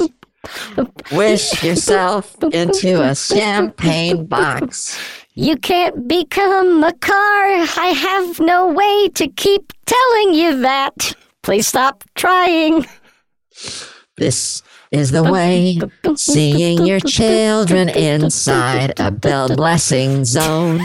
Wish 1.11 1.63
yourself 1.63 2.35
into 2.53 3.01
a 3.01 3.15
champagne 3.15 4.25
box. 4.25 4.99
You 5.35 5.57
can't 5.57 6.07
become 6.07 6.83
a 6.83 6.93
car. 6.93 7.15
I 7.15 7.93
have 7.95 8.39
no 8.39 8.67
way 8.67 9.09
to 9.09 9.27
keep 9.27 9.73
telling 9.85 10.35
you 10.35 10.61
that. 10.61 11.15
Please 11.41 11.67
stop 11.67 12.03
trying. 12.15 12.85
This 14.15 14.61
is 14.91 15.11
the 15.11 15.23
way. 15.23 15.79
Seeing 16.15 16.85
your 16.85 16.99
children 16.99 17.89
inside 17.89 18.99
a 18.99 19.09
bell 19.09 19.55
blessing 19.55 20.23
zone. 20.23 20.81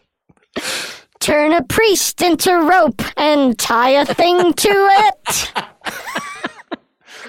Turn 1.20 1.52
a 1.52 1.62
priest 1.62 2.22
into 2.22 2.52
rope 2.52 3.02
and 3.18 3.58
tie 3.58 3.90
a 3.90 4.06
thing 4.06 4.54
to 4.54 4.70
it. 4.70 5.52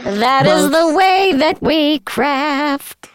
That 0.03 0.47
is 0.47 0.71
the 0.71 0.95
way 0.95 1.31
that 1.33 1.61
we 1.61 1.99
craft. 1.99 3.10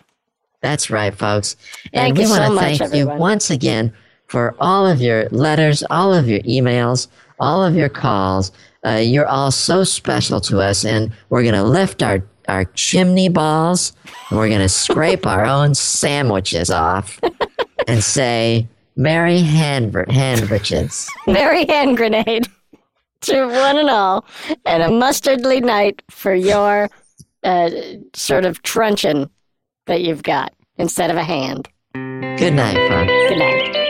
That's 0.66 0.90
right, 0.90 1.14
folks. 1.14 1.54
Thank 1.94 2.08
And 2.08 2.18
we 2.18 2.26
want 2.26 2.42
to 2.42 2.50
much, 2.50 2.78
thank 2.78 2.92
you 2.92 3.06
once 3.06 3.50
again 3.50 3.92
for 4.26 4.56
all 4.58 4.84
of 4.84 5.00
your 5.00 5.28
letters, 5.28 5.84
all 5.90 6.12
of 6.12 6.28
your 6.28 6.40
emails, 6.40 7.06
all 7.38 7.64
of 7.64 7.76
your 7.76 7.88
calls. 7.88 8.50
Uh, 8.84 8.96
you're 8.96 9.28
all 9.28 9.52
so 9.52 9.84
special 9.84 10.40
to 10.40 10.58
us, 10.60 10.84
and 10.84 11.12
we're 11.28 11.42
going 11.42 11.54
to 11.54 11.62
lift 11.62 12.02
our, 12.02 12.24
our 12.48 12.64
chimney 12.64 13.28
balls 13.28 13.92
and 14.28 14.40
we're 14.40 14.48
going 14.48 14.60
to 14.60 14.68
scrape 14.68 15.24
our 15.24 15.46
own 15.56 15.72
sandwiches 15.72 16.68
off 16.68 17.20
and 17.86 18.02
say, 18.02 18.66
Merry 18.96 19.38
hand, 19.38 19.92
handriches. 19.92 21.08
Merry 21.28 21.64
hand 21.66 21.96
grenade 21.96 22.48
to 23.20 23.46
one 23.46 23.78
and 23.78 23.88
all, 23.88 24.24
and 24.64 24.82
a 24.82 24.90
mustardly 24.90 25.60
night 25.60 26.02
for 26.10 26.34
your 26.34 26.90
uh, 27.44 27.70
sort 28.14 28.44
of 28.44 28.62
truncheon 28.62 29.30
that 29.86 30.02
you've 30.02 30.24
got 30.24 30.52
instead 30.78 31.10
of 31.10 31.16
a 31.16 31.24
hand. 31.24 31.68
Good 31.94 32.54
night, 32.54 32.76
folks. 32.88 33.12
Good 33.28 33.38
night. 33.38 33.85